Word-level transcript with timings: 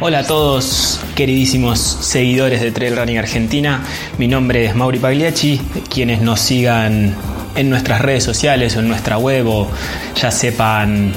Hola 0.00 0.20
a 0.20 0.22
todos, 0.24 1.00
queridísimos 1.16 1.80
seguidores 1.80 2.60
de 2.60 2.70
Trail 2.70 2.96
Running 2.96 3.18
Argentina. 3.18 3.82
Mi 4.16 4.28
nombre 4.28 4.64
es 4.64 4.76
Mauri 4.76 5.00
Pagliacci. 5.00 5.60
Quienes 5.92 6.20
nos 6.20 6.38
sigan 6.38 7.16
en 7.56 7.68
nuestras 7.68 8.00
redes 8.00 8.22
sociales 8.22 8.76
o 8.76 8.78
en 8.80 8.86
nuestra 8.86 9.18
web 9.18 9.48
o 9.48 9.68
ya 10.14 10.30
sepan 10.30 11.12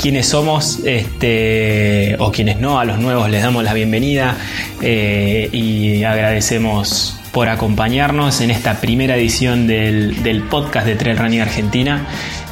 quiénes 0.00 0.26
somos 0.26 0.80
este, 0.86 2.16
o 2.18 2.32
quienes 2.32 2.58
no, 2.58 2.80
a 2.80 2.86
los 2.86 2.98
nuevos 2.98 3.28
les 3.28 3.42
damos 3.42 3.62
la 3.62 3.74
bienvenida 3.74 4.38
eh, 4.80 5.50
y 5.52 6.02
agradecemos 6.04 7.20
por 7.32 7.48
acompañarnos 7.48 8.40
en 8.40 8.50
esta 8.50 8.80
primera 8.80 9.16
edición 9.16 9.66
del, 9.66 10.44
podcast 10.50 10.86
de 10.86 10.96
Trail 10.96 11.18
Running 11.18 11.40
Argentina 11.40 12.06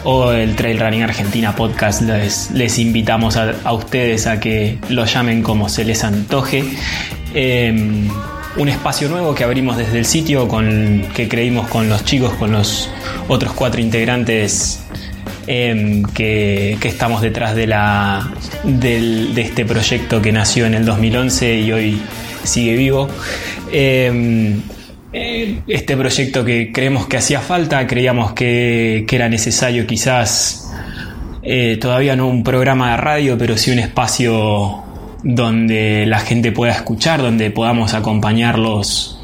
o 0.04 0.32
el 0.32 0.54
Trail 0.56 0.78
Running 0.78 1.02
Argentina 1.02 1.54
podcast. 1.54 2.02
Les, 2.02 2.78
invitamos 2.78 3.36
a, 3.36 3.72
ustedes 3.72 4.26
a 4.26 4.40
que 4.40 4.78
lo 4.88 5.04
llamen 5.04 5.42
como 5.42 5.68
se 5.68 5.84
les 5.84 6.04
antoje. 6.04 6.64
Em, 7.34 8.08
un 8.56 8.68
espacio 8.68 9.08
nuevo 9.08 9.34
que 9.34 9.44
abrimos 9.44 9.76
desde 9.76 9.98
el 9.98 10.06
sitio 10.06 10.48
con 10.48 11.04
que 11.14 11.28
creímos 11.28 11.68
con 11.68 11.88
los 11.88 12.04
chicos, 12.04 12.34
con 12.34 12.52
los 12.52 12.90
otros 13.28 13.52
cuatro 13.52 13.80
integrantes 13.80 14.84
em, 15.46 16.02
que, 16.02 16.78
estamos 16.82 17.22
detrás 17.22 17.54
de, 17.54 17.66
la, 17.66 18.32
de 18.64 19.40
este 19.40 19.64
proyecto 19.64 20.20
que 20.22 20.32
nació 20.32 20.66
en 20.66 20.74
el 20.74 20.84
2011 20.84 21.60
y 21.60 21.72
hoy 21.72 22.02
sigue 22.44 22.76
vivo. 22.76 23.08
Em, 23.70 24.60
eh, 25.12 25.60
este 25.66 25.96
proyecto 25.96 26.44
que 26.44 26.70
creemos 26.72 27.06
que 27.06 27.16
hacía 27.16 27.40
falta, 27.40 27.86
creíamos 27.86 28.32
que, 28.32 29.06
era 29.10 29.28
necesario 29.28 29.86
quizás 29.86 30.72
eh, 31.42 31.78
todavía 31.80 32.14
no 32.16 32.28
un 32.28 32.44
programa 32.44 32.92
de 32.92 32.96
radio, 32.98 33.38
pero 33.38 33.56
sí 33.56 33.70
un 33.70 33.78
espacio 33.78 34.82
donde 35.22 36.04
la 36.06 36.20
gente 36.20 36.52
pueda 36.52 36.72
escuchar, 36.72 37.22
donde 37.22 37.50
podamos 37.50 37.94
acompañarlos 37.94 39.17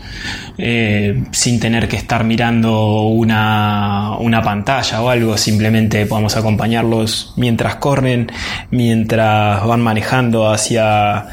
eh, 0.58 1.24
sin 1.32 1.60
tener 1.60 1.88
que 1.88 1.96
estar 1.96 2.24
mirando 2.24 3.02
una, 3.02 4.16
una, 4.18 4.42
pantalla 4.42 5.02
o 5.02 5.08
algo, 5.08 5.36
simplemente 5.36 6.06
podamos 6.06 6.36
acompañarlos 6.36 7.34
mientras 7.36 7.76
corren, 7.76 8.30
mientras 8.70 9.64
van 9.66 9.80
manejando 9.80 10.50
hacia 10.50 11.26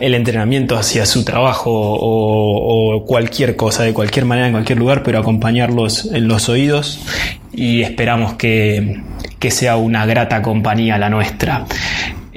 el 0.00 0.14
entrenamiento, 0.14 0.76
hacia 0.76 1.06
su 1.06 1.24
trabajo 1.24 1.70
o, 1.72 3.04
cualquier 3.06 3.56
cosa, 3.56 3.84
de 3.84 3.92
cualquier 3.92 4.24
manera, 4.24 4.46
en 4.46 4.52
cualquier 4.52 4.78
lugar, 4.78 5.02
pero 5.02 5.18
acompañarlos 5.18 6.06
en 6.12 6.28
los 6.28 6.48
oídos 6.48 7.00
y 7.52 7.82
esperamos 7.82 8.34
que, 8.34 9.02
que 9.38 9.50
sea 9.50 9.76
una 9.76 10.06
grata 10.06 10.42
compañía 10.42 10.98
la 10.98 11.10
nuestra. 11.10 11.64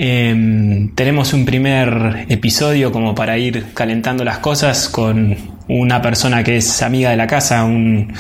Em, 0.04 0.90
tenemos 0.96 1.32
un 1.32 1.46
primer 1.46 2.26
episodio 2.28 2.92
como 2.92 3.14
para 3.14 3.38
ir 3.38 3.68
calentando 3.76 4.24
las 4.24 4.40
cosas 4.40 4.90
con 4.90 5.38
una 5.68 6.02
persona 6.02 6.44
que 6.44 6.58
es 6.58 6.82
amiga 6.82 7.12
de 7.12 7.18
la 7.18 7.28
casa, 7.28 7.64
un, 7.66 8.12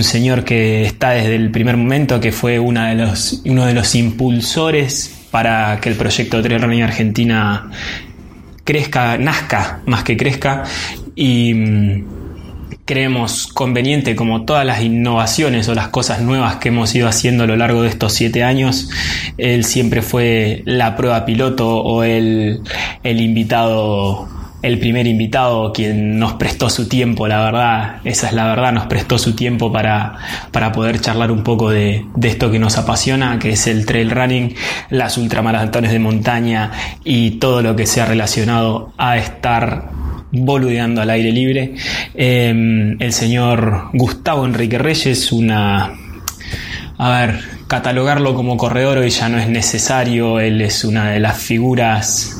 señor 0.00 0.44
que 0.44 0.82
está 0.82 1.10
desde 1.10 1.34
el 1.34 1.50
primer 1.50 1.76
momento, 1.76 2.20
que 2.20 2.32
fue 2.32 2.58
uno 2.58 2.86
de 2.86 3.74
los 3.74 3.94
impulsores 3.94 5.26
para 5.30 5.78
que 5.78 5.90
el 5.90 5.96
proyecto 5.96 6.40
Trail 6.40 6.62
Running 6.62 6.84
Argentina 6.84 7.70
crezca, 8.64 9.18
nazca 9.18 9.82
más 9.84 10.04
que 10.04 10.16
crezca. 10.16 10.64
Y 11.14 11.52
creemos 12.90 13.46
conveniente, 13.46 14.16
como 14.16 14.44
todas 14.44 14.66
las 14.66 14.82
innovaciones 14.82 15.68
o 15.68 15.76
las 15.76 15.90
cosas 15.90 16.22
nuevas 16.22 16.56
que 16.56 16.70
hemos 16.70 16.92
ido 16.92 17.06
haciendo 17.06 17.44
a 17.44 17.46
lo 17.46 17.56
largo 17.56 17.82
de 17.82 17.88
estos 17.88 18.14
siete 18.14 18.42
años, 18.42 18.90
él 19.38 19.64
siempre 19.64 20.02
fue 20.02 20.64
la 20.64 20.96
prueba 20.96 21.24
piloto 21.24 21.68
o 21.68 22.02
el, 22.02 22.62
el 23.04 23.20
invitado 23.20 24.28
el 24.62 24.80
primer 24.80 25.06
invitado 25.06 25.72
quien 25.72 26.18
nos 26.18 26.32
prestó 26.32 26.68
su 26.68 26.88
tiempo, 26.88 27.28
la 27.28 27.44
verdad, 27.44 28.00
esa 28.04 28.26
es 28.26 28.32
la 28.32 28.46
verdad, 28.46 28.72
nos 28.72 28.86
prestó 28.86 29.18
su 29.18 29.36
tiempo 29.36 29.72
para, 29.72 30.18
para 30.50 30.72
poder 30.72 31.00
charlar 31.00 31.30
un 31.30 31.44
poco 31.44 31.70
de, 31.70 32.04
de, 32.16 32.28
esto 32.28 32.50
que 32.50 32.58
nos 32.58 32.76
apasiona, 32.76 33.38
que 33.38 33.50
es 33.50 33.68
el 33.68 33.86
trail 33.86 34.10
running, 34.10 34.56
las 34.90 35.16
ultramaratones 35.16 35.92
de 35.92 35.98
montaña 36.00 36.72
y 37.04 37.38
todo 37.38 37.62
lo 37.62 37.76
que 37.76 37.86
sea 37.86 38.04
relacionado 38.04 38.92
a 38.98 39.16
estar 39.16 39.99
boludeando 40.32 41.00
al 41.00 41.10
aire 41.10 41.32
libre. 41.32 41.74
Em, 42.14 43.00
el 43.00 43.12
señor 43.12 43.90
Gustavo 43.92 44.44
Enrique 44.46 44.78
Reyes, 44.78 45.32
una... 45.32 45.92
A 46.98 47.10
ver, 47.20 47.40
catalogarlo 47.66 48.34
como 48.34 48.56
corredor 48.56 48.98
hoy 48.98 49.10
ya 49.10 49.28
no 49.28 49.38
es 49.38 49.48
necesario, 49.48 50.38
él 50.38 50.60
es 50.60 50.84
una 50.84 51.10
de 51.10 51.20
las 51.20 51.38
figuras 51.38 52.36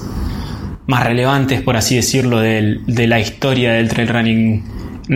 más 0.86 1.04
relevantes, 1.04 1.62
por 1.62 1.76
así 1.76 1.94
decirlo, 1.94 2.40
de, 2.40 2.80
la 2.86 3.20
historia 3.20 3.72
del 3.72 3.88
trail 3.88 4.08
running 4.08 4.64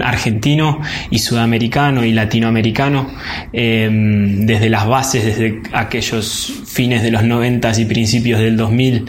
argentino 0.03 0.81
y 1.11 1.19
sudamericano 1.19 2.05
y 2.05 2.13
latinoamericano, 2.13 3.11
em, 3.53 4.47
desde 4.47 4.69
las 4.71 4.87
bases, 4.87 5.25
desde 5.25 5.61
aquellos 5.73 6.53
fines 6.67 7.03
de 7.03 7.11
los 7.11 7.25
90 7.25 7.73
y 7.79 7.85
principios 7.85 8.41
del 8.41 8.57
2000, 8.57 9.05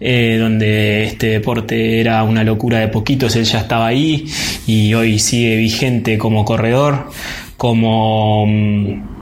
eh, 0.00 0.36
donde 0.40 1.04
este 1.04 1.26
deporte 1.28 2.00
era 2.00 2.22
una 2.24 2.44
locura 2.44 2.78
de 2.78 2.88
poquitos, 2.88 3.36
él 3.36 3.44
ya 3.44 3.60
estaba 3.60 3.86
ahí 3.86 4.26
y 4.66 4.94
hoy 4.94 5.18
sigue 5.18 5.56
vigente 5.56 6.18
como 6.18 6.44
corredor, 6.44 7.10
como 7.56 8.46
mm, 8.46 9.14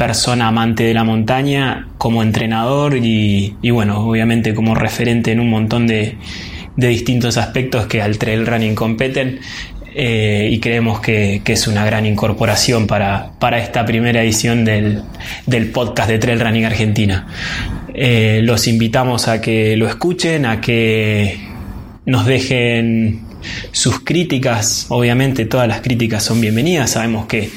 persona 0.00 0.48
amante 0.48 0.84
de 0.84 0.94
la 0.94 1.04
montaña, 1.04 1.88
como 1.98 2.22
entrenador 2.22 2.96
y, 2.96 3.54
bueno, 3.70 3.98
obviamente 3.98 4.54
como 4.54 4.74
referente 4.74 5.30
en 5.30 5.40
un 5.40 5.50
montón 5.50 5.86
de, 5.86 6.16
distintos 6.76 7.36
aspectos 7.36 7.86
que 7.86 8.00
al 8.00 8.16
trail 8.16 8.46
running 8.46 8.74
competen. 8.74 9.40
Eh, 9.94 10.48
y 10.52 10.60
creemos 10.60 11.00
que, 11.00 11.42
es 11.44 11.66
una 11.66 11.84
gran 11.84 12.06
incorporación 12.06 12.86
para, 12.86 13.32
esta 13.58 13.84
primera 13.84 14.22
edición 14.22 14.64
del, 14.64 15.02
podcast 15.72 16.08
de 16.08 16.18
Trail 16.18 16.40
Running 16.40 16.64
Argentina. 16.64 17.26
Eh, 17.94 18.40
los 18.44 18.68
invitamos 18.68 19.26
a 19.28 19.40
que 19.40 19.76
lo 19.76 19.88
escuchen, 19.88 20.46
a 20.46 20.60
que 20.60 21.40
nos 22.06 22.26
dejen 22.26 23.22
sus 23.72 24.00
críticas. 24.00 24.86
Obviamente 24.90 25.46
todas 25.46 25.66
las 25.66 25.80
críticas 25.80 26.22
son 26.22 26.40
bienvenidas. 26.40 26.90
Sabemos 26.90 27.26
que 27.26 27.50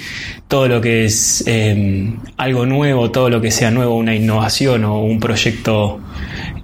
todo 0.48 0.68
lo 0.68 0.82
que 0.82 1.06
es 1.06 1.44
em, 1.48 2.18
algo 2.38 2.66
nuevo, 2.66 3.12
todo 3.12 3.30
lo 3.30 3.42
que 3.42 3.52
sea 3.52 3.72
nuevo, 3.72 3.96
una 3.96 4.16
innovación 4.16 4.86
o 4.86 5.04
un 5.04 5.20
proyecto 5.20 6.00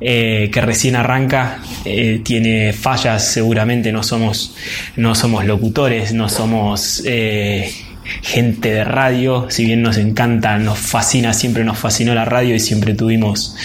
eh, 0.02 0.50
que 0.52 0.62
recién 0.62 0.96
arranca, 0.96 1.60
eh, 1.86 2.22
tiene 2.24 2.74
fallas, 2.74 3.26
seguramente 3.26 3.92
no 3.92 4.04
somos, 4.04 4.56
no 4.96 5.16
somos 5.16 5.46
locutores, 5.46 6.14
no 6.14 6.30
somos 6.30 7.04
eh, 7.06 7.72
gente 8.22 8.74
de 8.74 8.84
radio, 8.84 9.48
si 9.50 9.66
bien 9.66 9.82
nos 9.82 9.98
encanta, 9.98 10.58
nos 10.58 10.80
fascina, 10.80 11.34
siempre 11.34 11.64
nos 11.64 11.78
fascinó 11.78 12.16
la 12.16 12.26
radio 12.26 12.56
y 12.56 12.60
siempre 12.60 12.94
tuvimos 12.94 13.56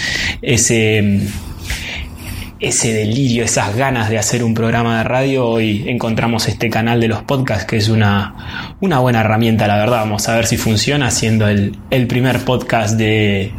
ese 0.41 1.21
ese 2.59 2.93
delirio, 2.93 3.43
esas 3.43 3.75
ganas 3.75 4.09
de 4.09 4.17
hacer 4.17 4.43
un 4.43 4.53
programa 4.53 4.99
de 4.99 5.03
radio, 5.03 5.45
hoy 5.45 5.83
encontramos 5.87 6.47
este 6.47 6.69
canal 6.69 7.01
de 7.01 7.09
los 7.09 7.21
podcasts 7.23 7.65
que 7.65 7.77
es 7.77 7.89
una, 7.89 8.75
una 8.79 8.99
buena 8.99 9.21
herramienta, 9.21 9.67
la 9.67 9.77
verdad. 9.77 9.99
Vamos 9.99 10.29
a 10.29 10.35
ver 10.35 10.45
si 10.45 10.57
funciona 10.57 11.11
siendo 11.11 11.47
el, 11.47 11.77
primer 12.07 12.39
podcast 12.39 12.97
de 12.97 13.51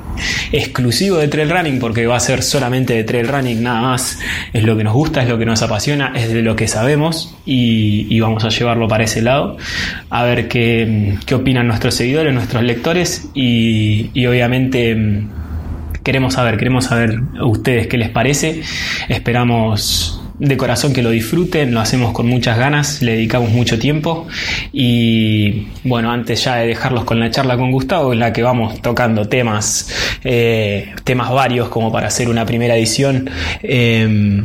exclusivo 0.53 1.19
de 1.19 1.29
trail 1.29 1.51
running 1.51 1.79
porque 1.79 2.07
va 2.07 2.17
a 2.17 2.21
ser 2.21 2.43
solamente 2.43 2.95
de 2.95 3.05
trail 3.05 3.29
running 3.29 3.63
nada 3.63 3.83
más. 3.83 4.19
Es 4.53 4.65
lo 4.65 4.77
que 4.77 4.85
nos 4.85 4.95
gusta, 4.95 5.23
es 5.23 5.29
lo 5.29 5.39
que 5.39 5.45
nos 5.45 5.61
apasiona, 5.63 6.13
es 6.17 6.33
de 6.33 6.43
lo 6.43 6.57
que 6.57 6.67
sabemos 6.69 7.37
y, 7.45 8.19
vamos 8.21 8.45
a 8.45 8.49
llevarlo 8.49 8.89
para 8.89 9.05
ese 9.05 9.21
lado. 9.21 9.59
A 10.09 10.25
ver 10.25 10.49
qué, 10.49 11.19
qué 11.27 11.35
opinan 11.35 11.69
nuestros 11.69 11.95
seguidores, 11.95 12.33
nuestros 12.33 12.63
lectores 12.63 13.29
y, 13.35 14.11
y 14.15 14.27
obviamente 14.27 15.27
queremos 16.07 16.35
saber, 16.35 16.57
queremos 16.57 16.85
saber 16.85 17.19
a 17.37 17.45
ustedes 17.47 17.89
qué 17.89 17.99
les 17.99 18.11
parece. 18.11 18.63
Esperamos 19.09 20.23
de 20.39 20.57
corazón 20.57 20.93
que 20.93 21.03
lo 21.03 21.11
disfruten, 21.11 21.75
lo 21.75 21.81
hacemos 21.81 22.13
con 22.13 22.29
muchas 22.29 22.57
ganas, 22.59 23.03
le 23.03 23.13
dedicamos 23.13 23.51
mucho 23.51 23.77
tiempo 23.77 24.29
y 24.73 25.67
bueno, 25.83 26.13
antes 26.13 26.45
ya 26.45 26.57
de 26.57 26.69
dejarlos 26.69 27.03
con 27.03 27.19
la 27.19 27.29
charla 27.31 27.57
con 27.57 27.73
Gustavo, 27.73 28.13
en 28.13 28.21
la 28.21 28.33
que 28.33 28.45
vamos 28.45 28.81
tocando 28.83 29.29
temas, 29.29 29.93
eh, 30.23 30.95
temas 31.03 31.33
varios 31.33 31.71
como 31.71 31.91
para 31.91 32.07
hacer 32.07 32.29
una 32.29 32.47
primera 32.47 32.77
edición. 32.77 33.29
Eh, 33.65 34.45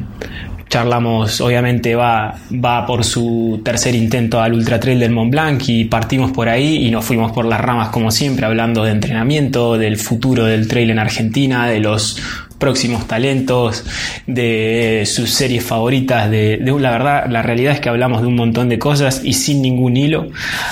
charlamos, 0.71 1.41
obviamente 1.41 1.95
va, 1.95 2.33
va 2.53 2.85
por 2.85 3.03
su 3.03 3.62
tercer 3.63 3.94
intento 3.94 4.41
al 4.41 4.53
Ultra 4.53 4.79
Trail 4.79 5.00
del 5.00 5.12
Mont 5.12 5.29
Blanc 5.29 5.62
y 5.68 5.83
partimos 5.85 6.31
por 6.31 6.47
ahí 6.47 6.88
y 6.88 6.89
nos 6.89 7.03
fuimos 7.03 7.33
por 7.33 7.45
las 7.45 7.59
ramas 7.59 7.89
como 7.89 8.09
siempre, 8.09 8.45
hablando 8.45 8.83
de 8.83 8.91
entrenamiento, 8.91 9.77
del 9.77 9.97
futuro 9.97 10.45
del 10.45 10.69
trail 10.69 10.89
en 10.89 11.00
Argentina, 11.00 11.68
de 11.68 11.81
los 11.81 12.21
próximos 12.61 13.07
talentos, 13.07 13.83
de 14.27 15.03
sus 15.05 15.31
series 15.31 15.65
favoritas, 15.65 16.29
de, 16.29 16.59
la 16.61 16.91
verdad, 16.91 17.25
la 17.27 17.41
realidad 17.41 17.73
es 17.73 17.79
que 17.81 17.89
hablamos 17.89 18.21
de 18.21 18.27
un 18.27 18.35
montón 18.35 18.69
de 18.69 18.77
cosas 18.77 19.21
y 19.23 19.33
sin 19.33 19.61
ningún 19.61 19.97
hilo, 19.97 20.29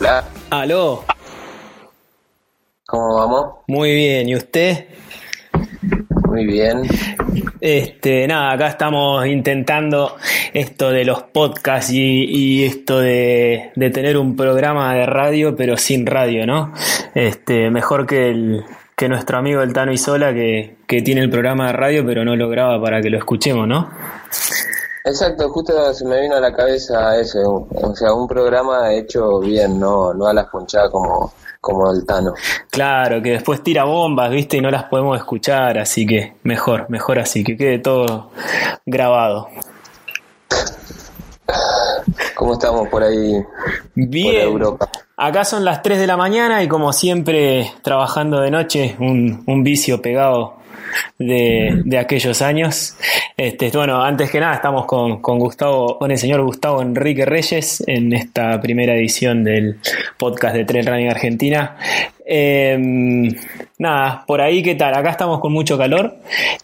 Hola. 0.00 0.24
Aló. 0.48 1.17
Muy 3.78 3.94
bien, 3.94 4.28
¿y 4.28 4.34
usted? 4.34 4.86
Muy 6.26 6.46
bien. 6.46 6.82
Este, 7.60 8.26
nada, 8.26 8.50
acá 8.50 8.66
estamos 8.66 9.24
intentando 9.24 10.16
esto 10.52 10.90
de 10.90 11.04
los 11.04 11.22
podcasts 11.22 11.92
y, 11.92 12.64
esto 12.64 12.98
de, 12.98 13.70
tener 13.76 14.18
un 14.18 14.34
programa 14.34 14.92
de 14.96 15.06
radio, 15.06 15.54
pero 15.54 15.76
sin 15.76 16.06
radio, 16.06 16.44
¿no? 16.44 16.72
Este, 17.14 17.70
mejor 17.70 18.04
que 18.04 18.30
el, 18.30 18.64
que 18.96 19.08
nuestro 19.08 19.38
amigo 19.38 19.62
el 19.62 19.72
Tano 19.72 19.92
Isola, 19.92 20.34
que, 20.34 20.78
que 20.84 21.00
tiene 21.00 21.20
el 21.20 21.30
programa 21.30 21.68
de 21.68 21.74
radio, 21.74 22.04
pero 22.04 22.24
no 22.24 22.34
lo 22.34 22.48
graba 22.48 22.82
para 22.82 23.00
que 23.00 23.10
lo 23.10 23.18
escuchemos, 23.18 23.68
¿no? 23.68 23.88
Exacto, 25.04 25.50
justo 25.50 25.94
se 25.94 26.04
me 26.04 26.20
vino 26.20 26.34
a 26.34 26.40
la 26.40 26.52
cabeza 26.52 27.16
eso, 27.16 27.68
o 27.70 27.94
sea, 27.94 28.12
un 28.12 28.26
programa 28.26 28.92
hecho 28.92 29.38
bien, 29.38 29.78
no, 29.78 30.12
no 30.14 30.26
a 30.26 30.34
las 30.34 30.48
ponchadas 30.48 30.90
como 30.90 31.32
como 31.60 31.92
el 31.92 32.06
Tano. 32.06 32.34
Claro, 32.70 33.22
que 33.22 33.32
después 33.32 33.62
tira 33.62 33.84
bombas, 33.84 34.30
¿viste? 34.30 34.56
Y 34.56 34.60
no 34.60 34.70
las 34.70 34.84
podemos 34.84 35.16
escuchar, 35.16 35.78
así 35.78 36.06
que 36.06 36.34
mejor, 36.42 36.88
mejor 36.88 37.18
así, 37.18 37.44
que 37.44 37.56
quede 37.56 37.78
todo 37.78 38.30
grabado. 38.86 39.48
¿Cómo 42.34 42.52
estamos 42.52 42.88
por 42.88 43.02
ahí? 43.02 43.42
Bien. 43.94 44.42
Europa? 44.42 44.88
Acá 45.16 45.44
son 45.44 45.64
las 45.64 45.82
3 45.82 45.98
de 45.98 46.06
la 46.06 46.16
mañana 46.16 46.62
y 46.62 46.68
como 46.68 46.92
siempre 46.92 47.72
trabajando 47.82 48.40
de 48.40 48.52
noche, 48.52 48.96
un, 49.00 49.42
un 49.46 49.64
vicio 49.64 50.00
pegado 50.00 50.57
de, 51.18 51.98
aquellos 51.98 52.42
años. 52.42 52.96
Este, 53.36 53.70
bueno, 53.70 54.02
antes 54.02 54.30
que 54.30 54.40
nada 54.40 54.54
estamos 54.54 54.86
con, 54.86 55.20
Gustavo, 55.20 55.98
con 55.98 56.10
el 56.10 56.18
señor 56.18 56.42
Gustavo 56.42 56.82
Enrique 56.82 57.24
Reyes 57.24 57.82
en 57.86 58.12
esta 58.12 58.60
primera 58.60 58.94
edición 58.94 59.44
del 59.44 59.78
podcast 60.16 60.54
de 60.56 60.64
Trail 60.64 60.86
Running 60.86 61.10
Argentina. 61.10 61.76
Em, 62.24 63.34
nada, 63.78 64.24
por 64.26 64.40
ahí 64.40 64.62
qué 64.62 64.74
tal, 64.74 64.94
acá 64.94 65.10
estamos 65.10 65.40
con 65.40 65.52
mucho 65.52 65.78
calor 65.78 66.16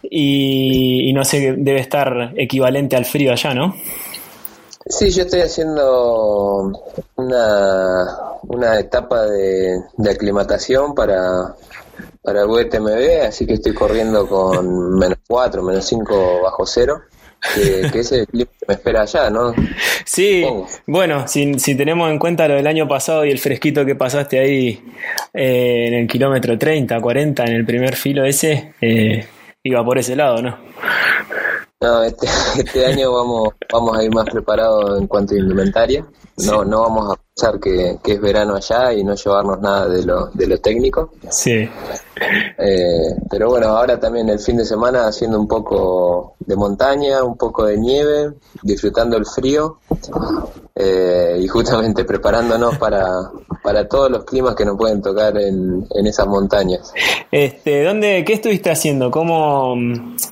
y, 0.02 1.12
no 1.14 1.24
sé, 1.24 1.54
debe 1.56 1.80
estar 1.80 2.32
equivalente 2.36 2.96
al 2.96 3.04
frío 3.04 3.32
allá, 3.32 3.54
¿no? 3.54 3.74
Sí, 4.86 5.10
yo 5.10 5.22
estoy 5.22 5.40
haciendo 5.40 6.78
una, 7.16 8.04
una 8.42 8.78
etapa 8.78 9.22
de, 9.22 9.80
de 9.96 10.10
aclimatación 10.10 10.94
para, 10.94 11.54
para 12.24 12.40
el 12.40 12.48
WTMB, 12.48 13.26
así 13.28 13.46
que 13.46 13.54
estoy 13.54 13.74
corriendo 13.74 14.26
con 14.26 14.98
menos 14.98 15.18
4, 15.28 15.62
menos 15.62 15.84
5 15.84 16.40
bajo 16.42 16.66
cero. 16.66 17.02
Que, 17.54 17.90
que, 17.92 18.00
es 18.00 18.10
el 18.10 18.26
clip 18.26 18.48
me 18.66 18.72
espera 18.72 19.02
allá, 19.02 19.28
¿no? 19.28 19.54
Sí, 20.06 20.46
bueno, 20.86 21.28
si, 21.28 21.58
si, 21.58 21.76
tenemos 21.76 22.10
en 22.10 22.18
cuenta 22.18 22.48
lo 22.48 22.54
del 22.54 22.66
año 22.66 22.88
pasado 22.88 23.26
y 23.26 23.30
el 23.30 23.38
fresquito 23.38 23.84
que 23.84 23.94
pasaste 23.94 24.38
ahí 24.38 24.82
eh, 25.34 25.88
en 25.88 25.92
el 25.92 26.06
kilómetro 26.06 26.56
30, 26.56 26.98
40, 26.98 27.44
en 27.44 27.52
el 27.52 27.66
primer 27.66 27.96
filo 27.96 28.24
ese, 28.24 28.72
eh, 28.80 29.26
iba 29.62 29.84
por 29.84 29.98
ese 29.98 30.16
lado, 30.16 30.40
¿no? 30.40 30.58
No, 31.82 32.02
este, 32.02 32.26
este 32.64 32.86
año 32.86 33.12
vamos, 33.12 33.54
vamos 33.70 33.98
a 33.98 34.02
ir 34.02 34.10
más 34.10 34.24
preparados 34.24 34.98
en 34.98 35.06
cuanto 35.06 35.34
a 35.34 35.38
indumentaria. 35.38 36.02
No, 36.38 36.64
no 36.64 36.80
vamos 36.82 37.12
a 37.12 37.20
pensar 37.34 37.60
que, 37.60 37.96
que, 38.02 38.12
es 38.14 38.20
verano 38.20 38.56
allá 38.56 38.92
y 38.92 39.04
no 39.04 39.14
llevarnos 39.14 39.60
nada 39.60 39.88
de 39.88 40.04
lo, 40.04 40.26
de 40.34 40.46
lo 40.48 40.58
técnico. 40.58 41.12
Sí. 41.30 41.68
Eh, 42.58 43.16
pero 43.30 43.50
bueno, 43.50 43.68
ahora 43.68 43.98
también 43.98 44.28
el 44.28 44.38
fin 44.38 44.56
de 44.56 44.64
semana 44.64 45.06
haciendo 45.06 45.38
un 45.38 45.46
poco 45.46 46.34
de 46.40 46.56
montaña, 46.56 47.22
un 47.22 47.36
poco 47.36 47.66
de 47.66 47.78
nieve, 47.78 48.32
disfrutando 48.62 49.16
el 49.16 49.26
frío 49.26 49.78
eh, 50.74 51.38
y 51.40 51.46
justamente 51.46 52.04
preparándonos 52.04 52.78
para, 52.78 53.06
para 53.62 53.88
todos 53.88 54.10
los 54.10 54.24
climas 54.24 54.54
que 54.54 54.64
nos 54.64 54.76
pueden 54.76 55.00
tocar 55.02 55.36
en, 55.38 55.86
en 55.94 56.06
esas 56.06 56.26
montañas. 56.26 56.92
Este, 57.30 57.84
¿dónde, 57.84 58.24
¿Qué 58.24 58.34
estuviste 58.34 58.70
haciendo? 58.70 59.10
¿Cómo, 59.10 59.74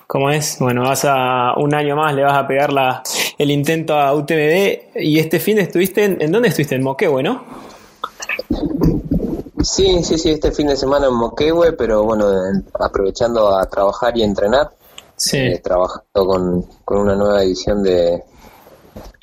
¿Cómo 0.06 0.30
es? 0.30 0.56
Bueno, 0.58 0.82
vas 0.82 1.04
a 1.04 1.54
un 1.56 1.74
año 1.74 1.96
más, 1.96 2.14
le 2.14 2.22
vas 2.22 2.34
a 2.34 2.46
pegar 2.46 2.72
la, 2.72 3.02
el 3.38 3.50
intento 3.50 3.94
a 3.94 4.14
UTMB 4.14 4.96
y 5.00 5.18
este 5.18 5.40
fin 5.40 5.58
estuviste, 5.58 5.91
¿en, 5.96 6.20
¿en 6.20 6.32
dónde 6.32 6.48
estuviste? 6.48 6.74
En 6.74 6.82
Moquehue, 6.82 7.22
¿no? 7.22 7.44
Sí, 9.62 10.02
sí, 10.02 10.18
sí, 10.18 10.30
este 10.30 10.50
fin 10.50 10.66
de 10.66 10.76
semana 10.76 11.06
en 11.06 11.14
Moquehue, 11.14 11.72
pero 11.72 12.04
bueno, 12.04 12.26
aprovechando 12.80 13.56
a 13.56 13.64
trabajar 13.66 14.16
y 14.16 14.22
entrenar. 14.22 14.70
Sí. 15.16 15.38
Eh, 15.38 15.60
trabajando 15.62 16.26
con, 16.26 16.62
con, 16.84 16.98
una 16.98 17.14
nueva 17.14 17.42
edición 17.44 17.82
de, 17.82 18.24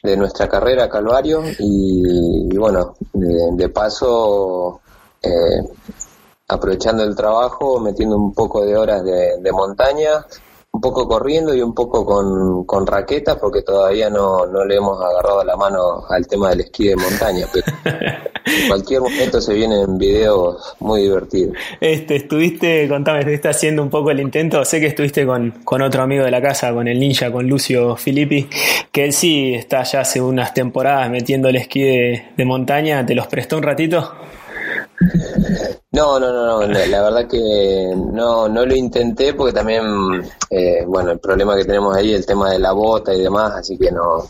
de 0.01 0.17
nuestra 0.17 0.47
carrera, 0.47 0.89
Calvario, 0.89 1.43
y, 1.59 2.55
bueno, 2.57 2.95
de, 3.13 3.69
paso, 3.69 4.79
eh, 5.21 5.61
aprovechando 6.47 7.03
el 7.03 7.15
trabajo, 7.15 7.79
metiendo 7.81 8.15
un 8.15 8.33
poco 8.33 8.63
de 8.63 8.77
horas 8.77 9.03
de, 9.03 9.39
de 9.41 9.51
montaña, 9.51 10.25
un 10.79 10.81
poco 10.81 11.09
corriendo 11.09 11.53
y 11.53 11.61
un 11.61 11.73
poco 11.73 12.05
con, 12.05 12.63
con 12.63 12.87
raquetas 12.87 13.35
porque 13.35 13.63
todavía 13.63 14.09
no, 14.09 14.45
no 14.45 14.63
le 14.63 14.77
hemos 14.77 14.97
agarrado 15.03 15.43
la 15.43 15.57
mano 15.57 16.05
al 16.07 16.25
tema 16.25 16.51
del 16.51 16.61
esquí 16.61 16.87
de 16.87 16.95
montaña. 16.95 17.47
Pero 17.51 17.67
en 18.45 18.67
cualquier 18.69 19.01
momento 19.01 19.41
se 19.41 19.55
vienen 19.55 19.97
videos 19.97 20.77
muy 20.79 21.01
divertidos. 21.01 21.57
Este, 21.81 22.15
estuviste, 22.15 22.87
contame, 22.87 23.19
estuviste 23.19 23.49
haciendo 23.49 23.83
un 23.83 23.89
poco 23.89 24.09
el 24.11 24.21
intento. 24.21 24.63
Sé 24.63 24.79
que 24.79 24.87
estuviste 24.87 25.25
con, 25.25 25.51
con 25.65 25.81
otro 25.81 26.01
amigo 26.01 26.23
de 26.23 26.31
la 26.31 26.41
casa, 26.41 26.71
con 26.71 26.87
el 26.87 26.97
ninja, 26.97 27.29
con 27.29 27.49
Lucio 27.49 27.97
Filippi, 27.97 28.47
que 28.89 29.03
él 29.03 29.11
sí 29.11 29.53
está 29.53 29.83
ya 29.83 29.99
hace 29.99 30.21
unas 30.21 30.53
temporadas 30.53 31.09
metiendo 31.09 31.49
el 31.49 31.57
esquí 31.57 31.81
de, 31.81 32.25
de 32.37 32.45
montaña. 32.45 33.05
¿Te 33.05 33.15
los 33.15 33.27
prestó 33.27 33.57
un 33.57 33.63
ratito? 33.63 34.13
No, 35.91 36.19
no, 36.19 36.31
no, 36.31 36.67
no, 36.67 36.67
la 36.67 37.01
verdad 37.01 37.27
que 37.27 37.93
no, 37.95 38.47
no 38.47 38.65
lo 38.65 38.75
intenté 38.75 39.33
porque 39.33 39.53
también, 39.53 39.83
eh, 40.49 40.83
bueno, 40.85 41.11
el 41.11 41.19
problema 41.19 41.55
que 41.55 41.65
tenemos 41.65 41.95
ahí, 41.95 42.13
el 42.13 42.25
tema 42.25 42.51
de 42.51 42.59
la 42.59 42.73
bota 42.73 43.13
y 43.13 43.21
demás, 43.21 43.53
así 43.53 43.77
que 43.77 43.91
no, 43.91 44.23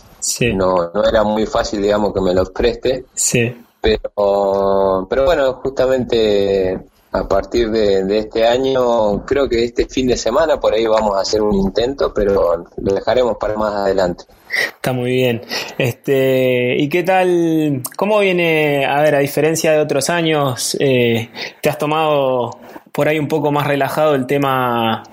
no, 0.55 0.91
no 0.93 1.03
era 1.03 1.23
muy 1.23 1.45
fácil, 1.45 1.81
digamos, 1.81 2.13
que 2.13 2.21
me 2.21 2.33
los 2.33 2.49
preste. 2.51 3.05
Sí. 3.13 3.65
Pero, 3.81 5.07
pero 5.09 5.25
bueno, 5.25 5.53
justamente 5.63 6.79
a 7.11 7.27
partir 7.27 7.71
de, 7.71 8.19
este 8.19 8.47
año, 8.47 9.25
creo 9.25 9.49
que 9.49 9.63
este 9.63 9.87
fin 9.87 10.07
de 10.07 10.15
semana 10.15 10.59
por 10.59 10.73
ahí 10.73 10.85
vamos 10.85 11.17
a 11.17 11.21
hacer 11.21 11.41
un 11.41 11.55
intento, 11.55 12.13
pero 12.13 12.65
lo 12.77 12.93
dejaremos 12.93 13.37
para 13.37 13.55
más 13.55 13.73
adelante. 13.73 14.25
Está 14.75 14.93
muy 14.93 15.11
bien. 15.11 15.41
Este, 15.77 16.75
¿y 16.77 16.87
qué 16.87 17.03
tal? 17.03 17.81
¿Cómo 17.95 18.19
viene? 18.19 18.85
A 18.85 19.01
ver, 19.01 19.15
a 19.15 19.19
diferencia 19.19 19.71
de 19.71 19.79
otros 19.79 20.09
años, 20.09 20.77
eh, 20.79 21.29
¿te 21.61 21.69
has 21.69 21.77
tomado 21.77 22.59
por 22.91 23.07
ahí 23.07 23.17
un 23.17 23.27
poco 23.27 23.51
más 23.51 23.65
relajado 23.65 24.13
el 24.13 24.27
tema 24.27 25.03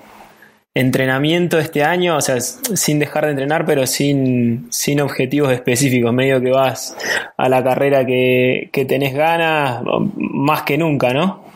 entrenamiento 0.75 1.57
este 1.57 1.83
año? 1.83 2.17
O 2.17 2.21
sea, 2.21 2.39
sin 2.41 2.99
dejar 2.99 3.25
de 3.25 3.31
entrenar, 3.31 3.65
pero 3.65 3.87
sin, 3.87 4.67
sin 4.71 5.01
objetivos 5.01 5.51
específicos, 5.51 6.13
medio 6.13 6.41
que 6.41 6.51
vas 6.51 6.95
a 7.37 7.49
la 7.49 7.63
carrera 7.63 8.05
que, 8.05 8.69
que 8.71 8.85
tenés 8.85 9.15
ganas, 9.15 9.81
más 10.17 10.61
que 10.61 10.77
nunca, 10.77 11.11
¿no? 11.11 11.46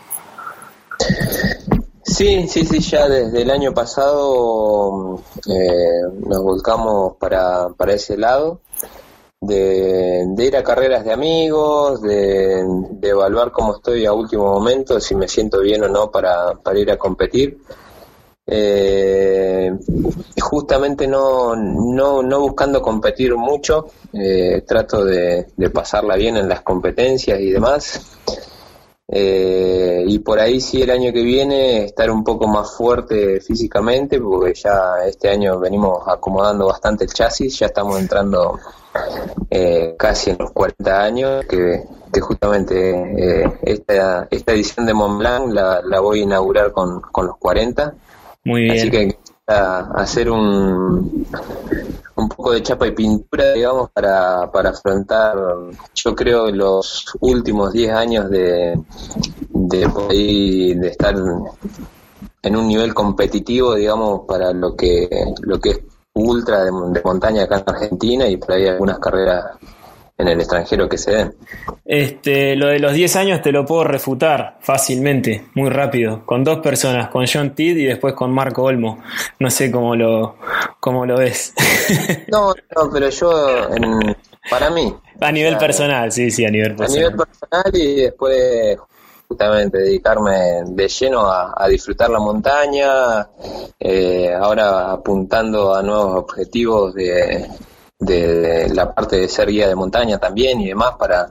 Sí, 2.04 2.46
sí, 2.48 2.64
sí, 2.66 2.80
ya 2.80 3.08
desde 3.08 3.42
el 3.42 3.50
año 3.50 3.72
pasado 3.72 5.20
eh, 5.48 6.02
nos 6.26 6.42
volcamos 6.42 7.16
para, 7.16 7.70
para 7.70 7.94
ese 7.94 8.18
lado, 8.18 8.60
de, 9.40 10.26
ir 10.38 10.56
a 10.56 10.62
carreras 10.62 11.04
de 11.04 11.12
amigos, 11.12 12.02
de, 12.02 12.64
evaluar 13.02 13.50
cómo 13.50 13.76
estoy 13.76 14.04
a 14.06 14.12
último 14.12 14.44
momento, 14.44 15.00
si 15.00 15.14
me 15.14 15.26
siento 15.26 15.60
bien 15.60 15.84
o 15.84 15.88
no 15.88 16.10
para, 16.10 16.52
para 16.54 16.78
ir 16.78 16.90
a 16.90 16.96
competir. 16.96 17.58
Eh, 18.46 19.72
justamente 20.40 21.06
no, 21.06 21.56
no, 21.56 22.22
no 22.22 22.40
buscando 22.40 22.82
competir 22.82 23.34
mucho, 23.36 23.86
eh, 24.12 24.62
trato 24.66 25.04
de, 25.04 25.46
de 25.56 25.70
pasarla 25.70 26.16
bien 26.16 26.36
en 26.36 26.48
las 26.48 26.62
competencias 26.62 27.40
y 27.40 27.50
demás. 27.50 28.00
Eh, 29.08 30.04
y 30.06 30.18
por 30.20 30.38
ahí 30.38 30.60
sí 30.60 30.80
el 30.80 30.90
año 30.90 31.12
que 31.12 31.22
viene 31.22 31.84
estar 31.84 32.10
un 32.10 32.24
poco 32.24 32.46
más 32.46 32.74
fuerte 32.76 33.40
físicamente, 33.40 34.20
porque 34.20 34.54
ya 34.54 35.04
este 35.06 35.28
año 35.28 35.58
venimos 35.58 36.02
acomodando 36.06 36.66
bastante 36.66 37.04
el 37.04 37.12
chasis, 37.12 37.58
ya 37.58 37.66
estamos 37.66 37.98
entrando 37.98 38.58
eh, 39.50 39.94
casi 39.98 40.30
en 40.30 40.36
los 40.38 40.52
40 40.52 41.02
años, 41.02 41.44
que, 41.46 41.84
justamente 42.20 42.90
eh, 42.90 43.58
esta, 43.62 44.28
esta 44.30 44.52
edición 44.52 44.86
de 44.86 44.94
Mont 44.94 45.18
Blanc 45.18 45.52
la, 45.52 45.80
la 45.82 46.00
voy 46.00 46.20
a 46.20 46.22
inaugurar 46.24 46.72
con, 46.72 47.00
con 47.00 47.26
los 47.26 47.36
40. 47.38 47.94
Muy 48.44 48.62
bien. 48.62 48.76
Así 48.76 48.90
que 48.90 49.18
hacer 49.46 50.30
un, 50.30 51.26
un 52.16 52.28
poco 52.28 52.52
de 52.52 52.62
chapa 52.62 52.86
y 52.86 52.92
pintura, 52.92 53.52
digamos, 53.52 53.90
para, 53.90 54.50
para 54.50 54.70
afrontar, 54.70 55.36
yo 55.94 56.14
creo, 56.14 56.50
los 56.50 57.12
últimos 57.20 57.72
10 57.72 57.92
años 57.92 58.30
de, 58.30 58.80
de, 59.50 60.74
de 60.76 60.88
estar 60.88 61.14
en 62.42 62.56
un 62.56 62.66
nivel 62.66 62.94
competitivo, 62.94 63.74
digamos, 63.74 64.22
para 64.26 64.52
lo 64.52 64.76
que, 64.76 65.08
lo 65.40 65.58
que 65.60 65.70
es 65.70 65.80
ultra 66.14 66.64
de, 66.64 66.70
de 66.70 67.02
montaña 67.02 67.44
acá 67.44 67.58
en 67.58 67.74
Argentina 67.74 68.28
y 68.28 68.36
por 68.36 68.52
ahí 68.52 68.66
algunas 68.66 68.98
carreras 68.98 69.56
en 70.22 70.28
el 70.28 70.40
extranjero 70.40 70.88
que 70.88 70.96
se 70.96 71.10
den. 71.10 71.34
Este, 71.84 72.56
lo 72.56 72.68
de 72.68 72.78
los 72.78 72.92
10 72.92 73.16
años 73.16 73.42
te 73.42 73.52
lo 73.52 73.66
puedo 73.66 73.84
refutar 73.84 74.58
fácilmente, 74.60 75.48
muy 75.54 75.68
rápido, 75.68 76.24
con 76.24 76.44
dos 76.44 76.60
personas, 76.60 77.08
con 77.08 77.26
John 77.26 77.54
Tidd 77.54 77.76
y 77.76 77.84
después 77.84 78.14
con 78.14 78.32
Marco 78.32 78.62
Olmo. 78.62 79.02
No 79.38 79.50
sé 79.50 79.70
cómo 79.70 79.94
lo, 79.94 80.36
cómo 80.80 81.04
lo 81.04 81.18
ves. 81.18 81.52
no, 82.28 82.54
no, 82.76 82.90
pero 82.90 83.10
yo, 83.10 83.68
para 84.48 84.70
mí. 84.70 84.94
A 85.20 85.30
nivel 85.30 85.58
personal, 85.58 86.10
sí, 86.10 86.30
sí, 86.30 86.44
a 86.44 86.50
nivel 86.50 86.74
personal. 86.74 87.04
A 87.04 87.10
nivel 87.10 87.26
personal 87.26 87.76
y 87.76 87.94
después 88.02 88.78
justamente 89.28 89.78
dedicarme 89.78 90.62
de 90.66 90.88
lleno 90.88 91.26
a, 91.30 91.66
disfrutar 91.68 92.10
la 92.10 92.18
montaña, 92.18 93.26
eh, 93.80 94.30
ahora 94.34 94.92
apuntando 94.92 95.74
a 95.74 95.82
nuevos 95.82 96.16
objetivos 96.16 96.92
de 96.92 97.48
de 98.02 98.68
la 98.74 98.92
parte 98.92 99.16
de 99.16 99.28
ser 99.28 99.48
guía 99.48 99.68
de 99.68 99.74
montaña 99.74 100.18
también 100.18 100.60
y 100.60 100.68
demás 100.68 100.94
para, 100.98 101.30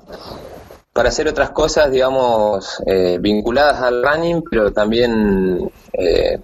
para 0.93 1.09
hacer 1.09 1.27
otras 1.27 1.51
cosas, 1.51 1.91
digamos, 1.91 2.81
eh, 2.85 3.17
vinculadas 3.19 3.81
al 3.81 4.03
running, 4.03 4.43
pero 4.49 4.71
también 4.71 5.69
eh, 5.93 6.39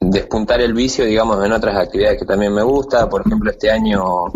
despuntar 0.00 0.60
el 0.60 0.72
vicio, 0.72 1.04
digamos, 1.04 1.44
en 1.44 1.52
otras 1.52 1.76
actividades 1.76 2.18
que 2.18 2.26
también 2.26 2.54
me 2.54 2.62
gusta. 2.62 3.08
Por 3.08 3.26
ejemplo, 3.26 3.50
este 3.50 3.70
año 3.70 4.26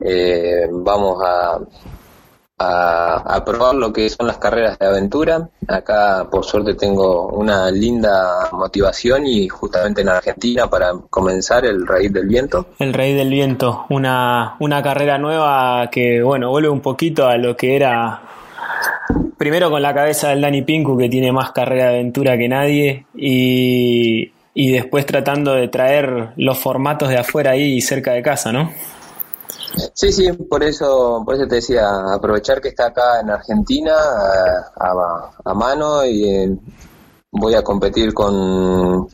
eh, 0.00 0.68
vamos 0.70 1.22
a 1.24 1.60
a, 2.58 3.42
probar 3.44 3.74
lo 3.74 3.92
que 3.92 4.08
son 4.08 4.26
las 4.26 4.38
carreras 4.38 4.78
de 4.78 4.86
aventura. 4.86 5.48
Acá, 5.68 6.28
por 6.30 6.44
suerte, 6.44 6.74
tengo 6.74 7.28
una 7.28 7.70
linda 7.70 8.48
motivación 8.52 9.26
y 9.26 9.48
justamente 9.48 10.02
en 10.02 10.08
Argentina 10.08 10.68
para 10.68 10.92
comenzar 11.10 11.64
el 11.64 11.86
Raíz 11.86 12.12
del 12.12 12.28
Viento. 12.28 12.66
El 12.78 12.92
Raíz 12.92 13.16
del 13.16 13.30
Viento, 13.30 13.86
una, 13.90 14.56
una 14.60 14.82
carrera 14.82 15.18
nueva 15.18 15.88
que, 15.90 16.22
bueno, 16.22 16.50
vuelve 16.50 16.68
un 16.68 16.80
poquito 16.80 17.26
a 17.26 17.36
lo 17.36 17.56
que 17.56 17.76
era 17.76 18.22
primero 19.36 19.70
con 19.70 19.82
la 19.82 19.92
cabeza 19.92 20.28
del 20.28 20.40
Dani 20.40 20.62
Pinku, 20.62 20.96
que 20.96 21.08
tiene 21.08 21.32
más 21.32 21.50
carrera 21.50 21.86
de 21.86 21.94
aventura 21.96 22.38
que 22.38 22.48
nadie, 22.48 23.06
y, 23.14 24.32
y 24.54 24.72
después 24.72 25.04
tratando 25.04 25.54
de 25.54 25.68
traer 25.68 26.30
los 26.36 26.58
formatos 26.58 27.08
de 27.08 27.18
afuera 27.18 27.50
ahí 27.50 27.80
cerca 27.80 28.12
de 28.12 28.22
casa, 28.22 28.52
¿no? 28.52 28.70
Sí, 29.92 30.12
sí, 30.12 30.32
por 30.32 30.62
eso, 30.62 31.22
por 31.24 31.34
eso 31.34 31.46
te 31.46 31.56
decía, 31.56 32.14
aprovechar 32.14 32.60
que 32.60 32.68
está 32.68 32.86
acá 32.86 33.20
en 33.20 33.30
Argentina 33.30 33.94
a, 34.76 35.54
mano 35.54 36.04
y 36.04 36.58
voy 37.30 37.54
a 37.54 37.62
competir 37.62 38.14
con, 38.14 39.08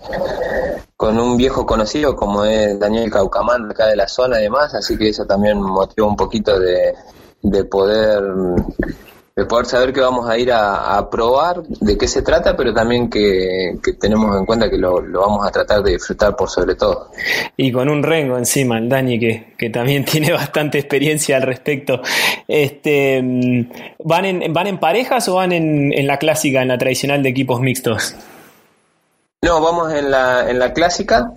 con 0.97 1.19
un 1.19 1.37
viejo 1.37 1.65
conocido 1.65 2.15
como 2.15 2.45
es 2.45 2.79
Daniel 2.79 3.11
Caucamán 3.11 3.71
acá 3.71 3.87
de 3.87 3.97
la 3.97 4.09
zona 4.09 4.39
y 4.39 4.45
demás, 4.45 4.75
así 4.75 4.99
que 4.99 5.09
eso 5.09 5.25
también 5.25 5.61
motivó 5.61 6.09
un 6.09 6.17
poquito 6.17 6.59
de, 6.59 6.95
de 7.43 7.65
poder 7.65 8.23
de 9.41 9.47
poder 9.47 9.65
saber 9.65 9.91
que 9.95 10.01
vamos 10.01 10.29
a 10.29 10.37
ir 10.37 10.53
a, 10.53 11.09
probar 11.11 11.63
de 11.63 11.97
qué 11.97 12.07
se 12.07 12.21
trata, 12.21 12.55
pero 12.55 12.75
también 12.75 13.09
que, 13.09 13.79
tenemos 13.99 14.37
en 14.37 14.45
cuenta 14.45 14.69
que 14.69 14.77
lo, 14.77 15.01
vamos 15.01 15.47
a 15.47 15.51
tratar 15.51 15.83
de 15.83 15.93
disfrutar 15.93 16.37
por 16.37 16.51
sobre 16.51 16.75
todo. 16.75 17.11
Y 17.57 17.73
con 17.73 17.89
un 17.89 18.03
rengo 18.03 18.37
encima, 18.37 18.77
el 18.77 18.91
Dani, 18.91 19.19
que, 19.19 19.55
que 19.57 19.71
también 19.71 20.05
tiene 20.11 20.31
bastante 20.31 20.79
experiencia 20.79 21.39
al 21.39 21.43
respecto. 21.43 22.03
Este, 22.47 23.19
¿van, 24.05 24.25
en, 24.27 24.53
¿Van 24.53 24.67
en 24.67 24.79
parejas 24.79 25.27
o 25.29 25.37
van 25.37 25.53
en, 25.53 25.91
en 25.95 26.07
la 26.07 26.19
clásica, 26.19 26.61
en 26.61 26.69
la 26.69 26.77
tradicional 26.77 27.23
de 27.23 27.31
equipos 27.31 27.63
mixtos? 27.63 28.15
No, 29.41 29.63
vamos 29.63 29.91
en 29.95 30.11
la, 30.11 30.51
en 30.51 30.59
la 30.59 30.75
clásica, 30.75 31.33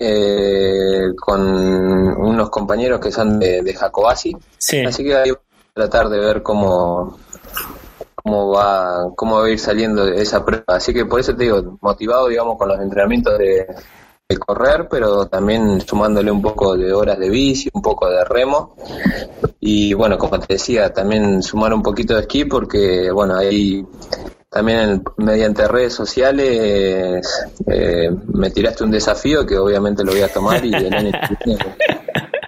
eh, 0.00 1.12
con 1.16 1.40
unos 1.42 2.50
compañeros 2.50 2.98
que 2.98 3.12
son 3.12 3.38
de, 3.38 3.62
de 3.62 3.72
Jacobasi. 3.72 4.36
Así 4.84 5.04
que 5.04 5.14
ahí 5.14 5.30
tratar 5.74 6.08
de 6.08 6.18
ver 6.18 6.42
cómo 6.42 7.18
cómo 8.22 8.50
va 8.50 9.10
cómo 9.16 9.40
va 9.40 9.46
a 9.46 9.50
ir 9.50 9.58
saliendo 9.58 10.06
esa 10.06 10.44
prueba. 10.44 10.64
Así 10.66 10.92
que 10.92 11.06
por 11.06 11.20
eso 11.20 11.34
te 11.34 11.44
digo 11.44 11.78
motivado 11.80 12.28
digamos 12.28 12.58
con 12.58 12.68
los 12.68 12.80
entrenamientos 12.80 13.38
de, 13.38 13.66
correr 14.46 14.86
pero 14.88 15.26
también 15.26 15.80
sumándole 15.80 16.30
un 16.30 16.40
poco 16.40 16.76
de 16.76 16.92
horas 16.92 17.18
de 17.18 17.28
bici 17.28 17.68
un 17.72 17.82
poco 17.82 18.08
de 18.08 18.24
remo. 18.24 18.76
Y 19.58 19.92
bueno 19.94 20.18
como 20.18 20.38
te 20.38 20.54
decía 20.54 20.92
también 20.92 21.42
sumar 21.42 21.74
un 21.74 21.82
poquito 21.82 22.14
de 22.14 22.20
esquí 22.20 22.44
porque 22.44 23.10
bueno 23.10 23.36
ahí 23.36 23.84
también 24.48 25.02
mediante 25.16 25.66
redes 25.66 25.94
sociales 25.94 27.26
eh, 27.66 28.10
me 28.32 28.50
tiraste 28.50 28.84
un 28.84 28.90
desafío 28.90 29.46
que 29.46 29.56
obviamente 29.56 30.04
lo 30.04 30.12
voy 30.12 30.22
a 30.22 30.32
tomar 30.32 30.64
y 30.64 30.74
el 30.74 30.92
año 30.94 31.12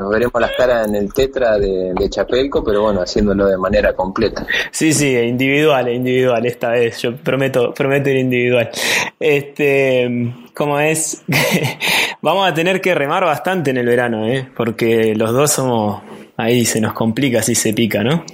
nos 0.03 0.11
veremos 0.11 0.41
las 0.41 0.53
caras 0.53 0.89
en 0.89 0.97
el 0.97 1.13
tetra 1.13 1.59
de, 1.59 1.95
Chapelco, 2.11 2.65
pero 2.65 2.83
bueno, 2.83 3.01
haciéndolo 3.01 3.47
de 3.47 3.57
manera 3.57 3.95
completa. 3.95 4.45
Sí, 4.71 4.93
sí, 4.93 5.17
individual, 5.17 5.89
individual 5.89 6.45
esta 6.45 6.71
vez. 6.71 6.99
Yo 7.01 7.17
prometo, 7.17 7.73
prometo 7.73 8.11
ir 8.11 8.17
individual. 8.17 8.71
Este, 9.19 10.35
como 10.55 10.79
es, 10.81 11.23
vamos 12.21 12.51
a 12.51 12.53
tener 12.53 12.81
que 12.81 12.95
remar 12.95 13.25
bastante 13.25 13.71
en 13.71 13.77
el 13.77 13.87
verano, 13.87 14.27
¿eh? 14.27 14.51
porque 14.57 15.15
los 15.15 15.33
dos 15.33 15.53
somos, 15.53 16.03
ahí 16.37 16.65
se 16.65 16.81
nos 16.81 16.93
complica 16.93 17.41
si 17.43 17.55
se 17.55 17.73
pica, 17.73 18.03
¿no? 18.03 18.25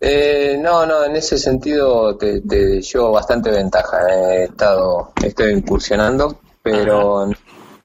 Eh, 0.00 0.58
no, 0.60 0.84
no, 0.84 1.04
en 1.04 1.16
ese 1.16 1.38
sentido 1.38 2.16
te, 2.16 2.40
te 2.42 2.82
llevo 2.82 3.12
bastante 3.12 3.50
ventaja. 3.50 3.98
He 4.10 4.44
estado, 4.44 5.12
estoy 5.22 5.52
incursionando, 5.52 6.38
pero 6.62 7.30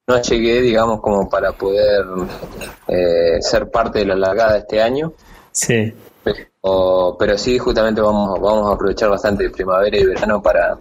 no 0.07 0.21
llegué, 0.21 0.61
digamos, 0.61 1.01
como 1.01 1.27
para 1.29 1.51
poder 1.51 2.05
eh, 2.87 3.41
ser 3.41 3.69
parte 3.69 3.99
de 3.99 4.05
la 4.05 4.15
largada 4.15 4.57
este 4.57 4.81
año. 4.81 5.13
Sí. 5.51 5.93
Pero, 6.23 7.15
pero 7.17 7.37
sí, 7.37 7.57
justamente 7.57 8.01
vamos, 8.01 8.39
vamos 8.39 8.69
a 8.69 8.73
aprovechar 8.73 9.09
bastante 9.09 9.49
primavera 9.49 9.97
y 9.97 10.05
verano 10.05 10.41
para, 10.41 10.77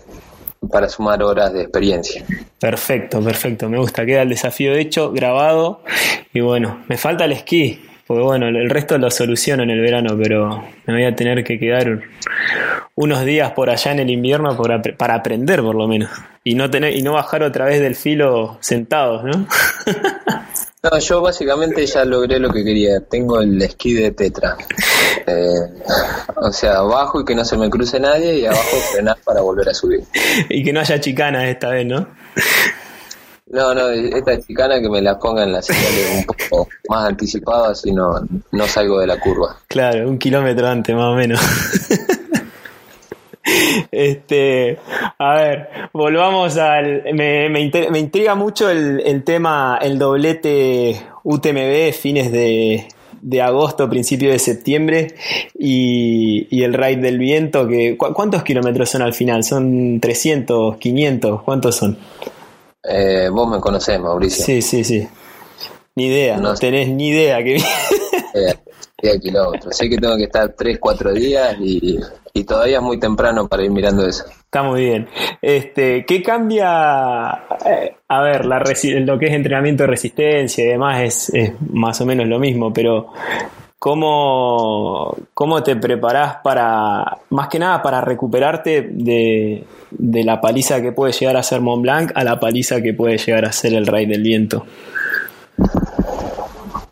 para 0.71 0.89
sumar 0.89 1.23
horas 1.23 1.53
de 1.53 1.63
experiencia. 1.63 2.25
Perfecto, 2.59 3.23
perfecto. 3.23 3.69
Me 3.69 3.79
gusta. 3.79 4.05
Queda 4.05 4.23
el 4.23 4.29
desafío 4.31 4.73
de 4.73 4.81
hecho 4.81 5.13
grabado. 5.13 5.81
Y 6.33 6.41
bueno, 6.41 6.85
me 6.89 6.97
falta 6.99 7.25
el 7.25 7.33
esquí. 7.33 7.81
Porque 8.07 8.23
bueno, 8.23 8.49
el 8.49 8.69
resto 8.69 8.99
lo 8.99 9.11
soluciono 9.11 9.63
en 9.63 9.71
el 9.71 9.81
verano, 9.81 10.17
pero 10.21 10.65
me 10.87 10.95
voy 10.95 11.05
a 11.05 11.17
tener 11.17 11.43
que 11.43 11.59
quedar 11.59 12.03
unos 12.95 13.25
días 13.25 13.53
por 13.53 13.71
allá 13.71 13.93
en 13.93 14.01
el 14.01 14.11
invierno 14.11 14.57
para, 14.57 14.83
para 14.83 15.15
aprender 15.15 15.63
por 15.63 15.75
lo 15.75 15.89
menos. 15.89 16.11
Y 16.45 16.55
no 16.55 16.71
tener, 16.71 16.95
y 16.95 17.03
no 17.03 17.15
bajar 17.15 17.43
otra 17.43 17.65
vez 17.65 17.81
del 17.81 17.95
filo 17.95 18.59
sentados, 18.61 19.25
¿no? 19.25 19.47
No, 20.85 20.99
yo 20.99 21.23
básicamente 21.23 21.87
ya 21.87 22.05
logré 22.05 22.39
lo 22.39 22.53
que 22.53 22.63
quería. 22.63 23.01
Tengo 23.01 23.41
el 23.41 23.61
esquí 23.63 23.95
de 23.95 24.11
Tetra. 24.11 24.55
Eh, 25.27 25.83
o 26.37 26.53
sea, 26.53 26.77
abajo 26.77 27.23
y 27.23 27.25
que 27.25 27.35
no 27.35 27.43
se 27.43 27.57
me 27.57 27.71
cruce 27.71 27.99
nadie 27.99 28.41
y 28.41 28.45
abajo 28.45 28.77
frenar 28.93 29.17
para 29.25 29.41
volver 29.41 29.71
a 29.71 29.75
subir. 29.75 30.01
Y 30.51 30.63
que 30.63 30.75
no 30.75 30.81
haya 30.81 31.01
chicanas 31.01 31.45
esta 31.45 31.71
vez, 31.71 31.87
¿no? 31.87 32.07
No, 33.55 33.73
no, 33.73 33.89
esta 33.89 34.41
chicana 34.41 34.81
que 34.81 34.89
me 34.89 35.01
la 35.01 35.17
pongan 35.17 35.53
las 35.53 35.67
señales 35.67 36.17
un 36.19 36.25
poco 36.25 36.69
más 36.89 37.09
anticipado, 37.09 37.67
así 37.67 37.93
no, 37.93 38.27
no 38.51 38.67
salgo 38.67 38.99
de 38.99 39.07
la 39.07 39.21
curva. 39.21 39.57
Claro, 39.69 40.09
un 40.09 40.19
kilómetro 40.19 40.67
antes 40.67 40.95
más 40.95 41.05
o 41.05 41.15
menos. 41.15 41.41
Este, 43.93 44.79
a 45.19 45.35
ver, 45.35 45.69
volvamos 45.93 46.57
al. 46.57 47.05
Me, 47.13 47.51
me, 47.51 47.99
intriga 47.99 48.35
mucho 48.35 48.71
el, 48.71 49.03
el, 49.05 49.23
tema, 49.23 49.79
el 49.83 49.99
doblete 49.99 50.99
UTMB, 51.23 51.93
fines 51.93 52.33
de, 52.33 52.89
de 53.21 53.43
agosto, 53.43 53.89
principio 53.91 54.31
de 54.31 54.39
septiembre, 54.39 55.15
y, 55.59 56.49
y, 56.51 56.65
el 56.65 56.73
Ride 56.73 57.03
del 57.03 57.19
Viento. 57.19 57.69
Que, 57.69 57.99
¿Cuántos 57.99 58.43
kilómetros 58.45 58.89
son 58.89 59.03
al 59.03 59.13
final? 59.13 59.45
¿Son 59.45 60.01
300, 60.01 60.79
500? 60.79 61.43
¿Cuántos 61.43 61.77
son? 61.77 61.99
Eh, 62.85 63.29
vos 63.31 63.49
me 63.49 63.61
conocés, 63.61 63.99
Mauricio. 63.99 64.45
Sí, 64.45 64.61
sí, 64.63 64.85
sí. 64.85 65.09
Ni 65.97 66.07
idea, 66.07 66.37
no, 66.39 66.55
tenés 66.55 66.89
ni 66.89 67.09
idea 67.09 67.43
que. 67.43 67.57
Eh, 68.37 69.21
kilómetros. 69.21 69.77
Sé 69.77 69.89
que 69.89 69.99
tengo 69.99 70.17
que 70.17 70.25
estar 70.25 70.55
3, 70.57 70.79
4 70.81 71.13
días 71.13 71.57
y, 71.61 71.99
y, 72.33 72.45
todavía 72.45 72.79
es 72.79 72.83
muy 72.83 72.99
temprano 72.99 73.47
para 73.47 73.63
ir 73.63 73.71
mirando 73.71 74.07
eso. 74.07 74.25
Está 74.27 74.63
muy 74.63 74.85
bien. 74.85 75.09
Este, 75.43 76.05
¿Qué 76.07 76.23
cambia? 76.23 77.45
Eh, 77.67 77.97
a 78.09 78.23
ver, 78.23 78.47
la 78.47 78.59
lo 78.59 79.19
que 79.19 79.27
es 79.27 79.33
entrenamiento 79.33 79.83
de 79.83 79.89
resistencia 79.89 80.65
y 80.65 80.69
demás 80.69 81.03
es, 81.03 81.35
es 81.35 81.53
más 81.71 82.01
o 82.01 82.07
menos 82.07 82.27
lo 82.27 82.39
mismo, 82.39 82.73
pero 82.73 83.13
¿Cómo, 83.85 85.15
¿Cómo 85.35 85.63
te 85.63 85.77
preparás 85.77 86.37
para, 86.43 87.19
más 87.29 87.49
que 87.49 87.59
nada, 87.59 87.83
para 87.83 88.01
recuperarte 88.01 88.89
de, 88.91 89.63
de 89.91 90.25
la 90.25 90.41
paliza 90.41 90.81
que 90.81 90.93
puede 90.93 91.13
llegar 91.13 91.37
a 91.37 91.43
ser 91.43 91.61
Mont 91.61 91.83
Blanc 91.83 92.11
a 92.15 92.25
la 92.25 92.41
paliza 92.41 92.81
que 92.81 92.95
puede 92.95 93.19
llegar 93.19 93.45
a 93.45 93.53
ser 93.53 93.75
el 93.75 93.87
Rey 93.87 94.07
del 94.07 94.23
Viento? 94.23 94.65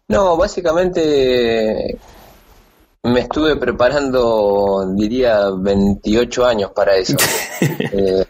No, 0.08 0.36
básicamente 0.36 1.96
me 3.04 3.20
estuve 3.20 3.56
preparando, 3.56 4.84
diría, 4.94 5.48
28 5.48 6.44
años 6.44 6.72
para 6.72 6.96
eso. 6.96 7.16
eh, 7.60 8.22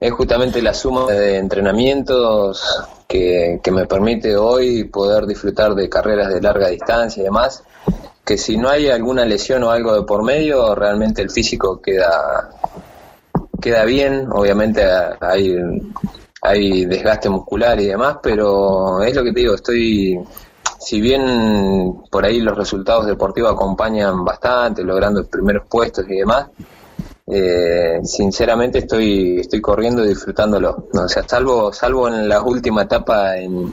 es 0.00 0.12
justamente 0.12 0.62
la 0.62 0.74
suma 0.74 1.10
de 1.10 1.38
entrenamientos 1.38 2.62
que, 3.08 3.60
me 3.72 3.86
permite 3.86 4.36
hoy 4.36 4.84
poder 4.84 5.26
disfrutar 5.26 5.74
de 5.74 5.88
carreras 5.88 6.32
de 6.32 6.40
larga 6.40 6.68
distancia 6.68 7.20
y 7.20 7.24
demás, 7.24 7.64
que 8.24 8.38
si 8.38 8.56
no 8.56 8.68
hay 8.68 8.88
alguna 8.88 9.24
lesión 9.24 9.62
o 9.64 9.70
algo 9.70 9.94
de 9.94 10.02
por 10.02 10.22
medio, 10.22 10.74
realmente 10.74 11.22
el 11.22 11.30
físico 11.30 11.80
queda, 11.80 12.50
queda 13.60 13.84
bien, 13.84 14.28
obviamente 14.32 14.84
hay, 15.20 15.56
hay 16.42 16.86
desgaste 16.86 17.28
muscular 17.28 17.80
y 17.80 17.86
demás, 17.86 18.18
pero 18.22 19.02
es 19.02 19.14
lo 19.14 19.24
que 19.24 19.32
te 19.32 19.40
digo, 19.40 19.54
estoy, 19.54 20.18
si 20.78 21.00
bien 21.00 22.02
por 22.10 22.24
ahí 22.24 22.40
los 22.40 22.56
resultados 22.56 23.06
deportivos 23.06 23.52
acompañan 23.52 24.24
bastante, 24.24 24.82
logrando 24.82 25.26
primeros 25.26 25.66
puestos 25.68 26.04
y 26.08 26.16
demás, 26.16 26.48
eh, 27.26 28.00
sinceramente 28.04 28.78
estoy 28.80 29.40
estoy 29.40 29.60
corriendo 29.60 30.04
y 30.04 30.08
disfrutándolo. 30.08 30.88
O 30.92 31.08
sea, 31.08 31.22
salvo 31.26 31.72
salvo 31.72 32.08
en 32.08 32.28
la 32.28 32.42
última 32.42 32.82
etapa 32.82 33.36
en, 33.36 33.72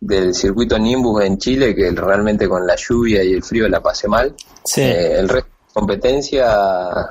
del 0.00 0.34
circuito 0.34 0.78
Nimbus 0.78 1.24
en 1.24 1.38
Chile, 1.38 1.74
que 1.74 1.90
realmente 1.90 2.48
con 2.48 2.66
la 2.66 2.76
lluvia 2.76 3.22
y 3.22 3.32
el 3.32 3.42
frío 3.42 3.68
la 3.68 3.80
pasé 3.80 4.08
mal. 4.08 4.34
Eh, 4.76 5.16
el 5.18 5.28
resto 5.28 5.48
de 5.48 5.72
competencia 5.72 7.10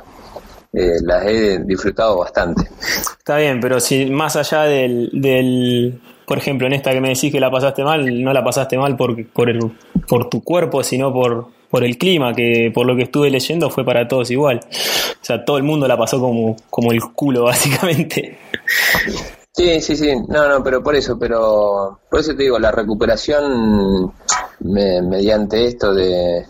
eh, 0.74 0.98
las 1.02 1.26
he 1.26 1.60
disfrutado 1.60 2.18
bastante. 2.18 2.70
Está 3.18 3.38
bien, 3.38 3.60
pero 3.60 3.80
si 3.80 4.06
más 4.08 4.36
allá 4.36 4.64
del, 4.64 5.10
del, 5.14 6.00
por 6.28 6.40
ejemplo, 6.40 6.68
en 6.68 6.74
esta 6.74 6.92
que 6.92 7.00
me 7.00 7.08
decís 7.08 7.32
que 7.32 7.40
la 7.40 7.50
pasaste 7.50 7.86
mal, 7.86 8.22
no 8.22 8.34
la 8.34 8.44
pasaste 8.44 8.78
mal 8.78 8.98
por, 8.98 9.26
por, 9.28 9.50
el, 9.50 9.60
por 10.10 10.30
tu 10.30 10.44
cuerpo, 10.44 10.84
sino 10.84 11.14
por, 11.14 11.48
por 11.70 11.86
el 11.86 11.98
clima, 11.98 12.34
que 12.34 12.70
por 12.74 12.86
lo 12.86 12.98
que 12.98 13.04
estuve 13.04 13.30
leyendo 13.30 13.70
fue 13.70 13.86
para 13.86 14.10
todos 14.10 14.30
igual. 14.30 14.60
O 14.60 15.24
sea, 15.26 15.46
todo 15.46 15.56
el 15.56 15.64
mundo 15.64 15.88
la 15.88 15.96
pasó 15.96 16.20
como, 16.20 16.58
como 16.70 16.92
el 16.92 17.00
culo, 17.14 17.44
básicamente. 17.46 18.38
Sí, 19.54 19.80
sí, 19.80 19.96
sí, 19.96 20.16
no, 20.28 20.50
no, 20.50 20.62
pero 20.62 20.84
por 20.84 20.98
eso, 20.98 21.18
pero 21.18 22.02
por 22.12 22.20
eso 22.20 22.36
te 22.36 22.44
digo, 22.44 22.60
la 22.60 22.74
recuperación 22.74 24.12
mediante 24.60 25.66
esto 25.66 25.94
de, 25.94 26.46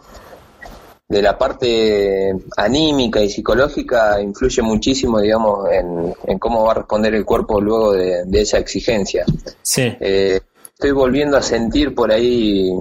de 1.08 1.22
la 1.22 1.38
parte 1.38 2.36
anímica 2.58 3.22
y 3.22 3.30
psicológica 3.30 4.22
influye 4.22 4.62
muchísimo, 4.62 5.20
digamos, 5.22 5.70
en, 5.72 6.40
cómo 6.40 6.66
va 6.66 6.72
a 6.72 6.76
responder 6.76 7.16
el 7.16 7.24
cuerpo 7.24 7.62
luego 7.62 7.94
de, 7.94 8.42
esa 8.42 8.58
exigencia. 8.58 9.26
Sí. 9.62 9.96
Eh, 10.00 10.42
estoy 10.74 10.92
volviendo 10.92 11.38
a 11.38 11.42
sentir 11.42 11.96
por 11.96 12.12
ahí 12.12 12.72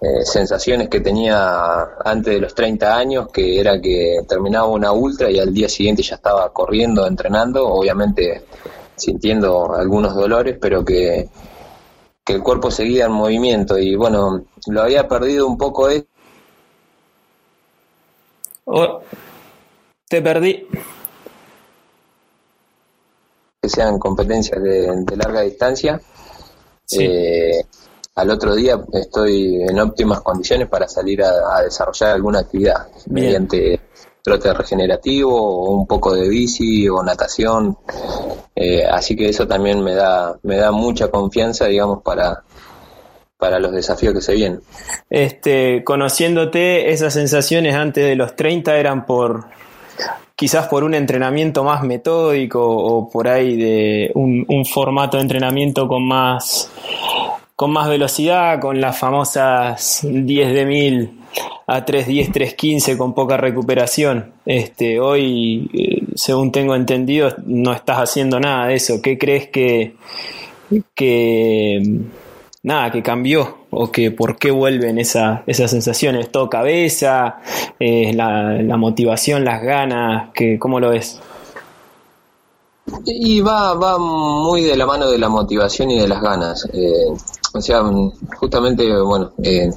eh, 0.00 0.24
sensaciones 0.24 0.88
que 0.88 1.00
tenía 1.00 1.96
antes 2.04 2.34
de 2.34 2.40
los 2.40 2.54
30 2.54 2.96
años, 2.96 3.28
que 3.32 3.58
era 3.58 3.80
que 3.80 4.18
terminaba 4.28 4.66
una 4.66 4.92
ultra 4.92 5.30
y 5.30 5.38
al 5.38 5.52
día 5.52 5.68
siguiente 5.68 6.02
ya 6.02 6.14
estaba 6.16 6.52
corriendo, 6.52 7.06
entrenando, 7.06 7.66
obviamente 7.66 8.44
sintiendo 8.96 9.74
algunos 9.74 10.14
dolores, 10.14 10.56
pero 10.60 10.84
que, 10.84 11.28
que 12.24 12.32
el 12.34 12.42
cuerpo 12.42 12.70
seguía 12.70 13.06
en 13.06 13.12
movimiento 13.12 13.78
y 13.78 13.96
bueno, 13.96 14.44
lo 14.68 14.82
había 14.82 15.08
perdido 15.08 15.46
un 15.46 15.58
poco 15.58 15.88
eso. 15.88 16.06
Oh, 18.66 19.00
te 20.08 20.22
perdí. 20.22 20.66
Que 23.60 23.68
sean 23.68 23.98
competencias 23.98 24.62
de, 24.62 25.16
larga 25.16 25.42
distancia. 25.42 26.00
Eh, 26.98 27.64
al 28.14 28.30
otro 28.30 28.54
día 28.54 28.82
estoy 28.92 29.62
en 29.62 29.78
óptimas 29.80 30.20
condiciones 30.20 30.68
para 30.68 30.86
salir 30.88 31.22
a, 31.22 31.62
desarrollar 31.62 32.12
alguna 32.12 32.40
actividad 32.40 32.88
mediante 33.06 33.80
trote 34.22 34.54
regenerativo 34.54 35.34
o 35.34 35.70
un 35.70 35.86
poco 35.86 36.14
de 36.14 36.28
bici 36.28 36.88
o 36.88 37.02
natación. 37.02 37.76
Eh, 38.54 38.84
así 38.84 39.16
que 39.16 39.28
eso 39.28 39.46
también 39.46 39.82
me 39.82 39.94
da, 39.94 40.38
me 40.42 40.56
da 40.56 40.70
mucha 40.70 41.08
confianza, 41.08 41.66
digamos, 41.66 42.02
para, 42.02 42.44
para 43.44 43.58
los 43.58 43.72
desafíos 43.72 44.14
que 44.14 44.22
se 44.22 44.32
vienen. 44.32 44.62
Este, 45.10 45.84
conociéndote, 45.84 46.92
esas 46.92 47.12
sensaciones 47.12 47.74
antes 47.74 48.02
de 48.02 48.16
los 48.16 48.34
30 48.36 48.74
eran 48.78 49.04
por 49.04 49.48
quizás 50.34 50.66
por 50.66 50.82
un 50.82 50.94
entrenamiento 50.94 51.62
más 51.62 51.82
metódico 51.82 52.66
o 52.66 53.10
por 53.10 53.28
ahí 53.28 53.54
de 53.54 54.10
un, 54.14 54.64
formato 54.64 55.18
de 55.18 55.24
entrenamiento 55.24 55.86
con 55.86 56.08
más 56.08 56.70
con 57.54 57.70
más 57.70 57.86
velocidad, 57.86 58.60
con 58.60 58.80
las 58.80 58.98
famosas 58.98 60.00
10 60.02 60.54
de 60.54 60.64
1000 60.64 61.10
a 61.66 61.84
310, 61.84 62.32
315 62.32 62.96
con 62.96 63.12
poca 63.12 63.36
recuperación. 63.36 64.32
Este, 64.46 64.98
hoy, 65.00 65.68
eh, 65.74 66.02
según 66.14 66.50
tengo 66.50 66.74
entendido, 66.74 67.28
no 67.44 67.74
estás 67.74 67.98
haciendo 67.98 68.40
nada 68.40 68.68
de 68.68 68.76
eso. 68.76 69.02
¿Qué 69.02 69.18
crees 69.18 69.48
que, 69.48 69.96
que 70.94 71.82
nada, 72.64 72.90
que 72.90 73.02
cambió 73.02 73.58
o 73.70 73.92
que 73.92 74.10
por 74.10 74.36
qué 74.36 74.50
vuelven 74.50 74.98
esa, 74.98 75.44
esas 75.46 75.70
sensaciones? 75.70 76.32
¿Todo 76.32 76.50
cabeza? 76.50 77.36
Eh, 77.78 78.12
la, 78.14 78.76
motivación, 78.76 79.44
las 79.44 79.62
ganas? 79.62 80.30
Que, 80.34 80.58
¿Cómo 80.58 80.80
lo 80.80 80.90
ves? 80.90 81.20
Y 83.06 83.40
va, 83.40 83.74
va 83.74 83.98
muy 83.98 84.62
de 84.62 84.76
la 84.76 84.86
mano 84.86 85.10
de 85.10 85.18
la 85.18 85.28
motivación 85.28 85.90
y 85.90 86.00
de 86.00 86.08
las 86.08 86.20
ganas. 86.20 86.68
Eh, 86.72 87.06
o 87.52 87.60
sea, 87.60 87.82
justamente, 88.36 88.90
bueno, 89.00 89.32
eh, 89.42 89.70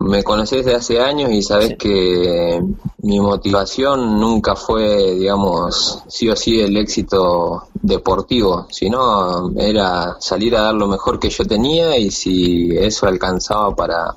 me 0.00 0.22
conoces 0.22 0.64
desde 0.64 0.76
hace 0.76 1.00
años 1.00 1.30
y 1.32 1.42
sabes 1.42 1.76
que 1.76 2.62
mi 3.02 3.20
motivación 3.20 4.20
nunca 4.20 4.54
fue, 4.54 5.14
digamos, 5.14 6.04
sí 6.06 6.28
o 6.28 6.36
sí 6.36 6.60
el 6.60 6.76
éxito 6.76 7.64
deportivo, 7.74 8.68
sino 8.70 9.50
era 9.58 10.16
salir 10.20 10.56
a 10.56 10.62
dar 10.62 10.74
lo 10.74 10.86
mejor 10.86 11.18
que 11.18 11.30
yo 11.30 11.44
tenía 11.44 11.96
y 11.98 12.10
si 12.10 12.70
eso 12.76 13.06
alcanzaba 13.06 13.74
para 13.74 14.16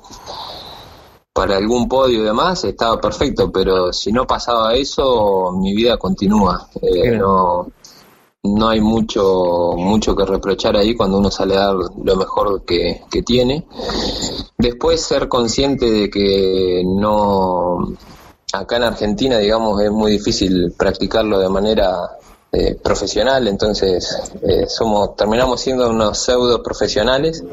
para 1.32 1.56
algún 1.56 1.88
podio 1.88 2.20
y 2.20 2.24
demás 2.24 2.62
estaba 2.64 3.00
perfecto, 3.00 3.50
pero 3.50 3.90
si 3.92 4.12
no 4.12 4.26
pasaba 4.26 4.74
eso, 4.74 5.50
mi 5.52 5.74
vida 5.74 5.96
continúa. 5.96 6.68
Eh, 6.82 7.16
no 7.16 7.68
no 8.44 8.68
hay 8.68 8.80
mucho 8.80 9.74
mucho 9.76 10.16
que 10.16 10.24
reprochar 10.24 10.76
ahí 10.76 10.96
cuando 10.96 11.18
uno 11.18 11.30
sale 11.30 11.54
a 11.54 11.66
dar 11.66 11.74
lo 11.74 12.16
mejor 12.16 12.64
que, 12.64 13.02
tiene. 13.24 13.64
Después 14.58 15.00
ser 15.00 15.28
consciente 15.28 15.90
de 15.90 16.10
que 16.10 16.82
no 16.84 17.94
acá 18.52 18.76
en 18.76 18.82
Argentina, 18.82 19.38
digamos, 19.38 19.80
es 19.80 19.90
muy 19.90 20.12
difícil 20.12 20.74
practicarlo 20.76 21.38
de 21.38 21.48
manera 21.48 22.18
eh, 22.50 22.76
profesional, 22.82 23.46
entonces 23.48 24.30
eh, 24.42 24.66
somos 24.66 25.16
terminamos 25.16 25.60
siendo 25.60 25.88
unos 25.88 26.18
pseudo 26.18 26.62
profesionales. 26.62 27.44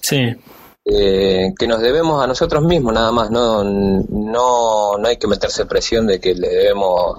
Sí. 0.00 0.34
Eh, 0.90 1.52
que 1.58 1.66
nos 1.66 1.82
debemos 1.82 2.24
a 2.24 2.26
nosotros 2.26 2.64
mismos 2.64 2.94
nada 2.94 3.12
más, 3.12 3.30
no, 3.30 3.62
no, 3.62 4.96
no 4.96 5.06
hay 5.08 5.18
que 5.18 5.26
meterse 5.26 5.66
presión 5.66 6.06
de 6.06 6.18
que 6.18 6.34
le 6.34 6.48
debemos 6.48 7.18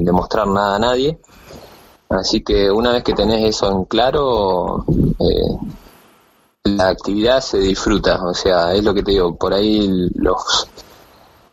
demostrar 0.00 0.48
nada 0.48 0.74
a 0.74 0.78
nadie. 0.80 1.16
Así 2.12 2.42
que 2.42 2.70
una 2.70 2.92
vez 2.92 3.02
que 3.02 3.14
tenés 3.14 3.56
eso 3.56 3.70
en 3.70 3.84
claro, 3.84 4.84
eh, 5.18 5.56
la 6.64 6.88
actividad 6.88 7.40
se 7.40 7.58
disfruta. 7.58 8.22
O 8.24 8.34
sea, 8.34 8.74
es 8.74 8.84
lo 8.84 8.92
que 8.92 9.02
te 9.02 9.12
digo, 9.12 9.34
por 9.36 9.54
ahí 9.54 9.88
los, 10.14 10.68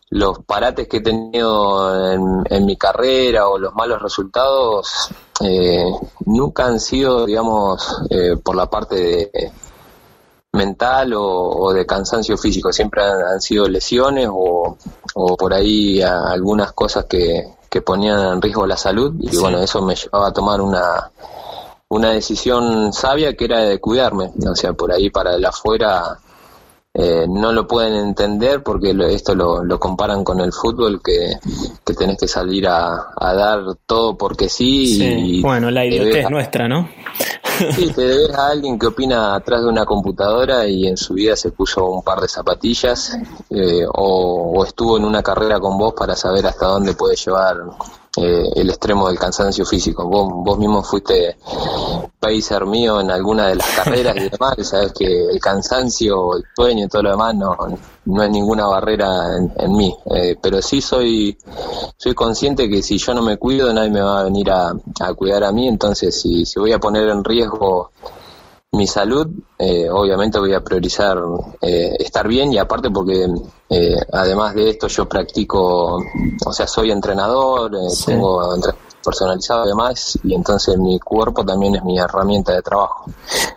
los 0.09 0.39
parates 0.39 0.87
que 0.87 0.97
he 0.97 1.01
tenido 1.01 2.43
en, 2.49 2.65
mi 2.65 2.75
carrera 2.75 3.47
o 3.47 3.57
los 3.57 3.73
malos 3.73 4.01
resultados 4.01 5.09
eh, 5.41 5.85
nunca 6.25 6.65
han 6.65 6.79
sido, 6.79 7.25
digamos, 7.25 8.01
eh, 8.09 8.35
por 8.43 8.55
la 8.55 8.69
parte 8.69 8.95
de 8.95 9.51
mental 10.51 11.13
o, 11.15 11.71
de 11.71 11.85
cansancio 11.85 12.35
físico, 12.37 12.73
siempre 12.73 13.03
han, 13.03 13.39
sido 13.39 13.67
lesiones 13.67 14.27
o, 14.29 14.77
o 15.13 15.37
por 15.37 15.53
ahí 15.53 16.01
algunas 16.01 16.73
cosas 16.73 17.05
que, 17.05 17.58
que 17.69 17.81
ponían 17.81 18.33
en 18.33 18.41
riesgo 18.41 18.65
la 18.65 18.77
salud 18.77 19.13
y 19.19 19.37
bueno, 19.37 19.59
eso 19.59 19.81
me 19.81 19.95
llevaba 19.95 20.29
a 20.29 20.33
tomar 20.33 20.61
una, 20.61 21.11
una 21.89 22.11
decisión 22.11 22.91
sabia 22.93 23.35
que 23.35 23.45
era 23.45 23.59
de 23.59 23.79
cuidarme, 23.79 24.31
o 24.47 24.55
sea, 24.55 24.73
por 24.73 24.91
ahí 24.91 25.09
para 25.09 25.35
el 25.35 25.45
afuera 25.45 26.19
eh, 26.91 27.25
no 27.29 27.53
lo 27.53 27.67
pueden 27.67 27.93
entender 27.93 28.63
porque 28.63 28.95
esto 29.11 29.35
lo, 29.35 29.63
lo, 29.63 29.79
comparan 29.79 30.23
con 30.23 30.39
el 30.39 30.51
fútbol 30.51 31.01
que, 31.03 31.33
que 31.85 31.93
tenés 31.93 32.17
que 32.17 32.27
salir 32.27 32.67
a, 32.67 33.11
dar 33.15 33.61
todo 33.85 34.17
porque 34.17 34.49
sí. 34.49 35.37
Y 35.37 35.41
bueno, 35.41 35.69
la 35.69 35.85
idiotez 35.85 36.25
es 36.25 36.29
nuestra, 36.31 36.67
¿no? 36.67 36.89
Sí, 37.75 37.91
te 37.91 38.01
debes 38.01 38.35
a 38.35 38.47
alguien 38.47 38.79
que 38.79 38.87
opina 38.87 39.35
atrás 39.35 39.61
de 39.61 39.67
una 39.67 39.85
computadora 39.85 40.65
y 40.65 40.87
en 40.87 40.95
su 40.95 41.15
vida 41.15 41.35
se 41.35 41.51
puso 41.51 41.85
un 41.89 42.01
par 42.01 42.21
de 42.21 42.27
zapatillas 42.27 43.17
eh, 43.49 43.85
o, 43.93 44.63
estuvo 44.65 44.97
en 44.97 45.03
una 45.03 45.21
carrera 45.21 45.59
con 45.59 45.77
vos 45.77 45.93
para 45.93 46.15
saber 46.15 46.45
hasta 46.47 46.67
dónde 46.67 46.93
puede 46.93 47.15
llevar 47.15 47.57
eh, 48.17 48.49
el 48.55 48.69
extremo 48.69 49.07
del 49.07 49.19
cansancio 49.19 49.65
físico. 49.65 50.07
Vos, 50.07 50.27
vos 50.33 50.57
mismo 50.57 50.81
fuiste 50.83 51.37
paíser 52.19 52.65
mío 52.65 52.99
en 52.99 53.11
alguna 53.11 53.47
de 53.47 53.55
las 53.55 53.67
carreras 53.67 54.15
y 54.17 54.29
demás, 54.29 54.55
sabes 54.61 54.93
que 54.93 55.05
el 55.05 55.39
cansancio, 55.39 56.35
el 56.35 56.43
sueño 56.55 56.85
y 56.85 56.87
todo 56.87 57.03
lo 57.03 57.11
demás 57.11 57.35
no, 57.35 57.55
no 58.05 58.23
es 58.23 58.29
ninguna 58.29 58.65
barrera 58.67 59.37
en, 59.57 59.71
mí. 59.75 59.95
Eh, 60.15 60.35
pero 60.41 60.61
sí 60.61 60.81
soy, 60.81 61.37
soy 61.97 62.13
consciente 62.13 62.69
que 62.69 62.81
si 62.81 62.97
yo 62.97 63.13
no 63.13 63.21
me 63.21 63.37
cuido, 63.37 63.71
nadie 63.73 63.91
me 63.91 64.01
va 64.01 64.21
a 64.21 64.23
venir 64.23 64.49
a, 64.51 64.73
a 65.01 65.13
cuidar 65.13 65.43
a 65.43 65.51
mí. 65.51 65.67
Entonces, 65.67 66.19
si, 66.19 66.45
si 66.45 66.59
voy 66.59 66.73
a 66.73 66.79
poner 66.79 67.07
en 67.09 67.23
riesgo 67.23 67.91
mi 68.71 68.85
salud, 68.85 69.27
eh, 69.57 69.89
obviamente 69.89 70.37
voy 70.37 70.53
a 70.53 70.63
priorizar 70.63 71.17
eh, 71.61 71.95
estar 71.99 72.27
bien 72.27 72.53
y 72.53 72.59
aparte 72.59 72.91
porque 72.91 73.25
eh, 73.69 73.95
además 74.13 74.53
de 74.53 74.69
esto 74.69 74.87
yo 74.87 75.09
practico, 75.09 75.97
o 76.45 76.53
sea, 76.53 76.67
soy 76.67 76.91
entrenador, 76.91 77.71
tengo 78.05 78.55
entrenamiento 78.55 78.89
personalizado 79.03 79.63
además 79.63 80.19
y 80.23 80.35
entonces 80.35 80.77
mi 80.77 80.99
cuerpo 80.99 81.43
también 81.45 81.75
es 81.75 81.83
mi 81.83 81.97
herramienta 81.97 82.53
de 82.53 82.61
trabajo. 82.61 83.05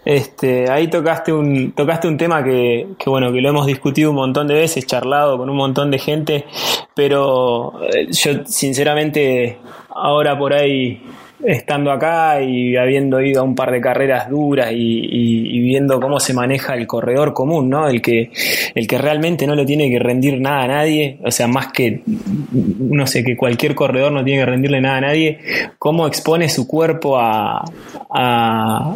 Este, 0.05 0.71
ahí 0.71 0.89
tocaste 0.89 1.33
un 1.33 1.73
tocaste 1.73 2.09
un 2.09 2.17
tema 2.17 2.43
que, 2.43 2.95
que 2.97 3.11
bueno, 3.11 3.33
que 3.33 3.41
lo 3.41 3.49
hemos 3.51 3.67
discutido 3.67 4.11
un 4.11 4.17
montón 4.17 4.47
de 4.47 4.55
veces, 4.55 4.87
charlado 4.87 5.37
con 5.37 5.51
un 5.51 5.57
montón 5.57 5.91
de 5.91 5.99
gente, 5.99 6.47
pero 6.95 7.75
yo 8.09 8.47
sinceramente 8.47 9.59
ahora 9.91 10.39
por 10.39 10.55
ahí 10.55 11.03
estando 11.45 11.91
acá 11.91 12.41
y 12.43 12.77
habiendo 12.77 13.21
ido 13.21 13.41
a 13.41 13.45
un 13.45 13.55
par 13.55 13.71
de 13.71 13.81
carreras 13.81 14.29
duras 14.29 14.71
y, 14.73 15.61
viendo 15.61 16.01
cómo 16.01 16.21
se 16.21 16.35
maneja 16.35 16.75
el 16.75 16.87
corredor 16.87 17.33
común, 17.33 17.71
¿no? 17.71 17.89
El 17.89 18.03
que, 18.03 18.31
el 18.75 18.87
que 18.87 18.99
realmente 18.99 19.47
no 19.47 19.55
le 19.55 19.65
tiene 19.65 19.89
que 19.91 19.99
rendir 19.99 20.41
nada 20.41 20.65
a 20.65 20.69
nadie, 20.69 21.19
o 21.25 21.31
sea, 21.31 21.49
más 21.49 21.69
que, 21.69 22.03
no 22.05 23.07
sé, 23.07 23.25
que 23.25 23.37
cualquier 23.37 23.75
corredor 23.75 24.13
no 24.13 24.25
tiene 24.25 24.41
que 24.41 24.47
rendirle 24.47 24.81
nada 24.81 24.97
a 24.99 25.01
nadie, 25.01 25.39
cómo 25.79 26.07
expone 26.07 26.49
su 26.49 26.67
cuerpo 26.67 27.19
a, 27.19 27.65
a 28.11 28.95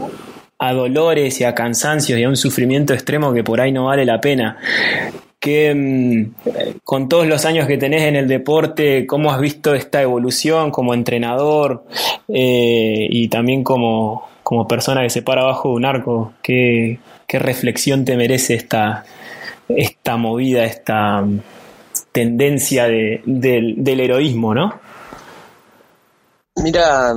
a 0.59 0.72
dolores 0.72 1.38
y 1.42 1.44
a 1.44 1.54
cansancios 1.54 2.18
y 2.18 2.24
a 2.24 2.28
un 2.30 2.37
sufrimiento 2.37 2.94
extremo 2.94 3.35
que 3.35 3.44
por 3.44 3.61
ahí 3.61 3.72
no 3.72 3.85
vale 3.85 4.06
la 4.06 4.22
pena 4.22 4.56
mm, 5.74 6.80
con 6.85 7.09
todos 7.09 7.26
los 7.26 7.44
años 7.44 7.66
que 7.66 7.78
tenés 7.78 8.02
en 8.02 8.16
el 8.16 8.28
deporte, 8.28 9.06
¿cómo 9.06 9.32
has 9.32 9.40
visto 9.40 9.74
esta 9.74 10.02
evolución 10.02 10.70
como 10.70 10.94
entrenador 10.94 11.85
eh, 12.28 13.06
y 13.11 13.28
también 13.28 13.62
como, 13.62 14.28
como, 14.42 14.66
persona 14.66 15.02
que 15.02 15.11
se 15.11 15.22
para 15.22 15.42
abajo 15.42 15.70
de 15.70 15.74
un 15.74 15.85
arco? 15.85 16.32
¿Qué, 16.42 16.98
qué 17.26 17.38
reflexión 17.38 18.04
te 18.04 18.16
merece 18.16 18.54
esta, 18.54 19.04
esta 19.68 20.16
movida, 20.16 20.64
esta 20.64 21.22
mm, 21.22 21.40
tendencia 22.12 22.87
de, 22.87 23.20
del 23.24 24.00
heroísmo, 24.00 24.54
¿no? 24.54 24.86
Mira, 26.57 27.14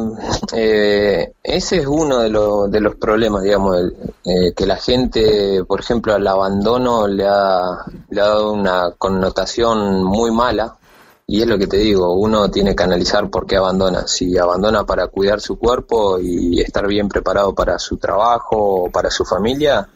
eh, 0.54 1.34
ese 1.42 1.78
es 1.78 1.88
uno 1.88 2.20
de, 2.20 2.30
los 2.30 2.70
de 2.70 2.82
los 2.82 2.96
problemas, 2.96 3.44
digamos, 3.44 3.78
eh, 4.26 4.54
que 4.56 4.66
la 4.66 4.76
gente, 4.76 5.64
por 5.66 5.80
ejemplo, 5.80 6.14
al 6.14 6.28
abandono 6.28 7.08
le 7.08 7.26
ha, 7.26 7.86
le 8.10 8.22
ha 8.22 8.26
dado 8.26 8.52
una 8.52 8.92
connotación 8.98 10.04
muy 10.04 10.32
mala, 10.32 10.78
y 11.26 11.42
es 11.42 11.48
lo 11.48 11.58
que 11.58 11.68
te 11.68 11.78
digo, 11.78 12.14
uno 12.14 12.50
tiene 12.50 12.76
que 12.76 12.84
analizar 12.84 13.30
por 13.30 13.46
qué 13.46 13.56
abandona. 13.56 14.08
Si 14.08 14.38
abandona 14.38 14.84
para 14.84 15.08
cuidar 15.08 15.40
su 15.40 15.60
cuerpo 15.60 16.20
y 16.20 16.60
estar 16.60 16.88
bien 16.88 17.08
preparado 17.08 17.54
para 17.54 17.78
su 17.78 17.98
trabajo 17.98 18.58
o 18.58 18.90
para 18.90 19.12
su 19.12 19.24
familia, 19.24 19.88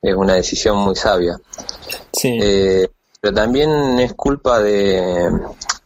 es 0.00 0.14
una 0.16 0.34
decisión 0.34 0.78
muy 0.78 0.96
sabia. 0.96 1.38
Sí. 2.12 2.38
Eh, 2.40 2.88
pero 3.20 3.34
también 3.34 3.98
es 3.98 4.14
culpa 4.14 4.58
de, 4.58 5.30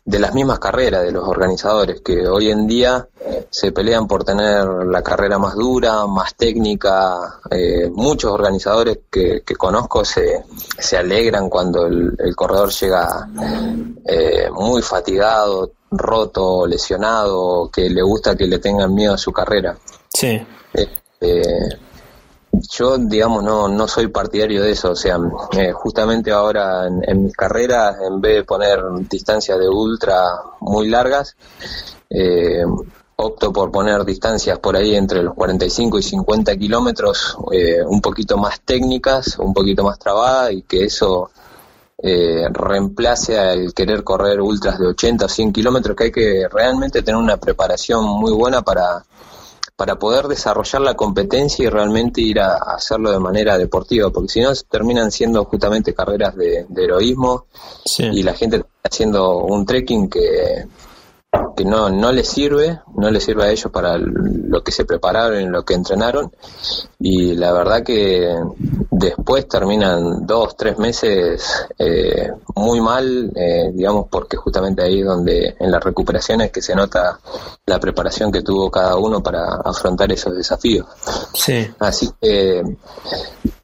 de 0.09 0.19
las 0.19 0.33
mismas 0.33 0.59
carreras 0.59 1.03
de 1.03 1.13
los 1.13 1.29
organizadores 1.29 2.01
que 2.01 2.27
hoy 2.27 2.51
en 2.51 2.67
día 2.67 3.07
se 3.51 3.73
pelean 3.73 4.09
por 4.09 4.25
tener 4.25 4.65
la 4.87 5.03
carrera 5.03 5.39
más 5.39 5.55
dura, 5.55 6.07
más 6.07 6.35
técnica. 6.35 7.41
Eh, 7.51 7.91
muchos 7.93 8.33
organizadores 8.33 9.01
que, 9.11 9.43
conozco 9.59 10.07
se, 10.07 10.45
se, 10.79 10.97
alegran 10.97 11.51
cuando 11.51 11.87
el, 11.87 12.35
corredor 12.35 12.71
llega 12.71 13.29
eh, 14.09 14.49
muy 14.51 14.81
fatigado, 14.81 15.73
roto, 15.91 16.67
lesionado, 16.67 17.69
que 17.71 17.91
le 17.91 18.01
gusta 18.01 18.35
que 18.35 18.47
le 18.47 18.61
tengan 18.61 18.95
miedo 18.95 19.13
a 19.13 19.19
su 19.19 19.31
carrera. 19.31 19.77
Sí. 20.09 20.41
Eh, 21.21 21.69
yo, 22.53 22.99
digamos, 22.99 23.45
no, 23.45 23.69
no 23.69 23.87
soy 23.89 24.09
partidario 24.09 24.63
de 24.63 24.73
eso. 24.73 24.93
O 24.93 24.97
sea, 24.97 25.19
eh, 25.57 25.73
justamente 25.73 26.31
ahora 26.31 26.87
en, 26.87 27.25
mis 27.25 27.35
carreras, 27.35 27.97
en 28.01 28.21
vez 28.21 28.37
de 28.37 28.45
poner 28.45 28.81
distancias 29.09 29.59
de 29.59 29.69
ultra 29.69 30.23
muy 30.61 30.89
largas, 30.89 31.37
eh, 32.11 32.65
opto 33.17 33.53
por 33.53 33.71
poner 33.71 34.05
distancias 34.05 34.59
por 34.59 34.77
ahí 34.77 34.95
entre 34.95 35.23
los 35.23 35.35
45 35.35 35.99
y 35.99 36.03
50 36.03 36.57
kilómetros, 36.57 37.37
eh, 37.53 37.83
un 37.85 38.01
poquito 38.01 38.37
más 38.37 38.61
técnicas, 38.61 39.39
un 39.39 39.53
poquito 39.53 39.83
más 39.85 39.99
trabadas 39.99 40.53
y 40.53 40.63
que 40.63 40.85
eso 40.85 41.31
reemplace 42.01 43.37
al 43.37 43.75
querer 43.75 44.05
correr 44.05 44.41
ultras 44.41 44.79
de 44.79 44.87
80 44.87 45.25
o 45.25 45.29
100 45.29 45.53
kilómetros, 45.53 45.97
que 45.97 46.05
hay 46.05 46.13
que 46.13 46.47
realmente 46.49 47.03
tener 47.03 47.21
una 47.21 47.39
preparación 47.39 48.05
muy 48.05 48.31
buena 48.31 48.63
para 48.63 49.05
para 49.79 49.97
poder 49.97 50.27
desarrollar 50.27 50.83
la 50.83 50.95
competencia 50.95 51.65
y 51.65 51.69
realmente 51.69 52.21
ir 52.21 52.41
a, 52.41 52.57
hacerlo 52.57 53.13
de 53.13 53.21
manera 53.21 53.57
deportiva, 53.57 54.11
porque 54.11 54.29
si 54.29 54.41
no 54.41 54.51
terminan 54.69 55.13
siendo 55.13 55.45
justamente 55.45 55.95
carreras 55.95 56.35
de, 56.35 56.67
heroísmo 56.77 57.47
y 57.97 58.25
la 58.25 58.35
gente 58.35 58.65
haciendo 58.83 59.37
un 59.45 59.65
trekking 59.65 60.11
que, 60.11 60.67
que 61.57 61.65
no, 61.65 61.91
no 61.91 62.11
les 62.11 62.27
sirve, 62.27 62.81
no 62.97 63.11
les 63.11 63.23
sirve 63.23 63.45
a 63.45 63.51
ellos 63.51 63.71
para 63.71 63.99
lo 63.99 64.63
que 64.63 64.73
se 64.73 64.87
prepararon, 64.87 65.53
lo 65.53 65.65
que 65.65 65.75
entrenaron, 65.75 66.33
y 66.99 67.35
la 67.35 67.53
verdad 67.53 67.83
que 67.83 68.35
después 68.91 69.47
terminan 69.47 70.27
dos, 70.27 70.57
tres 70.57 70.79
meses 70.79 71.67
eh, 71.79 72.31
muy 72.55 72.81
mal, 72.81 73.31
eh, 73.35 73.71
digamos, 73.75 74.07
porque 74.11 74.37
justamente 74.37 74.83
ahí 74.83 75.01
es 75.01 75.07
donde 75.07 75.57
en 75.59 75.71
la 75.71 75.81
recuperación 75.81 76.41
es 76.41 76.51
que 76.51 76.63
se 76.63 76.75
nota 76.75 77.21
la 77.67 77.79
preparación 77.79 78.33
que 78.33 78.43
tuvo 78.43 78.71
cada 78.71 78.97
uno 78.97 79.23
para 79.23 79.57
afrontar 79.65 80.11
esos 80.11 80.35
desafíos. 80.35 80.87
Sí. 81.35 81.69
Así 81.79 82.09
que 82.21 82.63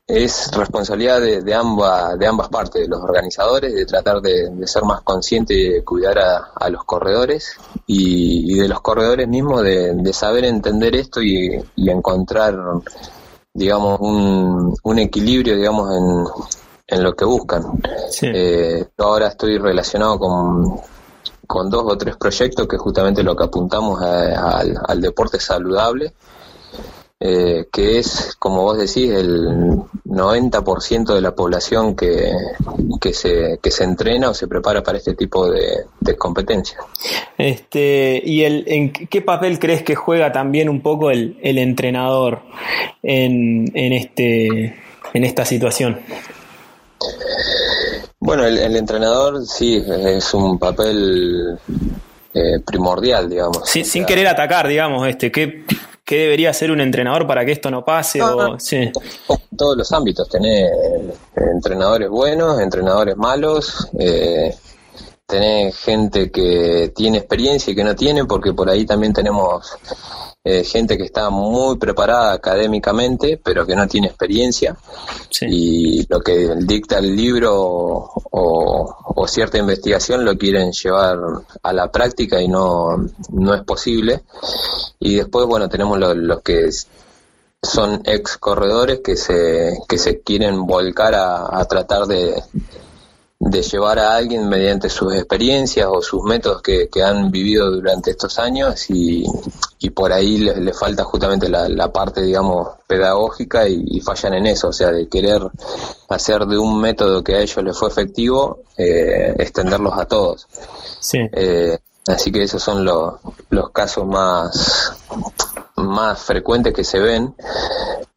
es 0.06 0.50
responsabilidad 0.52 1.20
de, 1.20 1.40
de, 1.40 1.54
ambas, 1.54 2.18
de 2.18 2.26
ambas 2.26 2.48
partes, 2.48 2.82
de 2.82 2.88
los 2.88 3.00
organizadores, 3.00 3.74
de 3.74 3.86
tratar 3.86 4.20
de, 4.20 4.66
ser 4.66 4.84
más 4.84 5.00
conscientes 5.00 5.56
y 5.56 5.68
de 5.68 5.84
cuidar 5.84 6.18
a, 6.18 6.68
los 6.68 6.84
corredores 6.84 7.56
y, 7.86 8.58
de 8.58 8.68
los 8.68 8.80
corredores 8.82 9.26
mismos 9.28 9.62
de, 9.62 10.12
saber 10.12 10.44
entender 10.44 10.94
esto 10.94 11.22
y, 11.22 11.58
encontrar, 11.76 12.54
digamos, 13.54 13.98
un, 14.00 14.76
un, 14.82 14.98
equilibrio, 14.98 15.56
digamos, 15.56 15.90
en, 15.96 16.24
en 16.86 17.02
lo 17.02 17.14
que 17.14 17.24
buscan. 17.24 17.64
Eh, 18.22 18.86
yo 18.98 19.04
ahora 19.04 19.28
estoy 19.28 19.56
relacionado 19.56 20.18
con, 20.18 20.80
con 21.46 21.70
dos 21.70 21.84
o 21.86 21.96
tres 21.96 22.16
proyectos 22.16 22.68
que 22.68 22.76
justamente 22.76 23.22
lo 23.22 23.34
que 23.34 23.44
apuntamos 23.44 24.02
al 24.02 25.00
deporte 25.00 25.40
saludable 25.40 26.12
eh, 27.20 27.66
que 27.72 27.98
es, 27.98 28.34
como 28.38 28.62
vos 28.62 28.76
decís, 28.76 29.10
el 29.10 29.48
90% 30.04 31.14
de 31.14 31.20
la 31.20 31.34
población 31.34 31.94
que, 31.94 32.32
que, 33.00 33.12
se, 33.14 33.58
que 33.62 33.70
se 33.70 33.84
entrena 33.84 34.30
o 34.30 34.34
se 34.34 34.48
prepara 34.48 34.82
para 34.82 34.98
este 34.98 35.14
tipo 35.14 35.48
de, 35.48 35.84
de 36.00 36.16
competencias. 36.16 36.82
Este, 37.38 38.20
¿Y 38.24 38.42
el, 38.42 38.64
en 38.66 38.92
qué 38.92 39.22
papel 39.22 39.58
crees 39.58 39.82
que 39.82 39.94
juega 39.94 40.32
también 40.32 40.68
un 40.68 40.82
poco 40.82 41.10
el, 41.10 41.38
el 41.42 41.58
entrenador 41.58 42.42
en, 43.02 43.70
en, 43.74 43.92
este, 43.92 44.76
en 45.12 45.24
esta 45.24 45.44
situación? 45.44 46.00
Bueno, 48.18 48.44
el, 48.44 48.76
entrenador 48.76 49.44
sí 49.46 49.82
es 49.86 50.34
un 50.34 50.58
papel 50.58 51.58
eh, 52.32 52.58
primordial, 52.64 53.28
digamos. 53.28 53.68
sin 53.68 54.04
querer 54.04 54.26
atacar, 54.26 54.66
digamos, 54.66 55.06
este, 55.06 55.30
¿qué, 55.30 55.64
¿Qué 56.04 56.18
debería 56.18 56.50
hacer 56.50 56.70
un 56.70 56.80
entrenador 56.82 57.26
para 57.26 57.46
que 57.46 57.52
esto 57.52 57.70
no 57.70 57.82
pase? 57.82 58.20
o, 58.20 58.58
sí. 58.60 58.92
Todos 59.56 59.76
los 59.76 59.90
ámbitos, 59.92 60.28
tener 60.28 60.70
entrenadores 61.34 62.10
buenos, 62.10 62.60
entrenadores 62.60 63.16
malos, 63.16 63.88
eh, 63.98 64.54
tener 65.26 65.72
gente 65.72 66.30
que 66.30 66.92
tiene 66.94 67.18
experiencia 67.18 67.72
y 67.72 67.74
que 67.74 67.84
no 67.84 67.96
tiene, 67.96 68.26
porque 68.26 68.52
por 68.52 68.68
ahí 68.68 68.84
también 68.84 69.14
tenemos 69.14 69.78
eh, 70.46 70.62
gente 70.62 70.98
que 70.98 71.04
está 71.04 71.30
muy 71.30 71.78
preparada 71.78 72.34
académicamente, 72.34 73.40
pero 73.42 73.64
que 73.64 73.74
no 73.74 73.88
tiene 73.88 74.08
experiencia. 74.08 74.76
Y 75.40 76.06
lo 76.06 76.20
que 76.20 76.54
dicta 76.58 76.98
el 76.98 77.16
libro 77.16 78.10
o, 78.30 79.26
cierta 79.26 79.56
investigación 79.56 80.22
lo 80.22 80.36
quieren 80.36 80.70
llevar 80.70 81.18
a 81.62 81.72
la 81.72 81.90
práctica 81.90 82.42
y 82.42 82.46
no, 82.48 83.06
no 83.30 83.54
es 83.54 83.62
posible. 83.62 84.22
Y 85.00 85.16
después, 85.16 85.46
bueno, 85.46 85.70
tenemos 85.70 85.98
los 85.98 86.42
que 86.42 86.68
son 87.62 88.02
ex 88.04 88.36
corredores 88.36 89.00
que 89.00 89.16
se, 89.16 89.78
que 89.88 89.96
se 89.96 90.20
quieren 90.20 90.66
volcar 90.66 91.14
a 91.14 91.64
tratar 91.64 92.04
de, 92.06 92.34
de 93.38 93.62
llevar 93.62 93.98
a 93.98 94.16
alguien 94.16 94.48
mediante 94.48 94.88
sus 94.88 95.14
experiencias 95.14 95.88
o 95.90 96.00
sus 96.00 96.22
métodos 96.22 96.62
que, 96.62 96.88
han 97.02 97.30
vivido 97.30 97.70
durante 97.70 98.12
estos 98.12 98.38
años 98.38 98.86
y, 98.88 99.24
por 99.94 100.12
ahí 100.12 100.38
le, 100.38 100.72
falta 100.72 101.04
justamente 101.04 101.48
la, 101.48 101.92
parte, 101.92 102.22
digamos, 102.22 102.68
pedagógica 102.86 103.68
y, 103.68 104.00
fallan 104.00 104.34
en 104.34 104.46
eso, 104.46 104.68
o 104.68 104.72
sea, 104.72 104.90
de 104.90 105.08
querer 105.08 105.42
hacer 106.08 106.46
de 106.46 106.56
un 106.56 106.80
método 106.80 107.22
que 107.22 107.34
a 107.34 107.40
ellos 107.40 107.62
les 107.62 107.76
fue 107.76 107.88
efectivo, 107.88 108.60
eh, 108.76 109.34
extenderlos 109.38 109.98
a 109.98 110.06
todos. 110.06 110.46
Sí. 111.00 111.18
Eh, 111.32 111.78
así 112.06 112.32
que 112.32 112.44
esos 112.44 112.62
son 112.62 112.84
los, 112.84 113.14
los 113.50 113.70
casos 113.70 114.06
más, 114.06 114.92
más 115.76 116.22
frecuentes 116.22 116.72
que 116.72 116.84
se 116.84 117.00
ven 117.00 117.34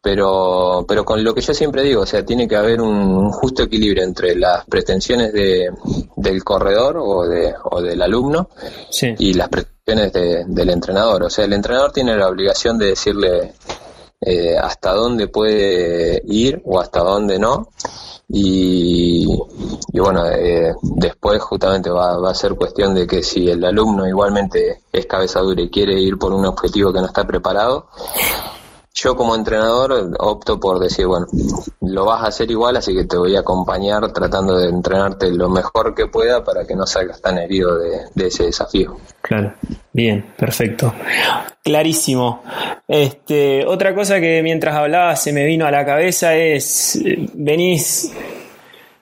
pero, 0.07 0.85
pero 0.87 1.03
con 1.03 1.21
lo 1.21 1.33
que 1.33 1.41
yo 1.41 1.53
siempre 1.53 1.83
digo, 1.83 2.03
o 2.03 2.05
sea, 2.05 2.23
tiene 2.25 2.47
que 2.47 2.55
haber 2.55 2.79
un, 2.79 3.29
justo 3.29 3.63
equilibrio 3.63 4.05
entre 4.05 4.35
las 4.35 4.63
pretensiones 4.65 5.33
de, 5.33 5.69
del 6.15 6.45
corredor 6.45 6.95
o, 6.97 7.27
de, 7.27 7.53
o 7.71 7.81
del 7.81 8.01
alumno 8.01 8.49
y 9.01 9.33
las 9.33 9.49
pretensiones 9.49 10.13
del 10.47 10.69
entrenador. 10.69 11.23
O 11.23 11.29
sea, 11.29 11.43
el 11.43 11.51
entrenador 11.51 11.91
tiene 11.91 12.15
la 12.15 12.29
obligación 12.29 12.77
de 12.77 12.85
decirle 12.85 13.51
eh, 14.21 14.57
hasta 14.57 14.93
dónde 14.93 15.27
puede 15.27 16.21
ir 16.25 16.61
o 16.65 16.79
hasta 16.79 17.01
dónde 17.01 17.39
no. 17.39 17.69
Y, 18.29 19.25
bueno, 19.93 20.25
eh, 20.27 20.73
después 20.81 21.41
justamente 21.41 21.89
va, 21.89 22.17
va 22.17 22.31
a 22.31 22.35
ser 22.35 22.55
cuestión 22.55 22.93
de 22.93 23.07
que 23.07 23.23
si 23.23 23.49
el 23.49 23.63
alumno 23.63 24.07
igualmente 24.07 24.81
es 24.91 25.05
cabeza 25.05 25.39
dura 25.39 25.61
y 25.61 25.69
quiere 25.69 25.99
ir 25.99 26.17
por 26.17 26.33
un 26.33 26.45
objetivo 26.45 26.91
que 26.91 26.99
no 26.99 27.05
está 27.05 27.25
preparado, 27.25 27.87
yo 28.99 29.15
como 29.15 29.35
entrenador 29.35 30.11
opto 30.17 30.59
por 30.59 30.79
decir, 30.79 31.05
bueno, 31.05 31.27
lo 31.81 32.05
vas 32.05 32.23
a 32.23 32.27
hacer 32.27 32.49
igual, 32.49 32.77
así 32.77 32.95
que 32.95 33.05
te 33.05 33.15
voy 33.15 33.35
a 33.35 33.41
acompañar 33.41 34.11
tratando 34.11 34.57
de 34.57 34.69
entrenarte 34.69 35.29
lo 35.29 35.49
mejor 35.49 35.93
que 35.93 36.07
pueda 36.07 36.43
para 36.43 36.65
que 36.65 36.75
no 36.75 36.87
salgas 36.87 37.21
tan 37.21 37.37
herido 37.37 37.77
de, 37.77 38.25
ese 38.25 38.45
desafío. 38.45 38.97
Claro, 39.21 39.53
bien, 39.97 40.23
perfecto. 40.37 40.93
Clarísimo. 41.63 42.43
Este, 42.87 43.65
otra 43.65 43.95
cosa 43.95 44.21
que 44.21 44.41
mientras 44.43 44.75
hablaba 44.75 45.15
se 45.15 45.33
me 45.33 45.43
vino 45.43 45.65
a 45.65 45.71
la 45.71 45.83
cabeza 45.83 46.35
es, 46.35 47.01
venís 47.33 48.13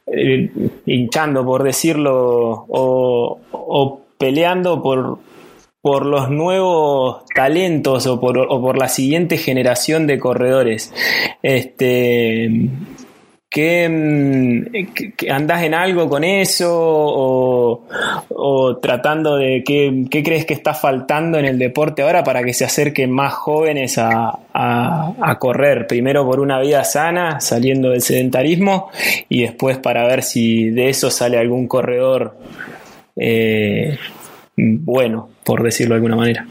eh, 0.08 0.50
hinchando, 0.86 1.46
por 1.46 1.64
decirlo, 1.64 2.66
o, 2.70 3.40
o 3.52 4.02
peleando 4.18 4.82
por 4.82 5.20
por 5.86 6.04
los 6.04 6.32
nuevos 6.32 7.26
talentos 7.36 8.08
o 8.08 8.20
por, 8.20 8.40
o 8.40 8.60
por 8.60 8.76
la 8.76 8.90
siguiente 8.90 9.38
generación 9.38 10.08
de 10.08 10.18
corredores. 10.18 10.92
Este, 11.44 12.50
¿qué, 13.50 13.90
mm, 13.90 15.32
andás 15.32 15.64
en 15.64 15.74
algo 15.74 16.10
con 16.10 16.24
eso 16.24 16.72
o, 16.72 17.86
tratando 18.82 19.38
de 19.38 19.64
qué, 19.66 20.24
crees 20.24 20.46
que 20.46 20.54
está 20.54 20.74
faltando 20.74 21.38
en 21.38 21.46
el 21.46 21.58
deporte 21.58 22.02
ahora 22.02 22.24
para 22.24 22.44
que 22.44 22.54
se 22.54 22.66
acerquen 22.66 23.12
más 23.12 23.34
jóvenes 23.34 23.98
a, 23.98 24.40
a, 24.54 25.38
correr? 25.40 25.88
Primero 25.88 26.26
por 26.26 26.40
una 26.40 26.60
vida 26.60 26.84
sana, 26.84 27.40
saliendo 27.40 27.92
del 27.92 28.02
sedentarismo 28.02 28.90
y 29.30 29.42
después 29.42 29.78
para 29.78 30.06
ver 30.08 30.24
si 30.24 30.70
de 30.70 30.90
eso 30.90 31.10
sale 31.10 31.38
algún 31.38 31.68
corredor. 31.68 32.38
Eh, 33.16 33.98
bueno, 34.58 35.30
por 35.44 35.64
decirlo 35.64 35.96
de 35.96 35.98
alguna 35.98 36.16
manera? 36.16 36.48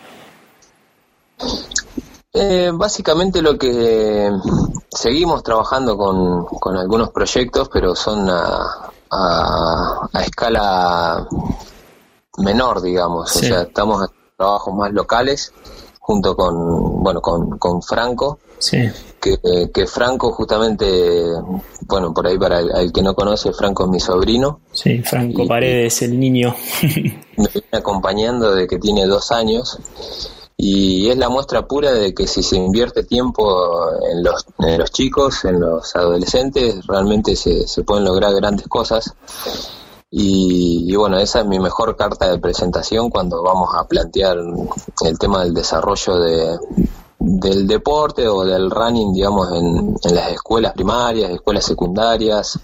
Eh, 2.36 2.72
básicamente 2.74 3.40
lo 3.40 3.56
que 3.56 4.28
seguimos 4.90 5.44
trabajando 5.44 5.96
con, 5.96 6.44
con 6.46 6.76
algunos 6.76 7.10
proyectos, 7.10 7.68
pero 7.72 7.94
son 7.94 8.28
a, 8.28 8.90
a, 9.08 10.08
escala 10.20 11.28
menor, 12.38 12.82
digamos. 12.82 13.36
O 13.36 13.38
sea, 13.38 13.62
estamos 13.62 14.02
en 14.02 14.16
trabajos 14.36 14.74
más 14.74 14.92
locales 14.92 15.52
junto 16.00 16.34
con, 16.34 17.04
bueno, 17.04 17.20
con, 17.20 17.56
con 17.56 17.80
Franco. 17.80 18.40
Sí. 18.58 18.78
Que, 19.20 19.38
que, 19.72 19.86
Franco 19.86 20.32
justamente, 20.32 21.30
bueno, 21.82 22.12
por 22.12 22.26
ahí 22.26 22.36
para 22.36 22.58
el, 22.58 22.92
que 22.92 23.00
no 23.00 23.14
conoce, 23.14 23.52
Franco 23.52 23.84
es 23.84 23.90
mi 23.90 24.00
sobrino. 24.00 24.58
Sí, 24.72 25.02
Franco 25.02 25.46
Paredes, 25.46 26.02
el 26.02 26.18
niño. 26.18 26.54
me 26.82 27.48
viene 27.48 27.68
acompañando 27.70 28.54
de 28.56 28.66
que 28.66 28.78
tiene 28.78 29.06
dos 29.06 29.30
años 29.30 29.78
y 30.56 31.08
es 31.10 31.16
la 31.16 31.28
muestra 31.28 31.66
pura 31.66 31.92
de 31.92 32.14
que 32.14 32.26
si 32.26 32.42
se 32.42 32.56
invierte 32.56 33.02
tiempo 33.02 33.90
en 34.10 34.22
los, 34.22 34.46
en 34.60 34.78
los 34.78 34.90
chicos, 34.90 35.44
en 35.44 35.60
los 35.60 35.94
adolescentes, 35.96 36.86
realmente 36.86 37.34
se, 37.34 37.66
se 37.66 37.82
pueden 37.82 38.04
lograr 38.04 38.34
grandes 38.34 38.68
cosas. 38.68 39.14
Y, 40.16 40.94
bueno, 40.94 41.18
esa 41.18 41.40
es 41.40 41.46
mi 41.46 41.58
mejor 41.58 41.96
carta 41.96 42.30
de 42.30 42.38
presentación 42.38 43.10
cuando 43.10 43.42
vamos 43.42 43.70
a 43.74 43.88
plantear 43.88 44.38
el 45.04 45.18
tema 45.18 45.42
del 45.42 45.52
desarrollo 45.52 46.18
de, 46.20 46.58
del 47.18 47.66
deporte 47.66 48.28
o 48.28 48.44
del 48.44 48.70
running, 48.70 49.12
digamos, 49.12 49.50
en, 49.52 49.96
las 50.14 50.30
escuelas 50.30 50.72
primarias, 50.74 51.32
escuelas 51.32 51.64
secundarias 51.64 52.60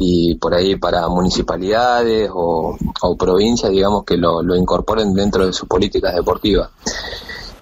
y 0.00 0.36
por 0.36 0.54
ahí 0.54 0.76
para 0.76 1.08
municipalidades 1.08 2.30
o, 2.32 2.76
provincias, 3.18 3.70
digamos, 3.70 4.04
que 4.04 4.16
lo, 4.16 4.54
incorporen 4.54 5.12
dentro 5.12 5.44
de 5.46 5.52
sus 5.52 5.68
políticas 5.68 6.14
deportivas. 6.14 6.70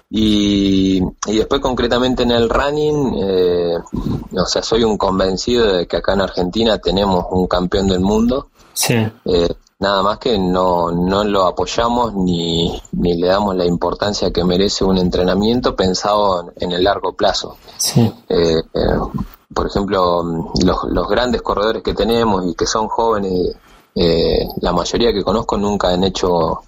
Y, 0.09 1.01
y 1.25 1.35
después 1.35 1.59
concretamente 1.59 2.23
en 2.23 2.31
el 2.31 2.47
running, 2.47 3.15
eh, 3.21 3.77
o 4.31 4.45
sea, 4.45 4.61
soy 4.61 4.83
un 4.83 4.97
convencido 4.97 5.73
de 5.73 5.87
que 5.87 5.97
acá 5.97 6.13
en 6.13 6.21
Argentina 6.21 6.77
tenemos 6.77 7.25
un 7.31 7.47
campeón 7.47 7.87
del 7.87 7.99
mundo 7.99 8.47
Sí. 8.77 8.93
Eh, 9.25 9.49
nada 9.79 10.03
más 10.03 10.19
que 10.19 10.37
no, 10.37 10.91
no 10.91 11.23
lo 11.23 11.47
apoyamos 11.47 12.13
ni, 12.13 12.79
ni 12.91 13.17
le 13.17 13.27
damos 13.27 13.55
la 13.55 13.65
importancia 13.65 14.31
que 14.31 14.43
merece 14.43 14.85
un 14.85 14.99
entrenamiento 14.99 15.75
pensado 15.75 16.53
en, 16.55 16.71
el 16.71 16.83
largo 16.83 17.13
plazo. 17.13 17.57
Sí. 17.77 18.01
Eh, 18.29 18.61
eh, 18.73 18.99
por 19.53 19.67
ejemplo, 19.67 20.51
los, 20.63 20.77
los 20.89 21.07
grandes 21.07 21.41
corredores 21.41 21.83
que 21.83 21.93
tenemos 21.93 22.45
y 22.45 22.53
que 22.53 22.65
son 22.65 22.87
jóvenes, 22.87 23.55
eh, 23.95 24.47
la 24.61 24.73
mayoría 24.73 25.11
que 25.11 25.23
conozco 25.23 25.57
nunca 25.57 25.89
han 25.89 26.03
hecho 26.03 26.61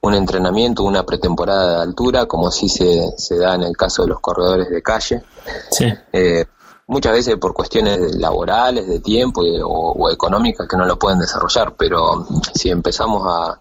un 0.00 0.14
entrenamiento, 0.14 0.84
una 0.84 1.04
pretemporada 1.04 1.76
de 1.76 1.82
altura, 1.82 2.26
como 2.26 2.50
sí 2.50 2.68
se, 2.68 3.12
se 3.16 3.38
da 3.38 3.54
en 3.54 3.62
el 3.62 3.76
caso 3.76 4.02
de 4.02 4.08
los 4.08 4.20
corredores 4.20 4.70
de 4.70 4.82
calle. 4.82 5.22
Sí. 5.70 5.86
Eh, 6.12 6.44
muchas 6.92 7.12
veces 7.12 7.36
por 7.36 7.54
cuestiones 7.54 8.14
laborales, 8.16 8.86
de 8.86 9.00
tiempo 9.00 9.42
o, 9.42 10.10
económicas 10.10 10.68
que 10.68 10.76
no 10.76 10.84
lo 10.84 10.98
pueden 10.98 11.18
desarrollar, 11.18 11.74
pero 11.76 12.26
si 12.54 12.68
empezamos 12.68 13.22
a, 13.26 13.58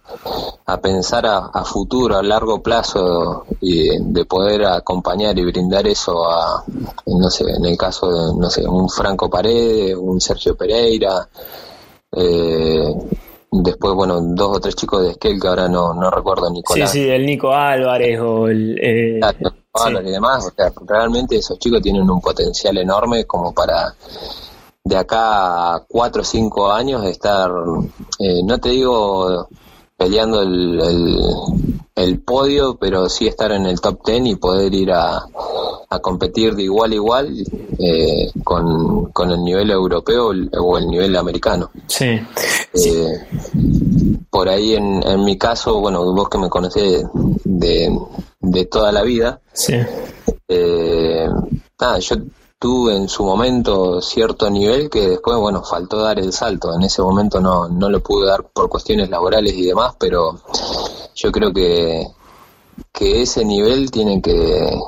a 0.65 0.81
pensar 0.81 1.25
a, 1.25 1.63
futuro, 1.63 2.17
a 2.17 2.23
largo 2.23 2.61
plazo, 2.61 3.45
y 3.61 3.97
de 3.99 4.25
poder 4.25 4.65
acompañar 4.65 5.37
y 5.39 5.45
brindar 5.45 5.87
eso 5.87 6.29
a, 6.29 6.63
no 7.05 7.29
sé, 7.29 7.45
en 7.49 7.65
el 7.65 7.77
caso 7.77 8.09
de, 8.09 8.39
no 8.39 8.49
sé, 8.49 8.67
un 8.67 8.89
Franco 8.89 9.29
Paredes, 9.29 9.95
un 9.95 10.19
Sergio 10.19 10.55
Pereira, 10.55 11.27
eh, 12.11 12.93
después, 13.49 13.93
bueno, 13.93 14.19
dos 14.21 14.57
o 14.57 14.59
tres 14.59 14.75
chicos 14.75 15.03
de 15.03 15.11
Esquel 15.11 15.39
que 15.39 15.47
ahora 15.47 15.69
no, 15.69 15.93
no 15.93 16.11
recuerdo, 16.11 16.49
Nicolás. 16.51 16.91
Sí, 16.91 17.03
sí, 17.03 17.09
el 17.09 17.25
Nico 17.25 17.53
Álvarez 17.53 18.19
o 18.19 18.47
el... 18.47 18.77
Eh, 18.77 19.19
y 19.73 20.11
demás, 20.11 20.45
o 20.45 20.51
sea, 20.51 20.71
realmente 20.85 21.37
esos 21.37 21.57
chicos 21.57 21.81
tienen 21.81 22.09
un 22.09 22.19
potencial 22.19 22.77
enorme 22.77 23.25
como 23.25 23.53
para 23.53 23.95
de 24.83 24.97
acá 24.97 25.75
a 25.75 25.85
cuatro 25.87 26.21
o 26.21 26.25
cinco 26.25 26.71
años 26.71 27.05
estar, 27.05 27.51
eh, 28.19 28.41
no 28.43 28.57
te 28.57 28.69
digo 28.69 29.47
peleando 30.01 30.41
el, 30.41 30.81
el, 31.95 32.19
podio, 32.21 32.75
pero 32.75 33.07
sí 33.07 33.27
estar 33.27 33.51
en 33.51 33.67
el 33.67 33.79
top 33.79 34.03
ten 34.03 34.25
y 34.25 34.35
poder 34.35 34.73
ir 34.73 34.91
a, 34.91 35.23
a 35.89 35.99
competir 35.99 36.55
de 36.55 36.63
igual 36.63 36.91
a 36.91 36.95
igual 36.95 37.43
eh, 37.77 38.31
con, 38.43 39.11
con, 39.11 39.29
el 39.29 39.43
nivel 39.43 39.69
europeo 39.69 40.31
o 40.59 40.77
el 40.79 40.87
nivel 40.87 41.15
americano. 41.15 41.69
Sí. 41.85 42.19
Eh, 42.73 43.27
por 44.31 44.49
ahí 44.49 44.73
en, 44.73 45.03
en 45.07 45.23
mi 45.23 45.37
caso, 45.37 45.79
bueno, 45.79 46.03
vos 46.03 46.29
que 46.29 46.39
me 46.39 46.49
conocés 46.49 47.03
de, 47.43 47.95
de 48.39 48.65
toda 48.65 48.91
la 48.91 49.03
vida, 49.03 49.39
sí. 49.53 49.75
eh, 50.47 51.29
nada, 51.79 51.99
yo 51.99 52.15
tuve 52.61 52.95
en 52.95 53.09
su 53.09 53.25
momento 53.25 53.99
cierto 54.01 54.47
nivel 54.47 54.87
que 54.87 55.09
después, 55.09 55.35
bueno, 55.39 55.63
faltó 55.63 55.97
dar 55.97 56.19
el 56.19 56.31
salto. 56.31 56.71
En 56.75 56.83
ese 56.83 57.01
momento 57.01 57.41
no, 57.41 57.67
no 57.67 57.89
lo 57.89 58.01
pude 58.01 58.27
dar 58.27 58.43
por 58.43 58.69
cuestiones 58.69 59.09
laborales 59.09 59.53
y 59.53 59.65
demás, 59.65 59.95
pero 59.97 60.39
yo 61.15 61.31
creo 61.31 61.51
que, 61.51 62.05
que 62.91 63.23
ese 63.23 63.43
nivel 63.45 63.89
tiene 63.89 64.21
que, 64.21 64.79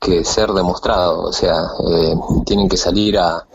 que 0.00 0.24
ser 0.24 0.50
demostrado, 0.50 1.22
o 1.22 1.32
sea, 1.32 1.68
eh, 1.88 2.16
tienen 2.44 2.68
que 2.68 2.76
salir 2.76 3.16
a, 3.16 3.46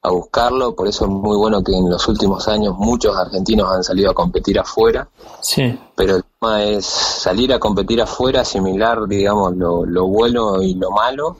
a, 0.00 0.10
buscarlo, 0.10 0.76
por 0.76 0.86
eso 0.86 1.06
es 1.06 1.10
muy 1.10 1.36
bueno 1.36 1.60
que 1.64 1.72
en 1.76 1.90
los 1.90 2.06
últimos 2.06 2.46
años 2.46 2.76
muchos 2.78 3.16
argentinos 3.16 3.68
han 3.68 3.82
salido 3.82 4.12
a 4.12 4.14
competir 4.14 4.60
afuera, 4.60 5.08
sí. 5.40 5.76
pero 5.96 6.16
el 6.16 6.24
tema 6.38 6.62
es 6.62 6.86
salir 6.86 7.52
a 7.52 7.58
competir 7.58 8.00
afuera, 8.00 8.42
asimilar, 8.42 9.08
digamos, 9.08 9.56
lo, 9.56 9.84
lo 9.84 10.06
bueno 10.06 10.62
y 10.62 10.74
lo 10.74 10.92
malo, 10.92 11.38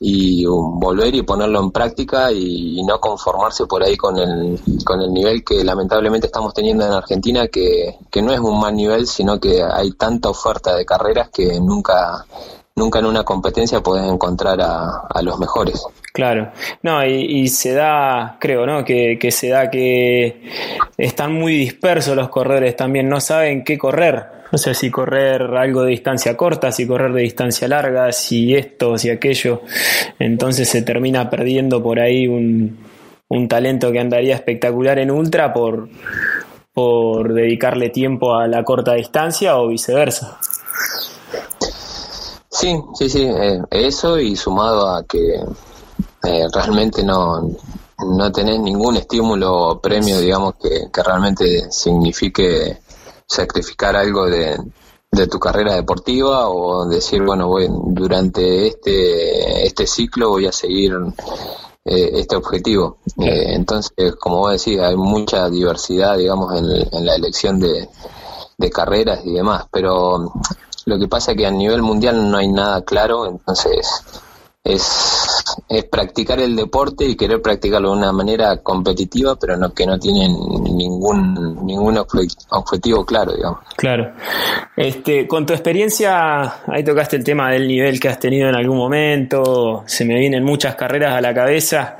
y 0.00 0.44
volver 0.46 1.14
y 1.14 1.22
ponerlo 1.22 1.60
en 1.60 1.70
práctica 1.72 2.30
y, 2.32 2.82
no 2.84 3.00
conformarse 3.00 3.66
por 3.66 3.82
ahí 3.82 3.96
con 3.96 4.16
el, 4.16 4.58
con 4.84 5.02
el 5.02 5.12
nivel 5.12 5.44
que 5.44 5.62
lamentablemente 5.64 6.28
estamos 6.28 6.54
teniendo 6.54 6.86
en 6.86 6.92
Argentina, 6.92 7.48
que, 7.48 7.98
que 8.10 8.22
no 8.22 8.32
es 8.32 8.40
un 8.40 8.60
mal 8.60 8.74
nivel, 8.74 9.06
sino 9.06 9.38
que 9.38 9.62
hay 9.62 9.90
tanta 9.92 10.30
oferta 10.30 10.74
de 10.74 10.86
carreras 10.86 11.28
que 11.30 11.60
nunca 11.60 12.24
nunca 12.76 13.00
en 13.00 13.06
una 13.06 13.24
competencia 13.24 13.80
podés 13.80 14.10
encontrar 14.10 14.60
a, 14.60 15.08
a 15.12 15.20
los 15.20 15.38
mejores. 15.38 15.84
Claro, 16.12 16.52
no, 16.82 17.04
y, 17.04 17.48
se 17.48 17.74
da, 17.74 18.38
creo, 18.40 18.64
¿no? 18.66 18.84
Que, 18.84 19.18
que, 19.20 19.30
se 19.30 19.48
da 19.48 19.68
que 19.70 20.42
están 20.96 21.32
muy 21.32 21.54
dispersos 21.54 22.16
los 22.16 22.28
corredores 22.28 22.76
también, 22.76 23.08
no 23.08 23.20
saben 23.20 23.64
qué 23.64 23.76
correr. 23.76 24.37
O 24.50 24.58
sea, 24.58 24.72
si 24.74 24.90
correr 24.90 25.42
algo 25.42 25.82
de 25.82 25.90
distancia 25.90 26.36
corta, 26.36 26.72
si 26.72 26.86
correr 26.86 27.12
de 27.12 27.22
distancia 27.22 27.68
larga, 27.68 28.12
si 28.12 28.54
esto, 28.54 28.96
si 28.96 29.10
aquello. 29.10 29.62
Entonces 30.18 30.68
se 30.68 30.82
termina 30.82 31.28
perdiendo 31.28 31.82
por 31.82 32.00
ahí 32.00 32.26
un, 32.26 32.78
un 33.28 33.48
talento 33.48 33.92
que 33.92 34.00
andaría 34.00 34.34
espectacular 34.34 34.98
en 34.98 35.10
ultra 35.10 35.52
por, 35.52 35.88
por 36.72 37.34
dedicarle 37.34 37.90
tiempo 37.90 38.34
a 38.34 38.46
la 38.46 38.64
corta 38.64 38.94
distancia 38.94 39.58
o 39.58 39.68
viceversa. 39.68 40.38
Sí, 42.50 42.80
sí, 42.94 43.08
sí, 43.08 43.22
eh, 43.22 43.60
eso 43.70 44.18
y 44.18 44.34
sumado 44.34 44.88
a 44.88 45.04
que 45.04 45.34
eh, 46.24 46.46
realmente 46.52 47.04
no, 47.04 47.50
no 47.98 48.32
tenés 48.32 48.58
ningún 48.60 48.96
estímulo 48.96 49.54
o 49.54 49.80
premio, 49.80 50.18
digamos, 50.18 50.54
que, 50.54 50.88
que 50.92 51.02
realmente 51.02 51.70
signifique 51.70 52.78
sacrificar 53.28 53.94
algo 53.94 54.26
de, 54.26 54.58
de 55.10 55.26
tu 55.26 55.38
carrera 55.38 55.74
deportiva 55.74 56.48
o 56.48 56.88
decir, 56.88 57.22
bueno, 57.22 57.48
voy, 57.48 57.68
durante 57.68 58.68
este, 58.68 59.66
este 59.66 59.86
ciclo 59.86 60.30
voy 60.30 60.46
a 60.46 60.52
seguir 60.52 60.96
eh, 61.84 62.10
este 62.14 62.36
objetivo. 62.36 62.98
entonces, 63.16 64.16
como 64.16 64.38
vos 64.38 64.52
decís, 64.52 64.80
hay 64.80 64.96
mucha 64.96 65.48
diversidad, 65.48 66.16
digamos, 66.16 66.56
en, 66.56 66.88
en 66.92 67.06
la 67.06 67.14
elección 67.14 67.60
de, 67.60 67.88
de 68.58 68.70
carreras 68.70 69.20
y 69.24 69.34
demás, 69.34 69.66
pero 69.70 70.32
lo 70.84 70.98
que 70.98 71.06
pasa 71.06 71.32
es 71.32 71.38
que 71.38 71.46
a 71.46 71.50
nivel 71.50 71.82
mundial 71.82 72.30
no 72.30 72.38
hay 72.38 72.48
nada 72.48 72.82
claro, 72.82 73.26
entonces 73.26 73.88
es, 74.64 75.37
es 75.68 75.84
practicar 75.84 76.40
el 76.40 76.56
deporte 76.56 77.04
y 77.04 77.16
querer 77.16 77.40
practicarlo 77.42 77.90
de 77.90 77.98
una 77.98 78.12
manera 78.12 78.56
competitiva, 78.58 79.36
pero 79.36 79.56
no 79.56 79.72
que 79.72 79.86
no 79.86 79.98
tienen 79.98 80.32
ningún 80.76 81.66
ningún 81.66 81.98
objetivo 81.98 83.04
claro, 83.04 83.32
digamos. 83.34 83.60
Claro. 83.76 84.12
Este, 84.76 85.26
con 85.26 85.46
tu 85.46 85.52
experiencia, 85.52 86.62
ahí 86.66 86.84
tocaste 86.84 87.16
el 87.16 87.24
tema 87.24 87.50
del 87.50 87.68
nivel 87.68 88.00
que 88.00 88.08
has 88.08 88.18
tenido 88.18 88.48
en 88.48 88.54
algún 88.54 88.76
momento, 88.76 89.84
se 89.86 90.04
me 90.04 90.18
vienen 90.18 90.44
muchas 90.44 90.74
carreras 90.74 91.14
a 91.14 91.20
la 91.20 91.34
cabeza, 91.34 91.96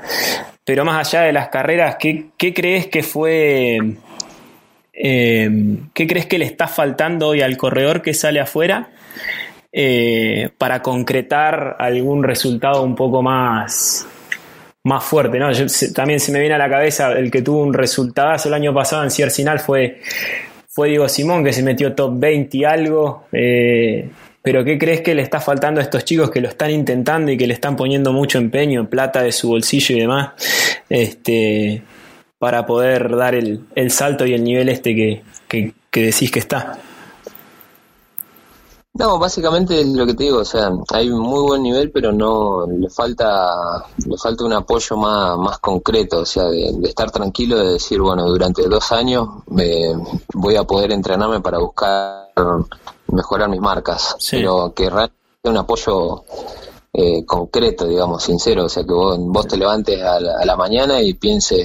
pero 0.63 0.85
más 0.85 1.07
allá 1.07 1.25
de 1.25 1.33
las 1.33 1.49
carreras, 1.49 1.97
¿qué, 1.99 2.31
crees 2.53 2.87
que 2.87 3.03
fue 3.03 3.79
eh, 4.93 5.77
¿Qué 5.93 6.07
crees 6.07 6.25
que 6.25 6.37
le 6.37 6.45
está 6.45 6.67
faltando 6.67 7.29
hoy 7.29 7.41
al 7.41 7.57
corredor 7.57 8.01
que 8.01 8.13
sale 8.13 8.39
afuera 8.39 8.89
eh, 9.71 10.49
para 10.57 10.81
concretar 10.81 11.75
algún 11.79 12.23
resultado 12.23 12.83
un 12.83 12.95
poco 12.95 13.21
más, 13.21 14.07
más 14.83 15.03
fuerte? 15.03 15.39
¿no? 15.39 15.49
también 15.93 16.19
se 16.19 16.31
me 16.31 16.39
viene 16.39 16.55
a 16.55 16.57
la 16.59 16.69
cabeza 16.69 17.11
el 17.13 17.29
que 17.31 17.41
tuvo 17.41 17.63
un 17.63 17.73
resultado 17.73 18.35
el 18.45 18.53
año 18.53 18.73
pasado 18.73 19.03
en 19.03 19.11
Ciercinal 19.11 19.59
fue, 19.59 20.01
fue 20.67 20.89
Diego 20.89 21.09
Simón, 21.09 21.43
que 21.43 21.53
se 21.53 21.63
metió 21.63 21.93
top 21.93 22.19
20 22.19 22.57
y 22.57 22.63
algo. 22.63 23.25
Eh, 23.31 24.09
pero 24.41 24.63
¿qué 24.63 24.77
crees 24.77 25.01
que 25.01 25.13
le 25.13 25.21
está 25.21 25.39
faltando 25.39 25.81
a 25.81 25.83
estos 25.83 26.05
chicos 26.05 26.31
que 26.31 26.41
lo 26.41 26.47
están 26.47 26.71
intentando 26.71 27.31
y 27.31 27.37
que 27.37 27.45
le 27.45 27.53
están 27.53 27.75
poniendo 27.75 28.13
mucho 28.13 28.37
empeño, 28.37 28.89
plata 28.89 29.21
de 29.21 29.31
su 29.31 29.49
bolsillo 29.49 29.95
y 29.95 29.99
demás? 29.99 30.29
Este, 30.89 31.83
para 32.39 32.65
poder 32.65 33.15
dar 33.15 33.35
el, 33.35 33.65
el 33.75 33.91
salto 33.91 34.25
y 34.25 34.33
el 34.33 34.43
nivel 34.43 34.69
este 34.69 34.95
que, 34.95 35.21
que, 35.47 36.01
decís 36.01 36.31
que 36.31 36.39
está. 36.39 36.79
No, 38.99 39.17
básicamente 39.17 39.79
es 39.79 39.87
lo 39.87 40.05
que 40.05 40.13
te 40.13 40.25
digo, 40.25 40.39
o 40.39 40.45
sea, 40.45 40.71
hay 40.91 41.09
muy 41.09 41.41
buen 41.41 41.63
nivel, 41.63 41.89
pero 41.89 42.11
no 42.11 42.67
le 42.67 42.89
falta 42.89 43.85
le 44.05 44.17
falta 44.17 44.43
un 44.43 44.51
apoyo 44.51 44.97
más, 44.97 45.37
más 45.37 45.59
concreto, 45.59 46.19
o 46.19 46.25
sea, 46.25 46.43
de, 46.49 46.77
estar 46.83 47.09
tranquilo, 47.09 47.57
de 47.57 47.73
decir, 47.73 48.01
bueno, 48.01 48.25
durante 48.27 48.67
dos 48.67 48.91
años 48.91 49.29
me, 49.47 49.93
voy 50.33 50.57
a 50.57 50.65
poder 50.65 50.91
entrenarme 50.91 51.39
para 51.39 51.59
buscar 51.59 52.27
mejorar 53.07 53.47
mis 53.47 53.61
marcas, 53.61 54.17
pero 54.29 54.73
que 54.75 54.89
realmente 54.89 55.15
un 55.43 55.55
apoyo 55.55 56.25
eh, 56.91 57.23
concreto, 57.25 57.87
digamos, 57.87 58.21
sincero, 58.21 58.65
o 58.65 58.69
sea, 58.69 58.83
que 58.83 58.91
vos, 58.91 59.47
te 59.47 59.55
levantes 59.55 60.01
a 60.03 60.19
la, 60.19 60.55
mañana 60.57 61.01
y 61.01 61.13
pienses 61.13 61.61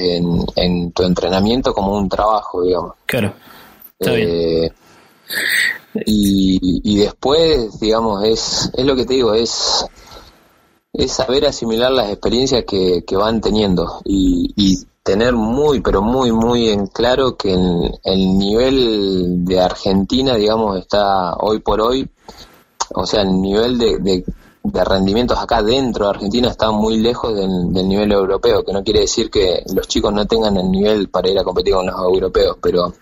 en, 0.55 0.93
tu 0.93 1.03
entrenamiento 1.03 1.75
como 1.75 1.97
un 1.97 2.09
trabajo, 2.09 2.63
digamos. 2.63 2.93
Claro. 3.07 3.33
Eh, 3.99 4.71
y, 6.07 6.81
y 6.83 6.99
después, 6.99 7.79
digamos, 7.81 8.25
es, 8.25 8.71
es 8.75 8.85
lo 8.85 8.97
que 8.97 9.05
te 9.05 9.15
digo, 9.15 9.35
es, 9.35 9.87
es 10.93 11.13
saber 11.13 11.47
asimilar 11.47 11.93
las 11.93 12.11
experiencias 12.11 12.65
que, 12.67 13.05
que 13.07 13.17
van 13.17 13.41
teniendo 13.41 14.01
y, 14.05 14.53
y 14.57 14.85
tener 15.03 15.35
muy, 15.35 15.81
pero 15.81 16.03
muy, 16.03 16.33
muy 16.33 16.71
en 16.71 16.87
claro 16.87 17.37
que 17.37 17.55
el, 17.55 17.99
el 18.03 18.39
nivel 18.39 19.45
de 19.45 19.61
Argentina, 19.61 20.35
digamos, 20.35 20.79
está 20.79 21.35
hoy 21.37 21.61
por 21.61 21.81
hoy, 21.81 22.09
o 22.95 23.07
sea, 23.07 23.23
el 23.23 23.41
nivel 23.41 23.79
de, 23.79 24.25
de 24.65 24.83
rendimientos 24.83 25.39
acá 25.39 25.63
dentro 25.63 26.07
de 26.07 26.11
Argentina 26.13 26.49
están 26.49 26.75
muy 26.75 26.97
lejos 26.97 27.35
del, 27.35 27.71
nivel 27.87 28.11
europeo, 28.13 28.65
que 28.65 28.73
no 28.73 28.83
quiere 28.83 29.01
decir 29.01 29.31
que 29.31 29.63
los 29.75 29.87
chicos 29.87 30.13
no 30.13 30.27
tengan 30.27 30.57
el 30.57 30.71
nivel 30.71 31.11
para 31.11 31.29
ir 31.29 31.39
a 31.39 31.45
competir 31.45 31.75
con 31.75 31.87
los 31.87 31.95
europeos, 31.95 32.57
pero 32.63 32.95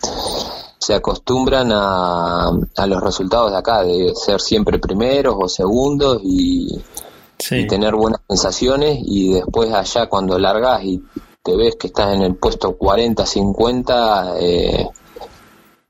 se 0.83 0.95
acostumbran 0.95 1.71
a, 1.71 2.49
a 2.49 2.87
los 2.87 3.01
resultados 3.01 3.53
de 3.53 3.57
acá, 3.57 3.85
de 3.85 4.13
ser 4.17 4.41
siempre 4.41 4.81
primeros 4.81 5.37
o 5.39 5.49
segundos 5.49 6.21
y, 6.25 6.77
tener 7.69 7.95
buenas 7.95 8.21
sensaciones 8.29 9.01
y 9.03 9.35
después 9.35 9.73
allá 9.73 10.07
cuando 10.09 10.39
largas 10.39 10.85
y 10.85 11.03
te 11.43 11.57
ves 11.57 11.75
que 11.75 11.89
estás 11.89 12.15
en 12.15 12.23
el 12.23 12.37
puesto 12.37 12.77
40, 12.77 13.27
50, 13.27 14.35
eh, 14.39 14.89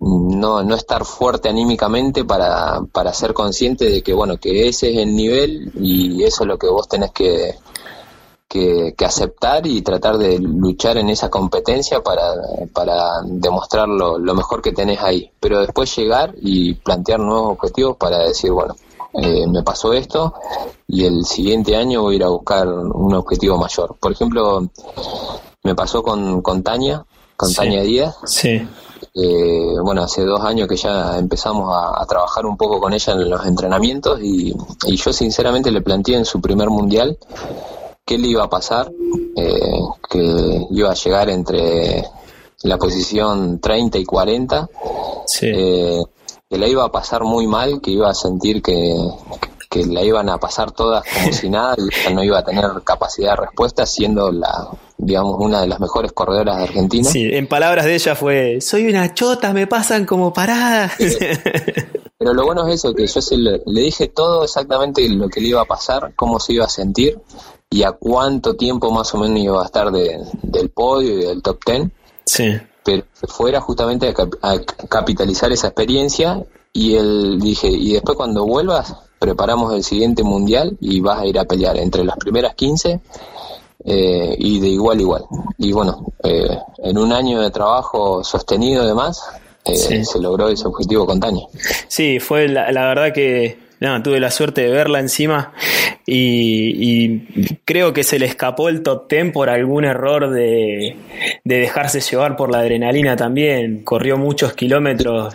no, 0.00 0.62
no 0.62 0.74
estar 0.74 1.04
fuerte 1.04 1.50
anímicamente 1.50 2.24
para, 2.24 2.80
para 2.90 3.12
ser 3.12 3.34
consciente 3.34 3.90
de 3.90 4.02
que, 4.02 4.14
bueno, 4.14 4.38
que 4.38 4.68
ese 4.68 4.92
es 4.92 4.98
el 4.98 5.14
nivel 5.14 5.72
y 5.78 6.22
eso 6.24 6.44
es 6.44 6.48
lo 6.48 6.58
que 6.58 6.68
vos 6.68 6.88
tenés 6.88 7.12
que, 7.12 7.54
que, 8.52 8.94
aceptar 9.04 9.66
y 9.66 9.80
tratar 9.80 10.18
de 10.18 10.38
luchar 10.38 10.98
en 10.98 11.08
esa 11.08 11.30
competencia 11.30 12.02
para, 12.02 12.34
para 12.72 13.22
demostrar 13.24 13.88
lo, 13.88 14.18
mejor 14.34 14.60
que 14.60 14.72
tenés 14.72 15.00
ahí. 15.00 15.30
Pero 15.40 15.60
después 15.60 15.94
llegar 15.96 16.34
y 16.40 16.74
plantear 16.74 17.20
nuevos 17.20 17.52
objetivos 17.52 17.96
para 17.96 18.18
decir, 18.18 18.52
bueno, 18.52 18.76
eh, 19.14 19.46
me 19.46 19.62
pasó 19.62 19.92
esto 19.92 20.34
y 20.86 21.04
el 21.04 21.24
siguiente 21.24 21.76
año 21.76 22.02
voy 22.02 22.14
a 22.14 22.16
ir 22.16 22.24
a 22.24 22.28
buscar 22.28 22.68
un 22.68 23.14
objetivo 23.14 23.56
mayor. 23.56 23.96
Por 23.98 24.12
ejemplo, 24.12 24.68
me 25.62 25.74
pasó 25.74 26.02
con, 26.02 26.42
con 26.42 26.62
Tania, 26.62 27.04
con 27.36 27.52
Tania 27.54 27.82
Díaz. 27.82 28.16
Sí. 28.26 28.60
Eh, 29.14 29.74
bueno, 29.82 30.02
hace 30.02 30.22
dos 30.24 30.42
años 30.42 30.68
que 30.68 30.76
ya 30.76 31.18
empezamos 31.18 31.70
a, 31.74 32.04
trabajar 32.06 32.46
un 32.46 32.56
poco 32.56 32.80
con 32.80 32.92
ella 32.92 33.12
en 33.14 33.30
los 33.30 33.46
entrenamientos 33.46 34.20
y, 34.22 34.54
yo 34.86 35.12
sinceramente 35.12 35.70
le 35.70 35.80
planteé 35.80 36.16
en 36.16 36.24
su 36.24 36.40
primer 36.40 36.70
mundial 36.70 37.18
qué 38.04 38.18
le 38.18 38.28
iba 38.28 38.44
a 38.44 38.50
pasar, 38.50 38.90
eh, 39.36 39.80
que 40.10 40.66
iba 40.70 40.90
a 40.90 40.94
llegar 40.94 41.30
entre 41.30 42.04
la 42.62 42.78
posición 42.78 43.60
30 43.60 43.98
y 43.98 44.04
40, 44.04 44.68
eh, 45.42 46.02
que 46.48 46.58
la 46.58 46.68
iba 46.68 46.84
a 46.84 46.92
pasar 46.92 47.24
muy 47.24 47.46
mal, 47.46 47.80
que 47.80 47.90
iba 47.90 48.10
a 48.10 48.14
sentir 48.14 48.62
que, 48.62 48.94
que 49.72 49.86
la 49.86 50.02
iban 50.02 50.28
a 50.28 50.38
pasar 50.38 50.72
todas 50.72 51.02
como 51.04 51.32
si 51.32 51.48
nada 51.50 51.74
y 51.78 52.14
no 52.14 52.22
iba 52.22 52.38
a 52.38 52.44
tener 52.44 52.66
capacidad 52.84 53.30
de 53.30 53.46
respuesta 53.46 53.86
siendo 53.86 54.30
la 54.30 54.68
digamos 54.98 55.36
una 55.40 55.62
de 55.62 55.66
las 55.66 55.80
mejores 55.80 56.12
corredoras 56.12 56.58
de 56.58 56.62
Argentina. 56.62 57.08
Sí, 57.08 57.28
en 57.32 57.48
palabras 57.48 57.86
de 57.86 57.94
ella 57.94 58.14
fue 58.14 58.60
soy 58.60 58.88
una 58.88 59.14
chota, 59.14 59.52
me 59.52 59.66
pasan 59.66 60.06
como 60.06 60.32
paradas. 60.32 60.92
Pero 62.18 62.34
lo 62.34 62.44
bueno 62.44 62.68
es 62.68 62.76
eso, 62.76 62.94
que 62.94 63.04
yo 63.04 63.20
se 63.20 63.36
le, 63.36 63.60
dije 63.66 64.06
todo 64.08 64.44
exactamente 64.44 65.08
lo 65.08 65.28
que 65.28 65.40
le 65.40 65.48
iba 65.48 65.62
a 65.62 65.64
pasar, 65.64 66.12
cómo 66.14 66.38
se 66.38 66.52
iba 66.52 66.66
a 66.66 66.68
sentir 66.68 67.18
y 67.72 67.82
a 67.84 67.92
cuánto 67.92 68.54
tiempo 68.54 68.90
más 68.90 69.12
o 69.14 69.18
menos 69.18 69.38
iba 69.38 69.62
a 69.62 69.64
estar 69.64 69.90
del 69.90 70.70
podio 70.70 71.18
y 71.18 71.24
del 71.24 71.42
top 71.42 71.58
ten. 71.64 71.92
Sí. 72.26 72.52
Pero 72.84 73.04
fuera 73.28 73.60
justamente 73.60 74.14
a, 74.42 74.60
capitalizar 74.88 75.50
esa 75.52 75.68
experiencia 75.68 76.44
y 76.72 76.96
él 76.96 77.40
dije, 77.40 77.68
y 77.68 77.94
después 77.94 78.16
cuando 78.16 78.44
vuelvas, 78.44 78.94
preparamos 79.18 79.72
el 79.74 79.84
siguiente 79.84 80.22
mundial 80.22 80.76
y 80.80 81.00
vas 81.00 81.20
a 81.20 81.26
ir 81.26 81.38
a 81.38 81.44
pelear 81.44 81.78
entre 81.78 82.04
las 82.04 82.16
primeras 82.18 82.54
15 82.54 83.00
eh, 83.84 84.36
y 84.38 84.60
de 84.60 84.68
igual 84.68 84.98
a 84.98 85.02
igual. 85.02 85.24
Y 85.58 85.72
bueno, 85.72 86.12
eh, 86.22 86.58
en 86.78 86.98
un 86.98 87.12
año 87.12 87.40
de 87.40 87.50
trabajo 87.50 88.22
sostenido 88.22 88.82
además, 88.82 89.22
eh, 89.64 90.04
se 90.04 90.18
logró 90.18 90.48
ese 90.48 90.66
objetivo 90.66 91.06
con 91.06 91.20
Tania. 91.20 91.46
Sí, 91.88 92.18
fue 92.18 92.48
la, 92.48 92.66
verdad 92.66 93.12
que 93.14 93.58
no, 93.82 94.00
tuve 94.00 94.20
la 94.20 94.30
suerte 94.30 94.60
de 94.60 94.70
verla 94.70 95.00
encima 95.00 95.52
y, 96.06 97.18
creo 97.64 97.92
que 97.92 98.04
se 98.04 98.20
le 98.20 98.26
escapó 98.26 98.68
el 98.68 98.82
top 98.82 99.08
ten 99.08 99.32
por 99.32 99.50
algún 99.50 99.84
error 99.84 100.30
de, 100.30 100.96
de 101.42 101.58
dejarse 101.58 102.00
llevar 102.00 102.36
por 102.36 102.52
la 102.52 102.58
adrenalina 102.58 103.16
también. 103.16 103.82
Corrió 103.82 104.16
muchos 104.16 104.52
kilómetros 104.52 105.34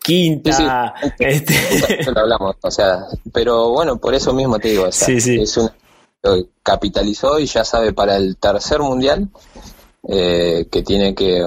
quinta. 0.00 0.94
Este... 1.18 1.54
Lo 2.12 2.20
hablamos, 2.20 2.56
o 2.62 2.70
sea, 2.70 3.00
pero 3.32 3.70
bueno, 3.70 3.98
por 3.98 4.14
eso 4.14 4.32
mismo 4.32 4.60
te 4.60 4.68
digo, 4.68 4.86
es 4.86 5.56
un 5.56 5.70
capitalizó 6.62 7.40
y 7.40 7.46
ya 7.46 7.64
sabe 7.64 7.92
para 7.92 8.16
el 8.16 8.36
tercer 8.36 8.78
mundial 8.78 9.28
eh, 10.08 10.68
que 10.70 10.82
tiene 10.82 11.16
que, 11.16 11.42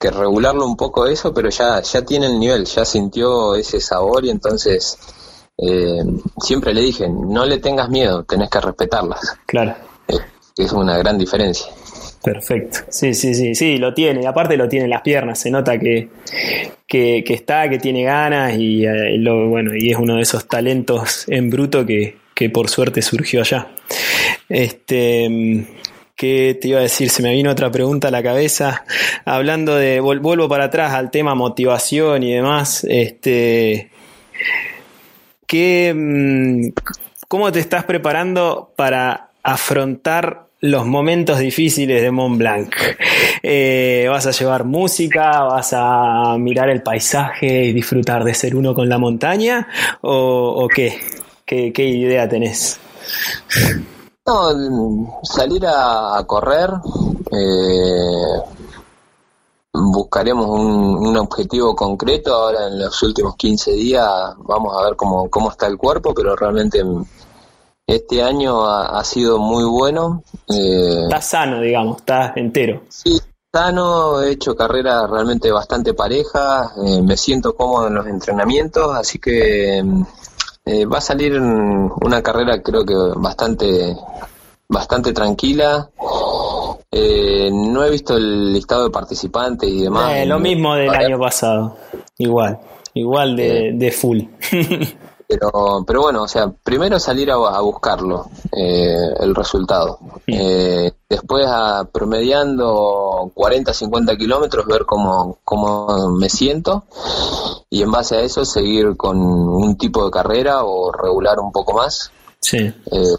que 0.00 0.10
regularlo 0.10 0.66
un 0.66 0.76
poco 0.76 1.06
eso, 1.06 1.34
pero 1.34 1.50
ya, 1.50 1.82
ya 1.82 2.02
tiene 2.02 2.26
el 2.26 2.40
nivel, 2.40 2.64
ya 2.64 2.86
sintió 2.86 3.54
ese 3.54 3.80
sabor 3.80 4.24
y 4.24 4.30
entonces 4.30 4.98
eh, 5.58 6.02
siempre 6.38 6.72
le 6.72 6.80
dije, 6.80 7.06
no 7.06 7.44
le 7.44 7.58
tengas 7.58 7.90
miedo, 7.90 8.24
tenés 8.24 8.48
que 8.48 8.60
respetarlas. 8.60 9.20
Claro. 9.44 9.74
Eh, 10.08 10.16
es 10.56 10.72
una 10.72 10.96
gran 10.96 11.18
diferencia. 11.18 11.66
Perfecto. 12.22 12.78
Sí, 12.88 13.12
sí, 13.12 13.34
sí, 13.34 13.54
sí, 13.54 13.76
lo 13.76 13.92
tiene. 13.92 14.22
Y 14.22 14.26
aparte 14.26 14.56
lo 14.56 14.68
tiene 14.68 14.84
en 14.84 14.90
las 14.90 15.02
piernas. 15.02 15.38
Se 15.38 15.50
nota 15.50 15.78
que, 15.78 16.08
que, 16.86 17.22
está, 17.26 17.68
que 17.68 17.78
tiene 17.78 18.02
ganas 18.02 18.54
y, 18.56 18.86
eh, 18.86 19.18
lo, 19.18 19.48
bueno, 19.48 19.74
y 19.74 19.90
es 19.90 19.98
uno 19.98 20.16
de 20.16 20.22
esos 20.22 20.48
talentos 20.48 21.24
en 21.28 21.50
bruto 21.50 21.84
que, 21.84 22.16
que 22.34 22.48
por 22.48 22.70
suerte 22.70 23.02
surgió 23.02 23.40
allá. 23.40 23.68
Este, 24.48 25.66
¿Qué 26.20 26.58
te 26.60 26.68
iba 26.68 26.80
a 26.80 26.82
decir? 26.82 27.08
Se 27.08 27.22
me 27.22 27.32
vino 27.32 27.50
otra 27.50 27.70
pregunta 27.70 28.08
a 28.08 28.10
la 28.10 28.22
cabeza. 28.22 28.84
Hablando 29.24 29.76
de, 29.76 30.00
vuelvo 30.00 30.50
para 30.50 30.64
atrás 30.64 30.92
al 30.92 31.10
tema 31.10 31.34
motivación 31.34 32.22
y 32.22 32.34
demás. 32.34 32.84
Este, 32.86 33.90
¿qué, 35.46 35.94
mm, 35.96 36.78
¿Cómo 37.26 37.50
te 37.50 37.60
estás 37.60 37.84
preparando 37.84 38.70
para 38.76 39.30
afrontar 39.42 40.48
los 40.60 40.84
momentos 40.84 41.38
difíciles 41.38 42.02
de 42.02 42.10
Mont 42.10 42.36
Blanc. 42.36 42.74
Eh, 43.42 44.04
¿Vas 44.10 44.26
a 44.26 44.32
llevar 44.32 44.64
música? 44.64 45.40
¿Vas 45.44 45.72
a 45.74 46.36
mirar 46.38 46.68
el 46.68 46.82
paisaje 46.82 47.64
y 47.64 47.72
disfrutar 47.72 48.24
de 48.24 48.34
ser 48.34 48.54
uno 48.54 48.74
con 48.74 48.90
la 48.90 48.98
montaña? 48.98 49.66
¿O, 50.02 50.68
qué? 50.68 51.00
qué? 51.46 51.72
idea 51.82 52.28
tenés? 52.28 52.78
No, 54.26 55.20
salir 55.22 55.66
a, 55.66 56.22
correr. 56.26 56.70
Eh, 57.32 58.42
buscaremos 59.72 60.46
un, 60.46 61.06
un, 61.06 61.16
objetivo 61.16 61.74
concreto 61.74 62.34
ahora 62.34 62.66
en 62.66 62.78
los 62.78 63.02
últimos 63.02 63.36
15 63.36 63.72
días. 63.72 64.08
Vamos 64.38 64.76
a 64.76 64.84
ver 64.84 64.96
cómo, 64.96 65.28
cómo 65.30 65.50
está 65.50 65.66
el 65.66 65.78
cuerpo, 65.78 66.12
pero 66.14 66.36
realmente 66.36 66.84
este 67.94 68.22
año 68.22 68.66
ha, 68.66 69.02
sido 69.04 69.38
muy 69.38 69.64
bueno. 69.64 70.22
Eh, 70.48 71.02
estás 71.04 71.26
sano, 71.26 71.60
digamos, 71.60 71.98
estás 71.98 72.36
entero. 72.36 72.82
Sí, 72.88 73.18
sano, 73.52 74.22
he 74.22 74.32
hecho 74.32 74.54
carreras 74.54 75.10
realmente 75.10 75.50
bastante 75.50 75.94
parejas, 75.94 76.70
eh, 76.84 77.02
me 77.02 77.16
siento 77.16 77.54
cómodo 77.54 77.88
en 77.88 77.94
los 77.94 78.06
entrenamientos, 78.06 78.94
así 78.94 79.18
que 79.18 79.82
eh, 80.64 80.86
va 80.86 80.98
a 80.98 81.00
salir 81.00 81.38
una 81.40 82.22
carrera 82.22 82.62
creo 82.62 82.84
que 82.84 82.94
bastante 83.16 83.96
bastante 84.68 85.12
tranquila. 85.12 85.90
no 87.52 87.84
he 87.84 87.90
visto 87.90 88.16
el 88.16 88.52
listado 88.52 88.84
de 88.84 88.90
participantes 88.90 89.68
y 89.68 89.82
demás. 89.82 90.26
lo 90.26 90.38
mismo 90.38 90.74
del 90.74 90.90
año 90.90 91.18
pasado, 91.18 91.76
igual, 92.18 92.60
igual 92.94 93.36
de, 93.36 93.72
de 93.74 93.90
full. 93.90 94.20
Pero, 95.30 95.84
pero 95.86 96.02
bueno, 96.02 96.24
o 96.24 96.28
sea, 96.28 96.50
primero 96.50 96.98
salir 96.98 97.30
a, 97.30 97.60
buscarlo, 97.60 98.28
eh, 98.50 99.14
el 99.20 99.32
resultado. 99.32 100.00
Eh, 100.26 100.90
después, 101.08 101.46
a, 101.46 101.84
promediando 101.84 103.30
40, 103.32 103.72
50 103.72 104.16
kilómetros, 104.16 104.66
ver 104.66 104.84
cómo, 104.84 105.38
cómo 105.44 106.10
me 106.18 106.28
siento 106.28 106.82
y 107.70 107.82
en 107.82 107.92
base 107.92 108.16
a 108.16 108.22
eso 108.22 108.44
seguir 108.44 108.96
con 108.96 109.20
un 109.20 109.78
tipo 109.78 110.04
de 110.04 110.10
carrera 110.10 110.64
o 110.64 110.90
regular 110.90 111.38
un 111.38 111.52
poco 111.52 111.74
más. 111.74 112.10
Sí. 112.40 112.58
Eh, 112.58 113.16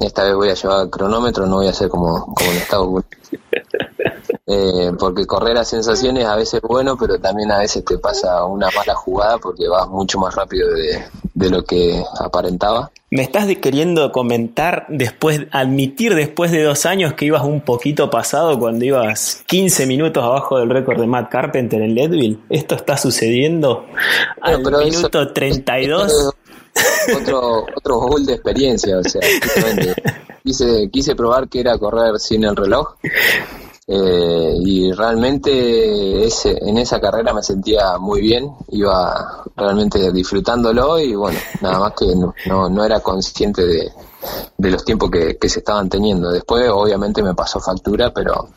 esta 0.00 0.24
vez 0.24 0.34
voy 0.34 0.50
a 0.50 0.54
llevar 0.54 0.90
cronómetro, 0.90 1.46
no 1.46 1.56
voy 1.56 1.66
a 1.66 1.70
hacer 1.70 1.88
como, 1.88 2.34
como 2.34 2.50
en 2.50 2.56
Estados 2.56 3.04
eh, 4.46 4.90
porque 4.98 5.26
correr 5.26 5.56
a 5.58 5.64
sensaciones 5.64 6.24
a 6.24 6.36
veces 6.36 6.54
es 6.54 6.62
bueno, 6.62 6.96
pero 6.98 7.18
también 7.20 7.50
a 7.52 7.58
veces 7.58 7.84
te 7.84 7.98
pasa 7.98 8.44
una 8.44 8.68
mala 8.74 8.94
jugada 8.94 9.38
porque 9.38 9.68
vas 9.68 9.88
mucho 9.88 10.18
más 10.18 10.34
rápido 10.34 10.68
de, 10.72 11.50
lo 11.50 11.64
que 11.64 12.02
aparentaba. 12.18 12.90
¿Me 13.10 13.22
estás 13.22 13.46
queriendo 13.56 14.12
comentar 14.12 14.86
después, 14.88 15.42
admitir 15.50 16.14
después 16.14 16.50
de 16.50 16.62
dos 16.62 16.84
años 16.86 17.14
que 17.14 17.24
ibas 17.24 17.44
un 17.44 17.62
poquito 17.62 18.10
pasado 18.10 18.58
cuando 18.58 18.84
ibas 18.84 19.42
15 19.46 19.86
minutos 19.86 20.22
abajo 20.22 20.58
del 20.58 20.68
récord 20.68 21.00
de 21.00 21.06
Matt 21.06 21.30
Carpenter 21.30 21.80
en 21.80 21.94
Leadville? 21.94 22.38
¿Esto 22.50 22.74
está 22.74 22.96
sucediendo 22.96 23.86
al 24.42 24.62
minuto 24.62 25.32
32? 25.32 26.34
Otro, 27.16 27.66
otro 27.74 27.98
gol 27.98 28.26
de 28.26 28.34
experiencia, 28.34 28.98
o 28.98 29.04
sea, 29.04 29.20
quise, 30.44 30.88
quise 30.90 31.14
probar 31.14 31.48
que 31.48 31.60
era 31.60 31.78
correr 31.78 32.18
sin 32.18 32.44
el 32.44 32.56
reloj 32.56 32.94
Eh, 33.92 34.54
y 34.60 34.92
realmente 34.92 36.24
ese, 36.24 36.56
en 36.62 36.78
esa 36.78 37.00
carrera 37.00 37.34
me 37.34 37.42
sentía 37.42 37.98
muy 37.98 38.20
bien, 38.20 38.48
iba 38.68 39.42
realmente 39.56 40.12
disfrutándolo 40.12 40.96
y 41.00 41.16
bueno, 41.16 41.36
nada 41.60 41.80
más 41.80 41.94
que 41.94 42.06
no, 42.14 42.68
no, 42.68 42.84
era 42.84 43.00
consciente 43.00 43.66
de, 43.66 43.90
de 44.56 44.70
los 44.70 44.84
tiempos 44.84 45.10
que, 45.10 45.36
que, 45.36 45.48
se 45.48 45.58
estaban 45.58 45.88
teniendo. 45.88 46.30
Después 46.30 46.70
obviamente 46.72 47.20
me 47.20 47.34
pasó 47.34 47.58
factura, 47.58 48.12
pero 48.14 48.50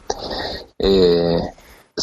eh, 0.78 1.23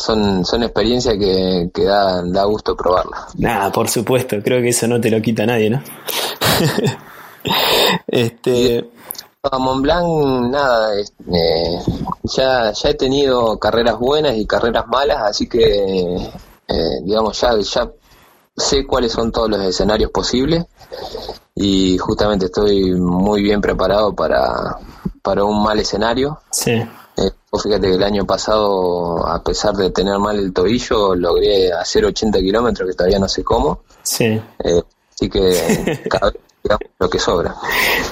son, 0.01 0.45
son 0.45 0.63
experiencias 0.63 1.17
que, 1.19 1.71
que 1.73 1.85
da, 1.85 2.23
da 2.23 2.45
gusto 2.45 2.77
probarlas. 2.77 3.35
Nada, 3.37 3.71
por 3.71 3.89
supuesto, 3.89 4.37
creo 4.43 4.61
que 4.61 4.71
eso 4.71 4.87
no 4.89 5.01
te 5.01 5.11
lo 5.11 5.21
quita 5.21 5.47
nadie, 5.47 5.71
¿no? 5.71 5.83
este... 8.07 8.91
A 9.43 9.59
Mont 9.59 9.81
Blanc, 9.81 10.51
nada, 10.51 11.01
eh, 11.01 11.79
ya, 12.25 12.73
ya 12.73 12.89
he 12.91 12.95
tenido 12.95 13.59
carreras 13.59 13.99
buenas 13.99 14.37
y 14.37 14.47
carreras 14.47 14.87
malas, 14.87 15.23
así 15.23 15.49
que, 15.49 16.15
eh, 16.69 17.01
digamos, 17.05 17.41
ya, 17.41 17.59
ya 17.59 17.91
sé 18.55 18.87
cuáles 18.87 19.13
son 19.13 19.33
todos 19.33 19.49
los 19.49 19.63
escenarios 19.63 20.11
posibles 20.11 20.67
y 21.55 21.97
justamente 21.97 22.47
estoy 22.47 22.93
muy 22.93 23.43
bien 23.43 23.63
preparado 23.63 24.15
para, 24.15 24.77
para 25.23 25.45
un 25.45 25.63
mal 25.63 25.79
escenario. 25.79 26.39
Sí. 26.51 26.83
Eh, 27.21 27.31
fíjate 27.63 27.89
que 27.89 27.95
el 27.95 28.03
año 28.03 28.25
pasado, 28.25 29.27
a 29.27 29.43
pesar 29.43 29.75
de 29.75 29.91
tener 29.91 30.19
mal 30.19 30.39
el 30.39 30.53
tobillo, 30.53 31.15
logré 31.15 31.73
hacer 31.73 32.05
80 32.05 32.39
kilómetros, 32.41 32.89
que 32.89 32.97
todavía 32.97 33.19
no 33.19 33.29
sé 33.29 33.45
cómo. 33.45 33.83
Sí. 34.03 34.25
Eh, 34.25 34.83
así 35.13 35.29
que 35.29 36.03
cada 36.09 36.31
vez 36.31 36.41
lo 36.99 37.11
que 37.11 37.19
sobra. 37.19 37.55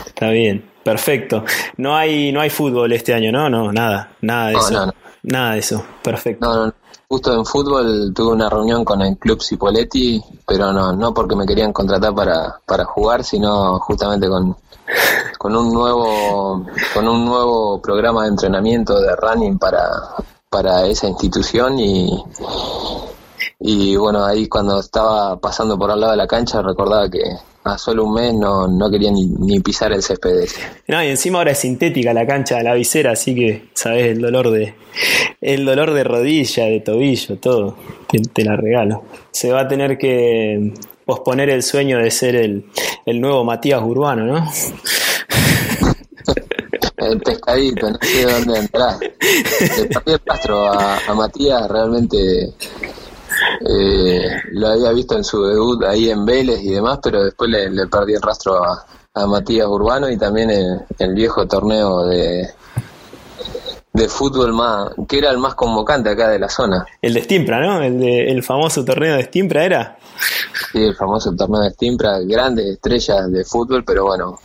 Está 0.07 0.31
bien, 0.31 0.71
perfecto. 0.83 1.45
No 1.77 1.97
hay, 1.97 2.33
no 2.33 2.41
hay 2.41 2.51
fútbol 2.51 2.93
este 2.93 3.15
año, 3.15 3.33
¿no? 3.33 3.49
No, 3.49 3.73
nada, 3.73 4.13
nada 4.21 4.49
de 4.49 4.55
eso. 4.55 4.95
Nada 5.23 5.53
de 5.53 5.59
eso, 5.59 5.85
perfecto. 6.03 6.47
No, 6.47 6.67
no, 6.67 6.75
Justo 7.11 7.33
en 7.33 7.47
fútbol 7.47 8.13
tuve 8.15 8.33
una 8.33 8.51
reunión 8.51 8.85
con 8.85 9.01
el 9.01 9.17
club 9.17 9.43
Cipoletti, 9.43 10.23
pero 10.47 10.75
no, 10.75 10.93
no 10.93 11.15
porque 11.15 11.35
me 11.35 11.47
querían 11.47 11.73
contratar 11.73 12.15
para, 12.15 12.61
para 12.67 12.85
jugar, 12.85 13.25
sino 13.25 13.79
justamente 13.79 14.29
con, 14.29 14.55
con 15.39 15.57
un 15.57 15.73
nuevo, 15.73 16.67
con 16.93 17.09
un 17.09 17.25
nuevo 17.25 17.81
programa 17.81 18.25
de 18.25 18.29
entrenamiento 18.29 19.01
de 19.01 19.17
running 19.17 19.59
para, 19.59 19.89
para 20.51 20.85
esa 20.85 21.09
institución 21.09 21.79
y, 21.79 22.23
y 23.61 23.97
bueno, 23.97 24.23
ahí 24.23 24.47
cuando 24.47 24.79
estaba 24.79 25.41
pasando 25.41 25.79
por 25.79 25.91
al 25.91 26.01
lado 26.01 26.13
de 26.13 26.19
la 26.19 26.27
cancha 26.27 26.61
recordaba 26.61 27.09
que 27.09 27.23
a 27.69 27.79
solo 27.79 28.05
un 28.05 28.15
mes 28.15 28.35
no, 28.35 28.67
no 28.67 28.91
quería 28.91 29.11
ni, 29.11 29.27
ni 29.27 29.61
pisar 29.61 29.93
el 29.93 30.03
césped 30.03 30.49
No, 30.87 31.03
y 31.03 31.09
encima 31.09 31.39
ahora 31.39 31.53
es 31.53 31.59
sintética 31.59 32.13
la 32.13 32.27
cancha, 32.27 32.63
la 32.63 32.75
visera, 32.75 33.13
así 33.13 33.35
que 33.35 33.69
sabes 33.75 34.07
el 34.07 34.21
dolor 34.21 34.51
de 34.51 34.75
el 35.41 35.65
dolor 35.65 35.93
de 35.93 36.05
rodilla, 36.05 36.65
de 36.65 36.81
tobillo, 36.81 37.39
todo. 37.39 37.77
Te, 38.33 38.45
la 38.45 38.57
regalo. 38.57 39.05
Se 39.31 39.53
va 39.53 39.61
a 39.63 39.69
tener 39.69 39.99
que 39.99 40.75
posponer 41.05 41.51
el 41.51 41.63
sueño 41.63 41.99
de 41.99 42.11
ser 42.11 42.35
el, 42.37 42.67
el 43.07 43.21
nuevo 43.21 43.45
Matías 43.45 43.83
Urbano, 43.83 44.25
¿no? 44.25 44.51
el 46.97 47.21
pescadito, 47.21 47.91
no 47.91 47.99
sé 48.03 48.25
dónde 48.25 48.59
entrar. 48.59 48.97
Le 49.01 50.13
el 50.13 50.21
rastro 50.25 50.67
a, 50.67 50.99
a 51.07 51.15
Matías 51.15 51.69
realmente 51.69 52.55
eh, 53.61 54.43
lo 54.53 54.69
había 54.69 54.93
visto 54.93 55.17
en 55.17 55.25
su 55.25 55.43
debut 55.45 55.83
ahí 55.85 56.11
en 56.11 56.25
Vélez 56.25 56.61
y 56.63 56.71
demás, 56.71 56.99
pero 57.03 57.25
después 57.25 57.51
le, 57.51 57.87
perdí 57.89 58.15
el 58.15 58.23
rastro 58.23 58.63
a, 58.63 58.85
Matías 59.27 59.67
Urbano 59.67 60.09
y 60.09 60.17
también 60.17 60.49
el, 60.49 60.81
el, 60.97 61.13
viejo 61.13 61.45
torneo 61.49 62.07
de, 62.07 62.49
de 63.93 64.09
fútbol 64.09 64.53
más, 64.53 64.93
que 65.09 65.19
era 65.19 65.33
el 65.33 65.39
más 65.39 65.57
convocante 65.57 66.11
acá 66.11 66.29
de 66.29 66.39
la 66.39 66.49
zona. 66.49 66.87
El 67.03 67.15
de 67.15 67.25
Stimpra, 67.25 67.61
¿no? 67.61 67.83
El, 67.83 67.99
de, 67.99 68.31
el 68.31 68.45
famoso 68.45 68.85
torneo 68.85 69.17
de 69.17 69.25
Stimpra 69.25 69.65
era. 69.65 69.99
Sí, 70.71 70.85
el 70.85 70.95
famoso 70.95 71.35
torneo 71.35 71.63
de 71.63 71.71
Stimpra, 71.71 72.21
grandes 72.21 72.67
estrellas 72.67 73.29
de 73.33 73.45
fútbol, 73.45 73.83
pero 73.85 74.05
bueno, 74.05 74.39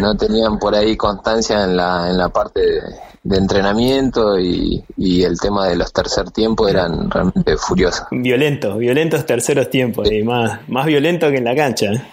no 0.00 0.16
tenían 0.16 0.58
por 0.58 0.74
ahí 0.74 0.96
constancia 0.96 1.62
en 1.62 1.76
la, 1.76 2.10
en 2.10 2.18
la 2.18 2.30
parte 2.30 2.60
de, 2.60 2.80
de 3.22 3.36
entrenamiento 3.36 4.38
y, 4.38 4.82
el 4.96 5.38
tema 5.38 5.68
de 5.68 5.76
los 5.76 5.92
tercer 5.92 6.30
tiempos 6.30 6.70
eran 6.70 7.10
realmente 7.10 7.56
furiosos. 7.56 8.06
Violentos, 8.10 8.78
violentos 8.78 9.26
terceros 9.26 9.70
tiempos, 9.70 10.10
y 10.10 10.22
más, 10.22 10.68
más 10.68 10.86
violento 10.86 11.30
que 11.30 11.36
en 11.36 11.44
la 11.44 11.54
cancha. 11.54 11.90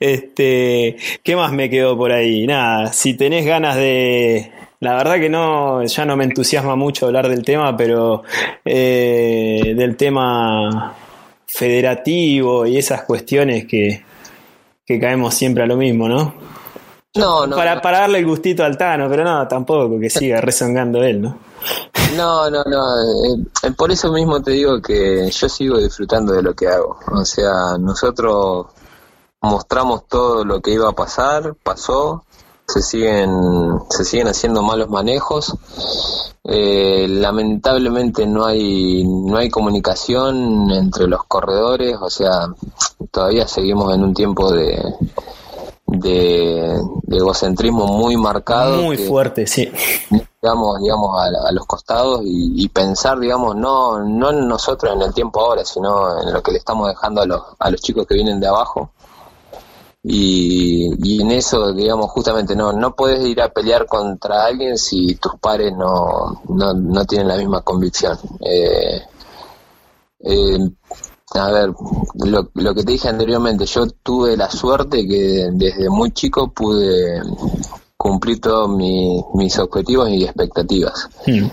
este, 0.00 0.96
¿qué 1.22 1.36
más 1.36 1.52
me 1.52 1.70
quedó 1.70 1.96
por 1.96 2.12
ahí? 2.12 2.46
Nada, 2.46 2.92
si 2.92 3.14
tenés 3.14 3.46
ganas 3.46 3.76
de, 3.76 4.50
la 4.80 4.96
verdad 4.96 5.16
que 5.16 5.28
no, 5.28 5.84
ya 5.84 6.04
no 6.04 6.16
me 6.16 6.24
entusiasma 6.24 6.74
mucho 6.74 7.06
hablar 7.06 7.28
del 7.28 7.44
tema, 7.44 7.76
pero 7.76 8.24
eh, 8.64 9.74
del 9.76 9.96
tema 9.96 10.94
federativo 11.46 12.66
y 12.66 12.78
esas 12.78 13.02
cuestiones 13.02 13.66
que, 13.66 14.02
que 14.84 14.98
caemos 14.98 15.34
siempre 15.34 15.62
a 15.62 15.66
lo 15.66 15.76
mismo, 15.76 16.08
¿no? 16.08 16.59
No, 17.16 17.44
no. 17.44 17.56
Para, 17.56 17.82
para 17.82 18.00
darle 18.00 18.20
el 18.20 18.26
gustito 18.26 18.62
al 18.62 18.78
Tano, 18.78 19.08
pero 19.08 19.24
no, 19.24 19.48
tampoco, 19.48 19.98
que 19.98 20.08
siga 20.08 20.40
rezongando 20.40 21.02
él, 21.02 21.20
¿no? 21.20 21.38
No, 22.16 22.48
no, 22.48 22.62
no. 22.64 22.82
Eh, 23.64 23.72
por 23.76 23.90
eso 23.90 24.12
mismo 24.12 24.40
te 24.40 24.52
digo 24.52 24.80
que 24.80 25.28
yo 25.28 25.48
sigo 25.48 25.78
disfrutando 25.78 26.32
de 26.32 26.42
lo 26.42 26.54
que 26.54 26.68
hago. 26.68 26.98
O 27.12 27.24
sea, 27.24 27.76
nosotros 27.80 28.66
mostramos 29.40 30.06
todo 30.06 30.44
lo 30.44 30.60
que 30.60 30.72
iba 30.72 30.88
a 30.88 30.92
pasar, 30.92 31.56
pasó, 31.60 32.24
se 32.68 32.80
siguen, 32.80 33.80
se 33.90 34.04
siguen 34.04 34.28
haciendo 34.28 34.62
malos 34.62 34.88
manejos. 34.88 35.52
Eh, 36.44 37.08
lamentablemente 37.08 38.24
no 38.24 38.44
hay, 38.44 39.04
no 39.04 39.36
hay 39.36 39.50
comunicación 39.50 40.70
entre 40.70 41.08
los 41.08 41.24
corredores, 41.24 41.96
o 42.00 42.08
sea, 42.08 42.46
todavía 43.10 43.48
seguimos 43.48 43.92
en 43.94 44.04
un 44.04 44.14
tiempo 44.14 44.50
de, 44.52 44.80
de, 45.90 46.80
egocentrismo 47.10 47.86
muy 47.86 48.16
marcado. 48.16 48.82
Muy 48.82 48.96
fuerte, 48.96 49.46
sí. 49.46 49.70
Digamos, 50.42 50.80
digamos 50.80 51.20
a, 51.20 51.52
los 51.52 51.66
costados 51.66 52.22
y, 52.24 52.68
pensar, 52.68 53.18
digamos, 53.18 53.56
no, 53.56 54.02
no 54.02 54.30
en 54.30 54.48
nosotros 54.48 54.94
en 54.94 55.02
el 55.02 55.12
tiempo 55.12 55.40
ahora, 55.40 55.64
sino 55.64 56.22
en 56.22 56.32
lo 56.32 56.42
que 56.42 56.52
le 56.52 56.58
estamos 56.58 56.88
dejando 56.88 57.20
a 57.20 57.26
los, 57.26 57.42
a 57.58 57.70
los 57.70 57.80
chicos 57.80 58.06
que 58.06 58.14
vienen 58.14 58.40
de 58.40 58.46
abajo. 58.46 58.92
Y, 60.02 60.88
y 61.02 61.20
en 61.20 61.32
eso, 61.32 61.74
digamos, 61.74 62.10
justamente 62.10 62.56
no, 62.56 62.72
no 62.72 62.94
puedes 62.94 63.22
ir 63.26 63.42
a 63.42 63.50
pelear 63.50 63.86
contra 63.86 64.46
alguien 64.46 64.78
si 64.78 65.16
tus 65.16 65.34
pares 65.38 65.74
no, 65.76 66.40
no, 66.48 66.72
no 66.72 67.04
tienen 67.04 67.28
la 67.28 67.36
misma 67.36 67.60
convicción. 67.60 68.18
Eh, 68.40 69.02
eh, 70.20 70.58
a 71.34 71.50
ver, 71.50 71.72
lo, 72.14 72.50
lo, 72.54 72.74
que 72.74 72.82
te 72.82 72.92
dije 72.92 73.08
anteriormente, 73.08 73.64
yo 73.66 73.86
tuve 74.02 74.36
la 74.36 74.50
suerte 74.50 75.06
que 75.06 75.48
desde 75.52 75.88
muy 75.88 76.10
chico 76.10 76.50
pude 76.52 77.22
cumplir 77.96 78.40
todos 78.40 78.68
mis 79.34 79.58
objetivos 79.58 80.08
y 80.08 80.24
expectativas. 80.24 81.08
Hmm. 81.26 81.48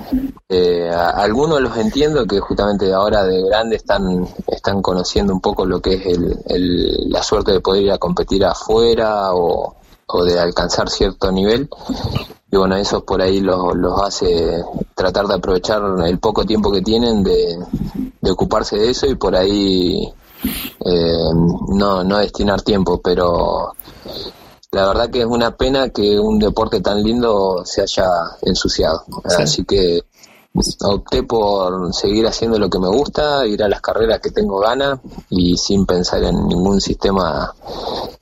Eh, 0.47 0.89
algunos 0.89 1.59
los 1.59 1.75
entiendo 1.77 2.25
que 2.25 2.39
justamente 2.39 2.93
ahora 2.93 3.25
de 3.25 3.43
grande 3.43 3.75
están, 3.75 4.25
están 4.47 4.81
conociendo 4.81 5.33
un 5.33 5.41
poco 5.41 5.65
lo 5.65 5.81
que 5.81 5.95
es 5.95 6.05
el, 6.05 7.09
la 7.09 7.21
suerte 7.21 7.51
de 7.51 7.59
poder 7.59 7.83
ir 7.83 7.91
a 7.91 7.97
competir 7.97 8.45
afuera 8.45 9.33
o, 9.33 9.75
o 10.07 10.23
de 10.23 10.39
alcanzar 10.39 10.89
cierto 10.89 11.31
nivel 11.31 11.69
y 12.49 12.57
bueno, 12.57 12.75
eso 12.77 13.03
por 13.03 13.21
ahí 13.21 13.41
los, 13.41 13.75
los 13.75 14.01
hace 14.01 14.63
tratar 14.95 15.27
de 15.27 15.35
aprovechar 15.35 15.81
el 16.05 16.19
poco 16.19 16.45
tiempo 16.45 16.71
que 16.71 16.81
tienen 16.81 17.23
de, 17.23 17.59
ocuparse 18.29 18.77
de 18.77 18.89
eso 18.89 19.05
y 19.07 19.15
por 19.15 19.35
ahí 19.35 20.01
eh, 20.85 21.29
no, 21.69 22.03
no 22.03 22.17
destinar 22.17 22.61
tiempo, 22.61 23.01
pero 23.01 23.73
la 24.71 24.87
verdad 24.87 25.09
que 25.09 25.21
es 25.21 25.25
una 25.25 25.55
pena 25.55 25.89
que 25.89 26.19
un 26.19 26.39
deporte 26.39 26.81
tan 26.81 27.03
lindo 27.03 27.63
se 27.65 27.81
haya 27.81 28.07
ensuciado. 28.41 29.03
Así 29.23 29.63
que 29.65 30.01
opté 30.81 31.23
por 31.23 31.93
seguir 31.93 32.25
haciendo 32.27 32.57
lo 32.57 32.69
que 32.69 32.79
me 32.79 32.87
gusta, 32.87 33.45
ir 33.45 33.61
a 33.63 33.67
las 33.67 33.81
carreras 33.81 34.19
que 34.19 34.31
tengo 34.31 34.59
ganas 34.59 34.99
y 35.29 35.55
sin 35.57 35.85
pensar 35.85 36.23
en 36.23 36.47
ningún 36.47 36.81
sistema 36.81 37.53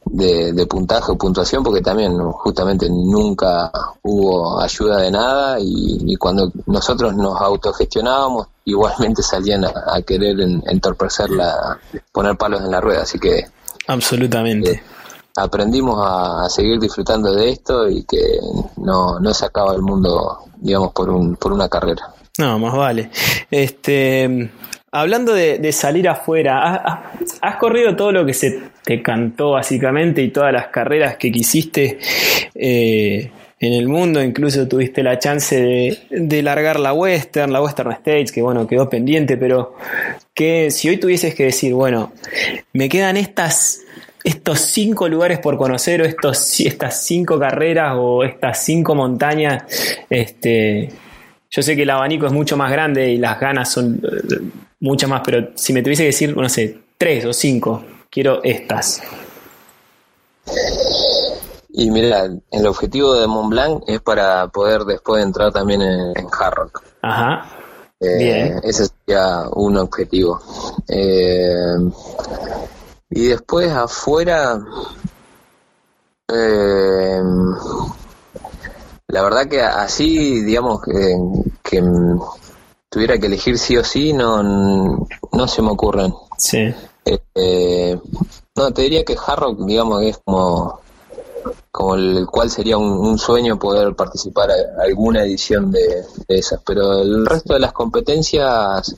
de, 0.05 0.65
puntaje 0.67 1.11
o 1.11 1.17
puntuación, 1.17 1.63
porque 1.63 1.81
también 1.81 2.17
justamente 2.31 2.89
nunca 2.89 3.71
hubo 4.03 4.59
ayuda 4.59 4.97
de 4.97 5.11
nada 5.11 5.57
y, 5.59 6.15
cuando 6.17 6.51
nosotros 6.65 7.15
nos 7.15 7.39
autogestionábamos, 7.39 8.47
igualmente 8.65 9.21
salían 9.21 9.65
a, 9.65 10.01
querer 10.01 10.39
entorpecer 10.39 11.29
la, 11.29 11.77
poner 12.11 12.37
palos 12.37 12.61
en 12.61 12.71
la 12.71 12.81
rueda, 12.81 13.03
así 13.03 13.19
que... 13.19 13.45
Absolutamente. 13.87 14.71
Eh, 14.71 14.83
aprendimos 15.35 15.99
a, 16.03 16.49
seguir 16.49 16.79
disfrutando 16.79 17.33
de 17.33 17.49
esto 17.49 17.87
y 17.89 18.03
que 18.03 18.39
no, 18.77 19.19
no 19.19 19.33
se 19.33 19.45
acaba 19.45 19.73
el 19.75 19.81
mundo, 19.81 20.39
digamos, 20.57 20.91
por, 20.93 21.09
un, 21.09 21.35
por 21.35 21.51
una 21.51 21.69
carrera. 21.69 22.14
No, 22.37 22.59
más 22.59 22.73
vale. 22.73 23.09
Este, 23.49 24.49
hablando 24.91 25.33
de, 25.33 25.71
salir 25.71 26.09
afuera, 26.09 27.07
¿has, 27.41 27.55
corrido 27.55 27.95
todo 27.95 28.11
lo 28.11 28.25
que 28.25 28.33
se 28.33 28.59
te 28.83 29.01
cantó 29.01 29.51
básicamente 29.51 30.21
y 30.21 30.29
todas 30.29 30.51
las 30.51 30.67
carreras 30.67 31.15
que 31.17 31.31
quisiste 31.31 31.97
eh, 32.53 33.31
en 33.59 33.73
el 33.73 33.87
mundo, 33.87 34.21
incluso 34.21 34.67
tuviste 34.67 35.01
la 35.01 35.17
chance 35.17 35.59
de, 35.59 35.97
de, 36.09 36.43
largar 36.43 36.79
la 36.79 36.91
Western, 36.91 37.53
la 37.53 37.61
Western 37.61 37.93
States, 37.93 38.31
que 38.33 38.41
bueno, 38.41 38.67
quedó 38.67 38.89
pendiente, 38.89 39.37
pero 39.37 39.75
que 40.33 40.71
si 40.71 40.89
hoy 40.89 40.97
tuvieses 40.97 41.33
que 41.33 41.45
decir, 41.45 41.73
bueno, 41.73 42.11
me 42.73 42.89
quedan 42.89 43.15
estas, 43.15 43.81
estos 44.25 44.59
cinco 44.59 45.07
lugares 45.07 45.39
por 45.39 45.57
conocer, 45.57 46.01
o 46.01 46.05
estos, 46.05 46.59
estas 46.59 47.05
cinco 47.05 47.39
carreras, 47.39 47.93
o 47.97 48.25
estas 48.25 48.61
cinco 48.63 48.93
montañas, 48.93 49.63
este, 50.09 50.89
yo 51.49 51.61
sé 51.61 51.75
que 51.75 51.83
el 51.83 51.89
abanico 51.89 52.25
es 52.25 52.31
mucho 52.31 52.57
más 52.57 52.71
grande 52.71 53.11
y 53.11 53.17
las 53.17 53.39
ganas 53.39 53.71
son 53.71 54.01
eh, 54.03 54.39
muchas 54.79 55.09
más, 55.09 55.21
pero 55.23 55.49
si 55.55 55.73
me 55.73 55.81
tuviese 55.81 56.03
que 56.03 56.07
decir, 56.07 56.35
no 56.35 56.49
sé, 56.49 56.77
tres 56.97 57.25
o 57.25 57.33
cinco, 57.33 57.83
quiero 58.09 58.43
estas. 58.43 59.01
Y 61.69 61.89
mira, 61.91 62.29
el 62.51 62.67
objetivo 62.67 63.15
de 63.15 63.27
Mont 63.27 63.49
Blanc 63.49 63.83
es 63.87 63.99
para 63.99 64.47
poder 64.47 64.83
después 64.83 65.23
entrar 65.23 65.51
también 65.51 65.81
en, 65.81 66.13
en 66.15 66.27
Hard 66.31 66.53
Rock. 66.55 66.83
Ajá. 67.01 67.45
Eh, 67.99 68.17
Bien. 68.17 68.59
Ese 68.63 68.87
sería 68.87 69.49
un 69.51 69.77
objetivo. 69.77 70.41
Eh, 70.87 71.75
y 73.09 73.27
después 73.27 73.71
afuera, 73.71 74.59
eh, 76.33 77.21
la 79.07 79.21
verdad 79.21 79.47
que 79.47 79.61
así, 79.61 80.41
digamos, 80.41 80.81
que, 80.81 81.15
que 81.63 81.83
tuviera 82.89 83.17
que 83.17 83.27
elegir 83.27 83.57
sí 83.57 83.77
o 83.77 83.83
sí, 83.83 84.13
no, 84.13 84.41
no 84.41 85.47
se 85.47 85.61
me 85.61 85.69
ocurren. 85.69 86.13
Sí. 86.37 86.73
Eh, 87.35 87.99
no, 88.55 88.71
te 88.73 88.81
diría 88.81 89.03
que 89.03 89.15
Hard 89.15 89.39
Rock, 89.39 89.59
digamos, 89.65 90.01
es 90.03 90.17
como, 90.23 90.79
como 91.71 91.95
el 91.95 92.25
cual 92.25 92.49
sería 92.49 92.77
un, 92.77 92.89
un 92.89 93.17
sueño 93.19 93.59
poder 93.59 93.95
participar 93.95 94.49
a 94.51 94.83
alguna 94.83 95.23
edición 95.23 95.71
de, 95.71 96.03
de, 96.27 96.39
esas. 96.39 96.61
Pero 96.65 97.01
el 97.01 97.25
resto 97.25 97.53
de 97.53 97.59
las 97.59 97.73
competencias 97.73 98.95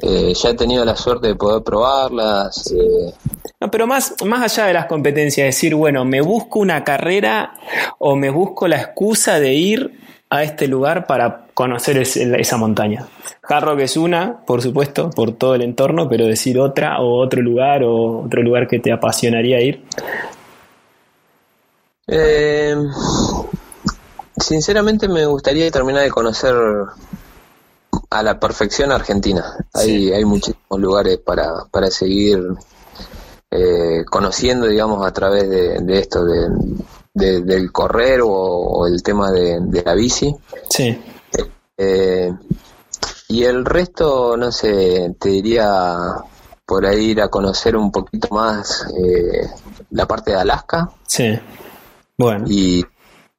eh, 0.00 0.32
ya 0.32 0.50
he 0.50 0.54
tenido 0.54 0.84
la 0.84 0.96
suerte 0.96 1.28
de 1.28 1.34
poder 1.34 1.62
probarlas. 1.62 2.72
Eh. 2.72 3.12
No, 3.60 3.70
pero 3.70 3.86
más, 3.86 4.14
más 4.24 4.42
allá 4.42 4.68
de 4.68 4.74
las 4.74 4.86
competencias, 4.86 5.46
decir, 5.46 5.74
bueno, 5.74 6.04
me 6.04 6.20
busco 6.20 6.60
una 6.60 6.84
carrera 6.84 7.54
o 7.98 8.14
me 8.14 8.30
busco 8.30 8.68
la 8.68 8.76
excusa 8.76 9.40
de 9.40 9.54
ir 9.54 10.00
a 10.30 10.44
este 10.44 10.68
lugar 10.68 11.06
para 11.06 11.46
conocer 11.54 11.98
esa 11.98 12.56
montaña. 12.56 13.06
Hard 13.42 13.64
Rock 13.64 13.80
es 13.80 13.96
una, 13.96 14.44
por 14.46 14.62
supuesto, 14.62 15.10
por 15.10 15.32
todo 15.32 15.54
el 15.56 15.62
entorno, 15.62 16.08
pero 16.08 16.26
decir 16.26 16.60
otra 16.60 17.00
o 17.00 17.20
otro 17.20 17.42
lugar 17.42 17.82
o 17.82 18.24
otro 18.24 18.42
lugar 18.42 18.68
que 18.68 18.78
te 18.78 18.92
apasionaría 18.92 19.60
ir. 19.60 19.82
Eh, 22.06 22.76
sinceramente 24.36 25.08
me 25.08 25.26
gustaría 25.26 25.70
terminar 25.70 26.04
de 26.04 26.10
conocer 26.10 26.54
a 28.10 28.22
la 28.22 28.38
perfección 28.40 28.92
Argentina. 28.92 29.56
Hay, 29.74 29.86
sí. 29.86 30.12
hay 30.12 30.24
muchísimos 30.24 30.80
lugares 30.80 31.18
para, 31.18 31.64
para 31.70 31.90
seguir 31.90 32.42
eh, 33.50 34.04
conociendo, 34.10 34.66
digamos, 34.66 35.06
a 35.06 35.12
través 35.12 35.48
de, 35.48 35.80
de 35.80 35.98
esto, 35.98 36.24
de, 36.24 36.48
de, 37.14 37.40
del 37.42 37.72
correr 37.72 38.20
o, 38.22 38.30
o 38.30 38.86
el 38.86 39.02
tema 39.02 39.30
de, 39.30 39.58
de, 39.60 39.82
la 39.82 39.94
bici. 39.94 40.34
Sí. 40.70 41.00
Eh, 41.76 42.32
y 43.28 43.44
el 43.44 43.64
resto, 43.64 44.36
no 44.36 44.50
sé, 44.50 45.14
te 45.18 45.28
diría 45.28 45.96
por 46.66 46.84
ahí 46.84 47.10
ir 47.10 47.22
a 47.22 47.28
conocer 47.28 47.76
un 47.76 47.90
poquito 47.90 48.28
más 48.30 48.86
eh, 48.96 49.48
la 49.90 50.06
parte 50.06 50.32
de 50.32 50.38
Alaska. 50.38 50.90
Sí. 51.06 51.38
Bueno. 52.16 52.44
Y, 52.48 52.84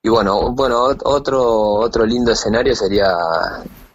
y 0.02 0.10
bueno, 0.10 0.52
bueno, 0.54 0.84
otro 1.04 1.44
otro 1.74 2.06
lindo 2.06 2.32
escenario 2.32 2.76
sería 2.76 3.14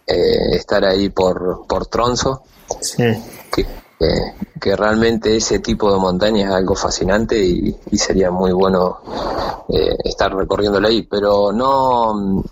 eh, 0.07 0.55
estar 0.55 0.83
ahí 0.85 1.09
por, 1.09 1.65
por 1.67 1.87
Tronzo. 1.87 2.43
Sí. 2.81 3.03
Que, 3.51 3.61
eh, 3.61 4.33
que 4.59 4.75
realmente 4.75 5.37
ese 5.37 5.59
tipo 5.59 5.91
de 5.93 5.99
montaña 5.99 6.47
es 6.47 6.53
algo 6.53 6.75
fascinante 6.75 7.37
y, 7.37 7.75
y 7.91 7.97
sería 7.97 8.31
muy 8.31 8.51
bueno 8.51 8.99
eh, 9.69 9.95
estar 10.03 10.35
recorriéndolo 10.35 10.87
ahí, 10.87 11.03
pero 11.03 11.51
no 11.51 12.43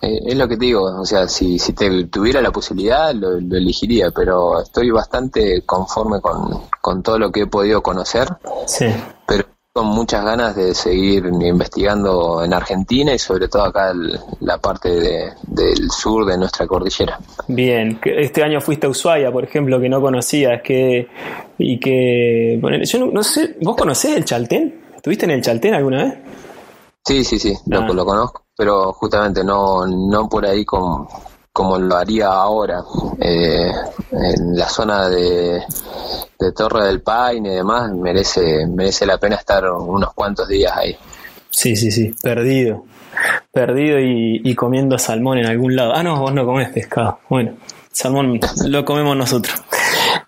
eh, 0.00 0.20
es 0.26 0.36
lo 0.36 0.46
que 0.48 0.56
te 0.56 0.66
digo, 0.66 0.82
o 0.82 1.04
sea, 1.04 1.28
si, 1.28 1.58
si 1.58 1.72
te, 1.72 2.04
tuviera 2.04 2.40
la 2.40 2.52
posibilidad 2.52 3.12
lo, 3.14 3.40
lo, 3.40 3.56
elegiría, 3.56 4.10
pero 4.10 4.60
estoy 4.60 4.90
bastante 4.90 5.62
conforme 5.66 6.20
con, 6.20 6.62
con 6.80 7.02
todo 7.02 7.18
lo 7.18 7.32
que 7.32 7.42
he 7.42 7.46
podido 7.46 7.82
conocer, 7.82 8.28
sí. 8.66 8.86
pero 9.26 9.44
con 9.78 9.86
muchas 9.86 10.24
ganas 10.24 10.56
de 10.56 10.74
seguir 10.74 11.26
investigando 11.26 12.42
en 12.42 12.52
Argentina 12.52 13.14
y 13.14 13.18
sobre 13.20 13.46
todo 13.46 13.62
acá 13.62 13.92
el, 13.92 14.18
la 14.40 14.58
parte 14.58 14.88
de, 14.88 15.32
del 15.46 15.88
sur 15.88 16.26
de 16.26 16.36
nuestra 16.36 16.66
cordillera. 16.66 17.16
Bien, 17.46 18.00
este 18.04 18.42
año 18.42 18.60
fuiste 18.60 18.88
a 18.88 18.90
Ushuaia, 18.90 19.30
por 19.30 19.44
ejemplo, 19.44 19.80
que 19.80 19.88
no 19.88 20.00
conocías, 20.00 20.62
que 20.62 21.06
y 21.58 21.78
que 21.78 22.60
yo 22.60 22.98
no, 22.98 23.06
no 23.12 23.22
sé, 23.22 23.56
¿vos 23.60 23.76
conocés 23.76 24.16
el 24.16 24.24
Chaltén? 24.24 24.80
¿Estuviste 24.96 25.26
en 25.26 25.30
el 25.30 25.42
Chaltén 25.42 25.74
alguna 25.74 26.02
vez? 26.02 26.14
Sí, 27.04 27.22
sí, 27.22 27.38
sí, 27.38 27.54
ah. 27.54 27.86
lo, 27.86 27.94
lo, 27.94 28.04
conozco, 28.04 28.46
pero 28.56 28.92
justamente 28.94 29.44
no, 29.44 29.86
no 29.86 30.28
por 30.28 30.44
ahí 30.44 30.64
con, 30.64 31.06
como 31.58 31.76
lo 31.76 31.96
haría 31.96 32.28
ahora, 32.28 32.84
eh, 33.20 33.72
en 34.12 34.56
la 34.56 34.68
zona 34.68 35.08
de, 35.08 35.60
de, 36.38 36.52
Torre 36.52 36.86
del 36.86 37.02
Paine 37.02 37.48
y 37.48 37.56
demás, 37.56 37.90
merece, 37.90 38.64
merece 38.64 39.04
la 39.04 39.18
pena 39.18 39.34
estar 39.34 39.68
unos 39.68 40.14
cuantos 40.14 40.46
días 40.46 40.72
ahí. 40.76 40.96
Sí, 41.50 41.74
sí, 41.74 41.90
sí, 41.90 42.14
perdido. 42.22 42.84
Perdido 43.50 43.98
y, 43.98 44.40
y 44.44 44.54
comiendo 44.54 44.96
salmón 44.98 45.38
en 45.38 45.46
algún 45.46 45.74
lado. 45.74 45.94
Ah, 45.96 46.04
no, 46.04 46.20
vos 46.20 46.32
no 46.32 46.46
comés 46.46 46.68
pescado. 46.68 47.18
Bueno, 47.28 47.54
salmón 47.90 48.38
lo 48.68 48.84
comemos 48.84 49.16
nosotros. 49.16 49.60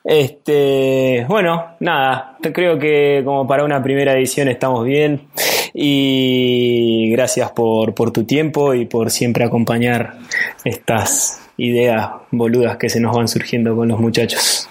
Este, 0.03 1.25
bueno, 1.29 1.77
nada, 1.79 2.39
creo 2.53 2.77
que 2.77 3.23
como 3.25 3.47
para 3.47 3.63
una 3.65 3.81
primera 3.81 4.15
edición 4.15 4.49
estamos 4.49 4.85
bien 4.85 5.29
y 5.75 7.11
gracias 7.11 7.51
por, 7.53 7.95
por 7.95 8.13
tu 8.13 8.25
tiempo 8.25 8.75
y 8.75 8.87
por 8.87 9.11
siempre 9.11 9.45
acompañar 9.45 10.19
estas 10.65 11.41
ideas 11.57 12.11
boludas 12.31 12.77
que 12.77 12.89
se 12.89 13.01
nos 13.01 13.15
van 13.15 13.29
surgiendo 13.29 13.77
con 13.77 13.89
los 13.89 14.01
muchachos. 14.01 14.69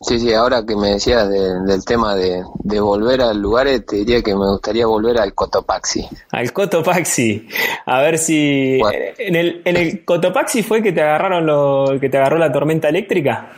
Sí, 0.00 0.20
sí, 0.20 0.32
ahora 0.32 0.64
que 0.64 0.76
me 0.76 0.90
decías 0.90 1.28
de, 1.28 1.60
del 1.66 1.84
tema 1.84 2.14
de, 2.14 2.44
de, 2.60 2.78
volver 2.78 3.20
al 3.20 3.42
lugar, 3.42 3.66
te 3.80 3.96
diría 3.96 4.22
que 4.22 4.32
me 4.32 4.46
gustaría 4.46 4.86
volver 4.86 5.18
al 5.18 5.34
Cotopaxi. 5.34 6.08
Al 6.30 6.52
Cotopaxi. 6.52 7.48
A 7.84 8.00
ver 8.02 8.16
si 8.18 8.78
bueno. 8.78 8.96
en 9.18 9.34
el 9.34 9.62
en 9.64 9.76
el 9.76 10.04
Cotopaxi 10.04 10.62
fue 10.62 10.84
que 10.84 10.92
te 10.92 11.02
agarraron 11.02 11.44
lo 11.44 11.98
que 12.00 12.08
te 12.08 12.16
agarró 12.16 12.38
la 12.38 12.52
tormenta 12.52 12.88
eléctrica. 12.88 13.48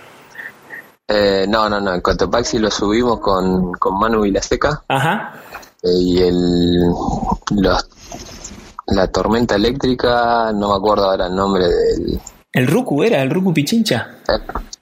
Eh, 1.06 1.44
no, 1.46 1.68
no, 1.68 1.78
no, 1.78 1.92
el 1.92 2.00
Cotopaxi 2.00 2.58
lo 2.58 2.70
subimos 2.70 3.20
con, 3.20 3.72
con 3.72 3.98
Manu 3.98 4.24
y 4.24 4.30
la 4.30 4.40
Seca. 4.40 4.82
Ajá. 4.88 5.34
Y 5.82 6.22
el 6.22 6.88
los, 7.50 7.88
la 8.88 9.06
tormenta 9.08 9.54
eléctrica, 9.54 10.52
no 10.52 10.70
me 10.70 10.76
acuerdo 10.76 11.10
ahora 11.10 11.26
el 11.26 11.34
nombre 11.34 11.66
del... 11.66 12.20
¿El 12.52 12.66
Ruku 12.66 13.02
era? 13.02 13.22
¿El 13.22 13.30
Ruku 13.30 13.54
Pichincha? 13.54 14.08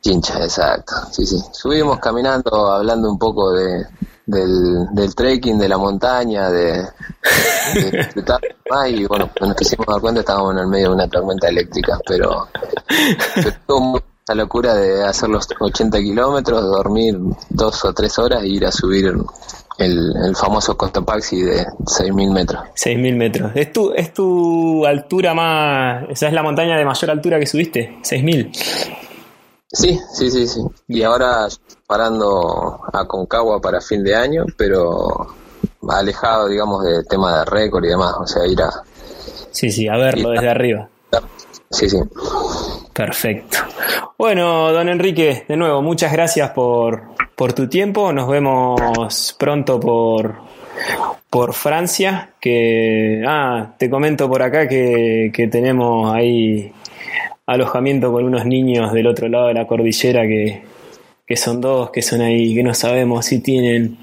Pichincha, 0.02 0.42
exacto. 0.42 0.94
Sí, 1.10 1.26
sí. 1.26 1.36
Subimos 1.52 1.98
caminando, 1.98 2.72
hablando 2.72 3.10
un 3.10 3.18
poco 3.18 3.52
de, 3.52 3.86
del, 4.28 4.86
del 4.92 5.14
trekking, 5.14 5.58
de 5.58 5.68
la 5.68 5.78
montaña, 5.78 6.50
de, 6.50 6.82
de 7.74 7.90
disfrutar 7.90 8.40
más 8.70 8.88
y 8.90 9.06
bueno, 9.06 9.30
cuando 9.36 9.54
nos 9.54 9.56
quisimos 9.56 9.86
dar 9.86 10.00
cuenta 10.00 10.20
estábamos 10.20 10.52
en 10.52 10.58
el 10.60 10.66
medio 10.66 10.88
de 10.88 10.94
una 10.94 11.08
tormenta 11.08 11.48
eléctrica, 11.48 11.98
pero, 12.06 12.48
pero 13.34 14.02
esa 14.28 14.34
locura 14.34 14.74
de 14.74 15.02
hacer 15.04 15.30
los 15.30 15.48
80 15.58 15.98
kilómetros, 16.00 16.60
dormir 16.60 17.18
dos 17.48 17.82
o 17.86 17.94
tres 17.94 18.18
horas 18.18 18.42
e 18.42 18.48
ir 18.48 18.66
a 18.66 18.70
subir 18.70 19.06
el, 19.78 20.16
el 20.22 20.36
famoso 20.36 20.76
Cotopaxi 20.76 21.40
de 21.40 21.64
6.000 21.64 22.34
metros. 22.34 22.62
6.000 22.76 23.16
metros. 23.16 23.52
¿Es 23.54 23.72
tu, 23.72 23.90
¿Es 23.94 24.12
tu 24.12 24.84
altura 24.84 25.32
más... 25.32 26.10
esa 26.10 26.26
es 26.26 26.34
la 26.34 26.42
montaña 26.42 26.76
de 26.76 26.84
mayor 26.84 27.10
altura 27.10 27.38
que 27.38 27.46
subiste? 27.46 28.00
6.000. 28.02 28.50
Sí, 29.72 29.98
sí, 30.12 30.30
sí, 30.30 30.46
sí. 30.46 30.60
Y 30.88 31.02
ahora 31.04 31.48
parando 31.86 32.80
a 32.92 33.06
Concagua 33.06 33.62
para 33.62 33.80
fin 33.80 34.04
de 34.04 34.14
año, 34.14 34.44
pero 34.58 35.26
alejado, 35.88 36.48
digamos, 36.48 36.84
de 36.84 37.02
tema 37.04 37.38
de 37.38 37.44
récord 37.46 37.82
y 37.82 37.88
demás. 37.88 38.14
O 38.20 38.26
sea, 38.26 38.46
ir 38.46 38.60
a... 38.60 38.70
Sí, 39.52 39.70
sí, 39.70 39.88
a 39.88 39.96
verlo 39.96 40.32
desde 40.32 40.48
a... 40.48 40.50
arriba. 40.50 40.90
Sí, 41.70 41.88
sí. 41.88 41.98
Perfecto. 42.98 43.58
Bueno, 44.18 44.72
don 44.72 44.88
Enrique, 44.88 45.44
de 45.46 45.56
nuevo, 45.56 45.80
muchas 45.82 46.12
gracias 46.12 46.50
por, 46.50 47.14
por 47.36 47.52
tu 47.52 47.68
tiempo. 47.68 48.12
Nos 48.12 48.28
vemos 48.28 49.36
pronto 49.38 49.78
por, 49.78 50.34
por 51.30 51.54
Francia. 51.54 52.30
Que, 52.40 53.22
ah, 53.24 53.72
te 53.78 53.88
comento 53.88 54.28
por 54.28 54.42
acá 54.42 54.66
que, 54.66 55.30
que 55.32 55.46
tenemos 55.46 56.12
ahí 56.12 56.72
alojamiento 57.46 58.10
con 58.10 58.24
unos 58.24 58.44
niños 58.44 58.92
del 58.92 59.06
otro 59.06 59.28
lado 59.28 59.46
de 59.46 59.54
la 59.54 59.68
cordillera 59.68 60.22
que, 60.22 60.62
que 61.28 61.36
son 61.36 61.60
dos, 61.60 61.90
que 61.90 62.02
son 62.02 62.22
ahí, 62.22 62.52
que 62.52 62.62
no 62.64 62.72
sabemos 62.72 63.26
si 63.26 63.40
tienen, 63.40 63.98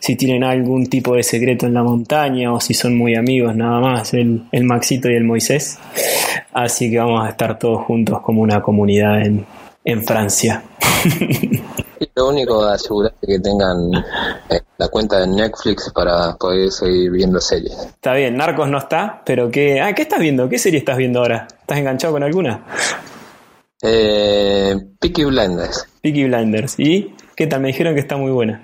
si 0.00 0.14
tienen 0.14 0.42
algún 0.42 0.86
tipo 0.86 1.16
de 1.16 1.24
secreto 1.24 1.66
en 1.66 1.74
la 1.74 1.82
montaña 1.82 2.50
o 2.52 2.60
si 2.60 2.72
son 2.72 2.96
muy 2.96 3.14
amigos 3.16 3.54
nada 3.56 3.78
más, 3.80 4.14
el, 4.14 4.44
el 4.52 4.64
Maxito 4.64 5.10
y 5.10 5.16
el 5.16 5.24
Moisés. 5.24 5.78
Así 6.52 6.90
que 6.90 6.98
vamos 6.98 7.26
a 7.26 7.30
estar 7.30 7.58
todos 7.58 7.84
juntos 7.84 8.20
como 8.22 8.42
una 8.42 8.60
comunidad 8.62 9.22
en, 9.22 9.46
en 9.84 10.04
Francia. 10.04 10.62
lo 12.14 12.28
único 12.28 12.64
asegurarte 12.64 13.26
que 13.26 13.38
tengan 13.38 13.92
eh, 14.50 14.60
la 14.76 14.88
cuenta 14.88 15.20
de 15.20 15.28
Netflix 15.28 15.90
para 15.94 16.34
poder 16.36 16.70
seguir 16.70 17.10
viendo 17.10 17.40
series. 17.40 17.78
Está 17.78 18.14
bien, 18.14 18.36
Narcos 18.36 18.68
no 18.68 18.78
está, 18.78 19.22
pero 19.24 19.50
¿qué, 19.50 19.80
ah, 19.80 19.92
¿qué 19.94 20.02
estás 20.02 20.18
viendo? 20.18 20.48
¿Qué 20.48 20.58
serie 20.58 20.80
estás 20.80 20.96
viendo 20.96 21.20
ahora? 21.20 21.46
¿Estás 21.60 21.78
enganchado 21.78 22.14
con 22.14 22.22
alguna? 22.22 22.64
Eh, 23.82 24.76
Peaky 24.98 25.24
Blinders. 25.24 25.86
Peaky 26.02 26.24
Blinders. 26.24 26.74
¿Y 26.78 27.14
qué 27.36 27.46
tal? 27.46 27.60
Me 27.60 27.68
dijeron 27.68 27.94
que 27.94 28.00
está 28.00 28.16
muy 28.16 28.32
buena. 28.32 28.60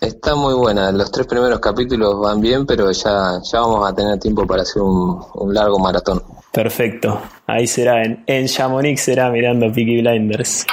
Está 0.00 0.34
muy 0.34 0.52
buena. 0.54 0.92
Los 0.92 1.10
tres 1.10 1.26
primeros 1.26 1.58
capítulos 1.58 2.20
van 2.20 2.40
bien, 2.40 2.66
pero 2.66 2.90
ya, 2.92 3.40
ya 3.42 3.60
vamos 3.60 3.88
a 3.88 3.94
tener 3.94 4.18
tiempo 4.18 4.46
para 4.46 4.62
hacer 4.62 4.82
un, 4.82 5.54
largo 5.54 5.78
maratón. 5.78 6.22
Perfecto. 6.56 7.20
Ahí 7.46 7.66
será, 7.66 8.02
en, 8.02 8.24
en 8.26 8.46
Chamonix 8.46 9.02
será 9.02 9.28
mirando 9.28 9.70
Peaky 9.70 10.00
Blinders. 10.00 10.64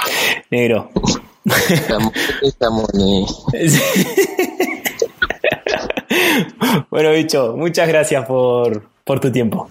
Negro. 0.50 0.88
bueno, 6.90 7.12
bicho, 7.12 7.54
muchas 7.54 7.86
gracias 7.86 8.24
por, 8.24 8.82
por 9.04 9.20
tu 9.20 9.30
tiempo. 9.30 9.68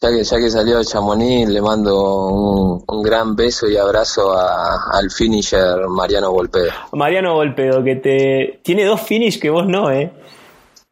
Ya 0.00 0.08
que, 0.08 0.24
ya 0.24 0.38
que 0.38 0.48
salió 0.48 0.82
Chamonix, 0.82 1.50
le 1.50 1.60
mando 1.60 2.82
un, 2.88 3.02
gran 3.02 3.36
beso 3.36 3.68
y 3.68 3.76
abrazo 3.76 4.34
al 4.34 5.10
finisher 5.10 5.86
Mariano 5.90 6.32
Volpedo. 6.32 6.70
Mariano 6.92 7.34
Volpedo, 7.34 7.84
que 7.84 7.96
te 7.96 8.60
tiene 8.62 8.86
dos 8.86 9.02
finish 9.02 9.38
que 9.38 9.50
vos 9.50 9.66
no, 9.66 9.92
¿eh? 9.92 10.10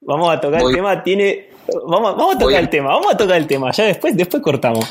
Vamos 0.02 0.30
a 0.30 0.38
tocar 0.38 0.60
el 0.60 0.74
tema, 0.74 1.02
tiene... 1.02 1.51
Vamos, 1.86 2.16
vamos 2.16 2.36
a 2.36 2.38
tocar 2.38 2.60
el 2.60 2.68
tema, 2.68 2.88
vamos 2.88 3.12
a 3.12 3.16
tocar 3.16 3.36
el 3.36 3.46
tema, 3.46 3.70
ya 3.70 3.84
después, 3.84 4.16
después 4.16 4.42
cortamos. 4.42 4.90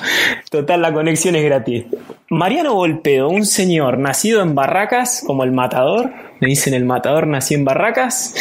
Total, 0.49 0.82
la 0.82 0.93
conexión 0.93 1.36
es 1.36 1.43
gratis. 1.43 1.86
Mariano 2.30 2.74
Volpedo, 2.74 3.30
un 3.30 3.45
señor 3.45 3.97
nacido 3.97 4.41
en 4.41 4.55
Barracas, 4.55 5.24
como 5.26 5.43
el 5.43 5.51
matador, 5.51 6.11
me 6.39 6.47
dicen 6.47 6.74
el 6.74 6.86
matador 6.86 7.28
nació 7.28 7.57
en 7.57 7.65
Barracas, 7.65 8.36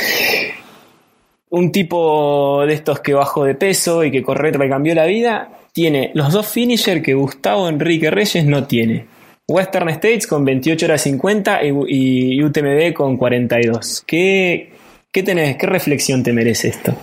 un 1.50 1.72
tipo 1.72 2.64
de 2.66 2.74
estos 2.74 3.00
que 3.00 3.14
bajó 3.14 3.44
de 3.44 3.54
peso 3.54 4.04
y 4.04 4.10
que 4.10 4.22
correr 4.22 4.58
le 4.58 4.68
cambió 4.68 4.94
la 4.94 5.06
vida, 5.06 5.50
tiene 5.72 6.10
los 6.14 6.32
dos 6.32 6.46
finishers 6.46 7.02
que 7.02 7.14
Gustavo 7.14 7.68
Enrique 7.68 8.10
Reyes 8.10 8.44
no 8.44 8.64
tiene. 8.64 9.06
Western 9.48 9.88
States 9.88 10.28
con 10.28 10.44
28 10.44 10.86
horas 10.86 11.02
50 11.02 11.60
y, 11.64 12.42
UTMB 12.42 12.92
con 12.94 13.16
42. 13.16 14.04
¿Qué, 14.06 14.72
¿Qué 15.10 15.22
tenés? 15.24 15.56
¿Qué 15.56 15.66
reflexión 15.66 16.22
te 16.22 16.32
merece 16.32 16.68
esto? 16.68 16.94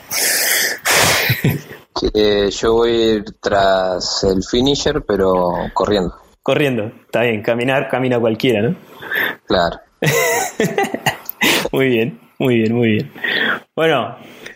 que 2.14 2.50
yo 2.52 2.74
voy 2.74 2.92
a 2.92 3.14
ir 3.16 3.26
tras 3.40 4.24
el 4.24 4.44
finisher, 4.44 5.04
pero 5.06 5.54
corriendo. 5.74 6.16
Corriendo, 6.42 6.92
está 7.06 7.22
bien, 7.22 7.42
caminar, 7.42 7.90
camina 7.90 8.20
cualquiera, 8.20 8.62
¿no? 8.62 8.76
Claro. 9.46 9.80
muy 11.72 11.88
bien, 11.88 12.20
muy 12.40 12.56
bien, 12.56 12.74
muy 12.74 12.88
bien. 12.94 13.12
Bueno, 13.76 14.16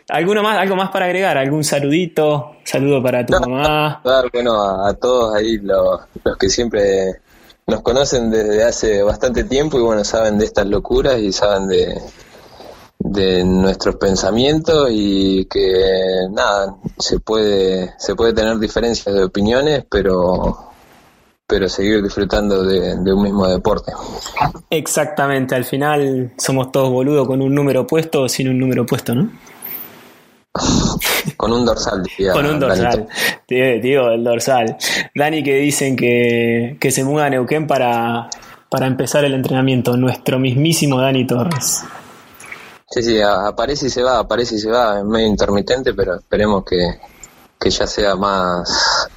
¿alguno 0.10 0.42
más, 0.44 0.58
algo 0.58 0.76
más 0.76 0.90
para 0.90 1.06
agregar? 1.06 1.38
¿Algún 1.38 1.64
saludito? 1.64 2.58
Saludo 2.64 3.04
para 3.04 3.26
tu 3.26 3.34
mamá. 3.40 4.02
Bueno, 4.32 4.86
a, 4.86 4.94
todos 4.94 5.36
ahí 5.36 5.58
los, 5.58 6.02
los 6.24 6.38
que 6.38 6.50
siempre 6.50 7.20
nos 7.68 7.82
conocen 7.82 8.30
desde 8.30 8.64
hace 8.64 9.04
bastante 9.04 9.44
tiempo 9.44 9.78
y 9.78 9.82
bueno, 9.82 10.04
saben 10.04 10.38
de 10.38 10.46
estas 10.46 10.68
locuras 10.68 11.20
y 11.20 11.32
saben 11.32 11.68
de, 11.68 12.00
de 13.04 13.44
nuestros 13.44 13.96
pensamientos 13.96 14.90
y 14.92 15.46
que 15.46 16.28
nada, 16.32 16.76
se 16.98 17.20
puede, 17.20 17.94
se 17.98 18.16
puede 18.16 18.34
tener 18.34 18.60
diferencias 18.60 19.14
de 19.14 19.24
opiniones, 19.24 19.86
pero 19.90 20.72
pero 21.52 21.68
seguir 21.68 22.02
disfrutando 22.02 22.64
de, 22.64 22.94
un 23.14 23.24
mismo 23.24 23.46
deporte. 23.46 23.92
Exactamente, 24.70 25.54
al 25.54 25.66
final 25.66 26.32
somos 26.38 26.72
todos 26.72 26.90
boludos 26.90 27.28
con 27.28 27.42
un 27.42 27.54
número 27.54 27.86
puesto 27.86 28.22
o 28.22 28.30
sin 28.30 28.48
un 28.48 28.58
número 28.58 28.86
puesto, 28.86 29.14
¿no? 29.14 29.30
con 31.38 31.52
un 31.52 31.66
dorsal, 31.66 32.04
Con 32.32 32.46
un 32.46 32.58
dorsal, 32.58 33.06
digo, 33.50 34.10
el 34.12 34.24
dorsal. 34.24 34.78
Dani 35.14 35.44
que 35.44 35.56
dicen 35.56 35.98
que, 35.98 36.78
que 36.80 36.92
se 36.92 37.04
muda 37.04 37.26
a 37.26 37.30
Neuquén 37.30 37.68
para, 37.68 38.30
para 38.70 38.88
empezar 38.88 39.26
el 39.26 39.34
entrenamiento, 39.34 39.98
nuestro 39.98 40.40
mismísimo 40.40 41.02
Dani 41.02 41.28
Torres. 41.28 41.84
Sí, 42.92 43.02
sí, 43.02 43.22
aparece 43.22 43.88
y 43.88 43.90
se 43.90 44.04
va, 44.04 44.20
aparece 44.20 44.56
y 44.56 44.60
se 44.60 44.70
va, 44.70 45.00
es 45.00 45.06
medio 45.06 45.28
intermitente, 45.28 45.94
pero 45.94 46.16
esperemos 46.16 46.66
que, 46.66 47.70
ya 47.70 47.88
sea 47.88 48.16
más, 48.16 49.10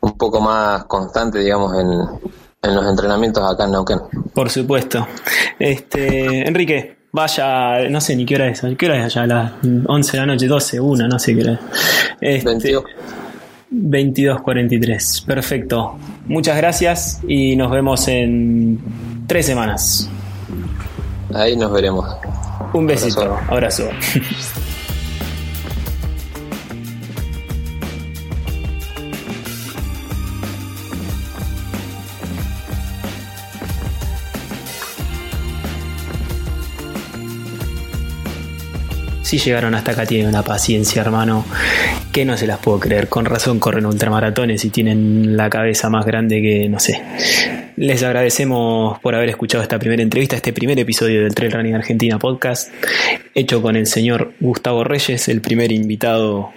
un 0.00 0.18
poco 0.18 0.40
más 0.40 0.84
constante, 0.86 1.38
digamos, 1.38 1.72
en, 1.78 1.90
en 2.62 2.74
los 2.74 2.84
entrenamientos 2.84 3.48
acá 3.48 3.64
en 3.64 3.70
Neuquén. 3.70 4.00
Por 4.34 4.50
supuesto. 4.50 5.06
Este, 5.60 6.46
Enrique, 6.46 6.96
vaya, 7.12 7.88
no 7.88 8.00
sé 8.00 8.16
ni 8.16 8.26
qué 8.26 8.34
hora 8.34 8.48
es, 8.48 8.62
¿qué 8.76 8.86
hora 8.86 8.98
es 8.98 9.16
allá? 9.16 9.22
A 9.22 9.26
las 9.26 9.52
11 9.86 10.12
de 10.12 10.18
la 10.18 10.26
noche, 10.26 10.46
12, 10.48 10.80
1, 10.80 11.06
no 11.06 11.18
sé 11.20 11.36
qué 11.36 11.42
hora 11.42 11.60
es. 12.20 12.44
Este, 12.44 12.74
22.43, 13.70 15.24
perfecto. 15.24 15.96
Muchas 16.26 16.56
gracias 16.56 17.20
y 17.28 17.54
nos 17.54 17.70
vemos 17.70 18.08
en 18.08 18.80
tres 19.28 19.46
semanas. 19.46 20.10
Ahí 21.32 21.56
nos 21.56 21.72
veremos. 21.72 22.06
Un 22.72 22.86
besito, 22.86 23.38
abrazo. 23.48 23.88
Si 39.26 39.38
llegaron 39.38 39.74
hasta 39.74 39.90
acá 39.90 40.06
tienen 40.06 40.28
una 40.28 40.42
paciencia, 40.42 41.02
hermano, 41.02 41.44
que 42.12 42.24
no 42.24 42.36
se 42.36 42.46
las 42.46 42.58
puedo 42.58 42.78
creer. 42.78 43.08
Con 43.08 43.24
razón 43.24 43.58
corren 43.58 43.84
ultramaratones 43.84 44.64
y 44.64 44.70
tienen 44.70 45.36
la 45.36 45.50
cabeza 45.50 45.90
más 45.90 46.06
grande 46.06 46.40
que, 46.40 46.68
no 46.68 46.78
sé. 46.78 47.02
Les 47.76 48.02
agradecemos 48.02 48.98
por 49.00 49.14
haber 49.14 49.28
escuchado 49.28 49.62
esta 49.62 49.78
primera 49.78 50.02
entrevista, 50.02 50.34
este 50.34 50.54
primer 50.54 50.78
episodio 50.78 51.22
del 51.22 51.34
Trail 51.34 51.52
Running 51.52 51.74
Argentina 51.74 52.18
podcast, 52.18 52.70
hecho 53.34 53.60
con 53.60 53.76
el 53.76 53.86
señor 53.86 54.32
Gustavo 54.40 54.82
Reyes, 54.82 55.28
el 55.28 55.42
primer 55.42 55.70
invitado 55.70 56.52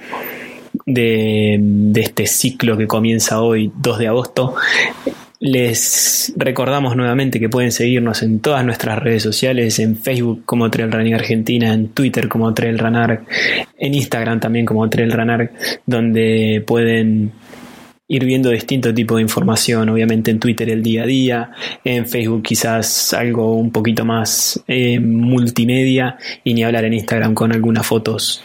de, 0.85 1.57
de, 1.59 2.01
este 2.01 2.25
ciclo 2.25 2.77
que 2.77 2.87
comienza 2.87 3.41
hoy, 3.41 3.69
2 3.75 3.99
de 3.99 4.07
agosto. 4.07 4.55
Les 5.41 6.33
recordamos 6.37 6.95
nuevamente 6.95 7.37
que 7.39 7.49
pueden 7.49 7.73
seguirnos 7.73 8.23
en 8.23 8.39
todas 8.39 8.63
nuestras 8.63 8.99
redes 8.99 9.23
sociales, 9.23 9.77
en 9.79 9.97
Facebook 9.97 10.43
como 10.45 10.71
Trail 10.71 10.89
Running 10.89 11.15
Argentina, 11.15 11.73
en 11.73 11.89
Twitter 11.89 12.29
como 12.29 12.53
Trail 12.53 12.79
Runner, 12.79 13.21
en 13.77 13.93
Instagram 13.93 14.39
también 14.39 14.65
como 14.65 14.89
Trail 14.89 15.11
Runner, 15.11 15.51
donde 15.85 16.63
pueden 16.65 17.33
ir 18.09 18.25
viendo 18.25 18.49
distinto 18.49 18.93
tipo 18.93 19.15
de 19.15 19.21
información, 19.21 19.87
obviamente 19.87 20.31
en 20.31 20.39
Twitter 20.39 20.69
el 20.69 20.81
día 20.81 21.03
a 21.03 21.05
día, 21.05 21.51
en 21.83 22.07
Facebook 22.07 22.41
quizás 22.41 23.13
algo 23.13 23.55
un 23.55 23.71
poquito 23.71 24.03
más 24.03 24.61
eh, 24.67 24.99
multimedia 24.99 26.17
y 26.43 26.55
ni 26.55 26.63
hablar 26.63 26.85
en 26.85 26.93
Instagram 26.93 27.35
con 27.35 27.53
algunas 27.53 27.85
fotos 27.85 28.43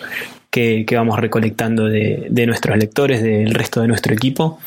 que, 0.50 0.86
vamos 0.92 1.18
recolectando 1.18 1.86
de, 1.86 2.28
de, 2.30 2.46
nuestros 2.46 2.76
lectores, 2.76 3.22
del 3.22 3.52
resto 3.52 3.80
de 3.80 3.88
nuestro 3.88 4.14
equipo. 4.14 4.60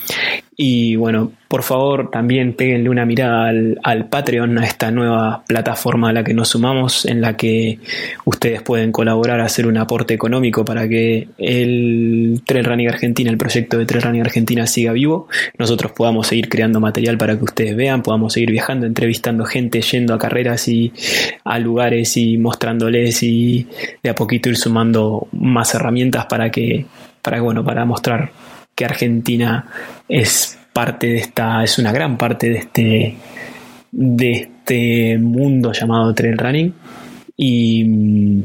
Y 0.59 0.95
bueno, 0.95 1.33
por 1.47 1.61
favor 1.61 2.09
también 2.09 2.53
péguenle 2.53 2.89
una 2.89 3.05
mirada 3.05 3.47
al, 3.47 3.79
al, 3.83 4.09
Patreon, 4.09 4.57
a 4.57 4.65
esta 4.65 4.89
nueva 4.89 5.43
plataforma 5.45 6.09
a 6.09 6.13
la 6.13 6.23
que 6.23 6.33
nos 6.33 6.49
sumamos, 6.49 7.05
en 7.05 7.21
la 7.21 7.37
que 7.37 7.77
ustedes 8.25 8.63
pueden 8.63 8.91
colaborar, 8.91 9.39
hacer 9.39 9.67
un 9.67 9.77
aporte 9.77 10.15
económico 10.15 10.65
para 10.65 10.89
que 10.89 11.27
el 11.37 12.41
Trail 12.43 12.65
Running 12.65 12.89
Argentina, 12.89 13.29
el 13.29 13.37
proyecto 13.37 13.77
de 13.77 13.85
Trail 13.85 14.01
Running 14.01 14.21
Argentina 14.21 14.65
siga 14.65 14.93
vivo, 14.93 15.27
nosotros 15.59 15.91
podamos 15.91 16.25
seguir 16.25 16.49
creando 16.49 16.79
material 16.79 17.19
para 17.19 17.37
que 17.37 17.43
ustedes 17.43 17.75
vean, 17.75 18.01
podamos 18.01 18.33
seguir 18.33 18.49
viajando, 18.49 18.87
entrevistando 18.87 19.45
gente, 19.45 19.81
yendo 19.81 20.15
a 20.15 20.17
carreras 20.17 20.67
y 20.69 20.91
a 21.43 21.59
lugares 21.59 22.17
y 22.17 22.39
mostrándoles 22.39 23.21
y 23.21 23.67
de 24.01 24.09
a 24.09 24.15
poquito 24.15 24.49
ir 24.49 24.57
sumando 24.57 25.27
más 25.33 25.75
herramientas 25.75 26.25
para 26.25 26.49
que, 26.49 26.87
para 27.21 27.41
bueno, 27.41 27.63
para 27.63 27.85
mostrar 27.85 28.31
que 28.77 28.85
Argentina 28.85 29.65
es 30.07 30.55
parte 30.71 31.07
de 31.07 31.17
esta, 31.17 31.63
es 31.63 31.79
una 31.79 31.91
gran 31.91 32.15
parte 32.15 32.47
de 32.47 32.57
este, 32.59 33.17
de 33.91 34.31
este 34.31 35.17
mundo 35.17 35.71
llamado 35.71 36.13
trail 36.13 36.37
running 36.37 36.73
y 37.35 37.83
mm, 37.83 38.43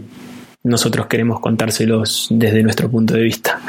nosotros 0.62 1.06
queremos 1.06 1.38
contárselos 1.38 2.28
desde 2.30 2.62
nuestro 2.62 2.90
punto 2.90 3.12
de 3.12 3.22
vista. 3.24 3.60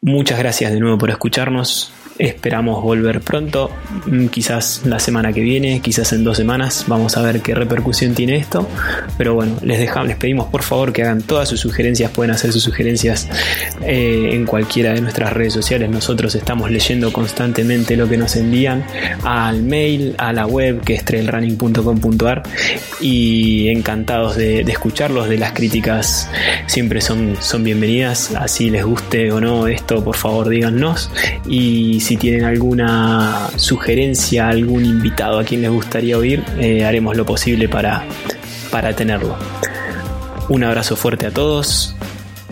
Muchas 0.00 0.38
gracias 0.38 0.72
de 0.72 0.78
nuevo 0.78 0.96
por 0.96 1.10
escucharnos. 1.10 1.90
Esperamos 2.18 2.82
volver 2.82 3.20
pronto. 3.20 3.70
mm, 4.06 4.26
quizás 4.26 4.82
la 4.84 4.98
semana 4.98 5.32
que 5.32 5.40
viene, 5.40 5.80
quizás 5.80 6.12
en 6.12 6.24
dos 6.24 6.36
semanas, 6.36 6.84
vamos 6.86 7.16
a 7.16 7.22
ver 7.22 7.40
qué 7.40 7.54
repercusión 7.54 8.14
tiene 8.14 8.36
esto. 8.36 8.68
Pero 9.18 9.34
bueno, 9.34 9.56
les 9.62 9.78
dejamos, 9.78 10.08
les 10.08 10.16
pedimos 10.16 10.48
por 10.48 10.62
favor 10.62 10.92
que 10.92 11.02
hagan 11.02 11.22
todas 11.22 11.48
sus 11.48 11.60
sugerencias, 11.60 12.10
pueden 12.10 12.30
hacer 12.32 12.52
sus 12.52 12.62
sugerencias 12.62 13.28
eh, 13.82 14.30
en 14.32 14.46
cualquiera 14.46 14.94
de 14.94 15.00
nuestras 15.00 15.32
redes 15.32 15.52
sociales. 15.52 15.90
Nosotros 15.90 16.34
estamos 16.34 16.70
leyendo 16.70 17.12
constantemente 17.12 17.96
lo 17.96 18.08
que 18.08 18.16
nos 18.16 18.36
envían 18.36 18.84
al 19.22 19.62
mail, 19.62 20.14
a 20.18 20.32
la 20.32 20.46
web 20.46 20.82
que 20.82 20.94
es 20.94 21.04
trailrunning.com.ar 21.04 22.42
y 23.00 23.68
encantados 23.68 24.36
de, 24.36 24.64
de, 24.64 24.72
escucharlos, 24.72 25.28
de 25.28 25.38
las 25.38 25.52
críticas 25.52 26.30
siempre 26.66 27.00
son, 27.00 27.36
son 27.40 27.62
bienvenidas, 27.62 28.32
así 28.34 28.70
les 28.70 28.84
guste 28.84 29.30
o 29.32 29.40
no 29.40 29.66
esto, 29.66 30.02
por 30.02 30.16
favor 30.16 30.48
díganos 30.48 31.10
y 31.48 32.00
si 32.06 32.16
tienen 32.16 32.44
alguna 32.44 33.50
sugerencia, 33.56 34.48
algún 34.48 34.84
invitado 34.84 35.40
a 35.40 35.44
quien 35.44 35.62
les 35.62 35.72
gustaría 35.72 36.16
oír, 36.16 36.44
eh, 36.56 36.84
haremos 36.84 37.16
lo 37.16 37.26
posible 37.26 37.68
para, 37.68 38.04
para 38.70 38.94
tenerlo. 38.94 39.36
Un 40.48 40.62
abrazo 40.62 40.94
fuerte 40.94 41.26
a 41.26 41.32
todos, 41.32 41.96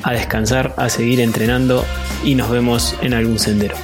a 0.02 0.12
descansar, 0.12 0.74
a 0.76 0.88
seguir 0.88 1.20
entrenando 1.20 1.84
y 2.24 2.34
nos 2.34 2.50
vemos 2.50 2.96
en 3.00 3.14
algún 3.14 3.38
sendero. 3.38 3.76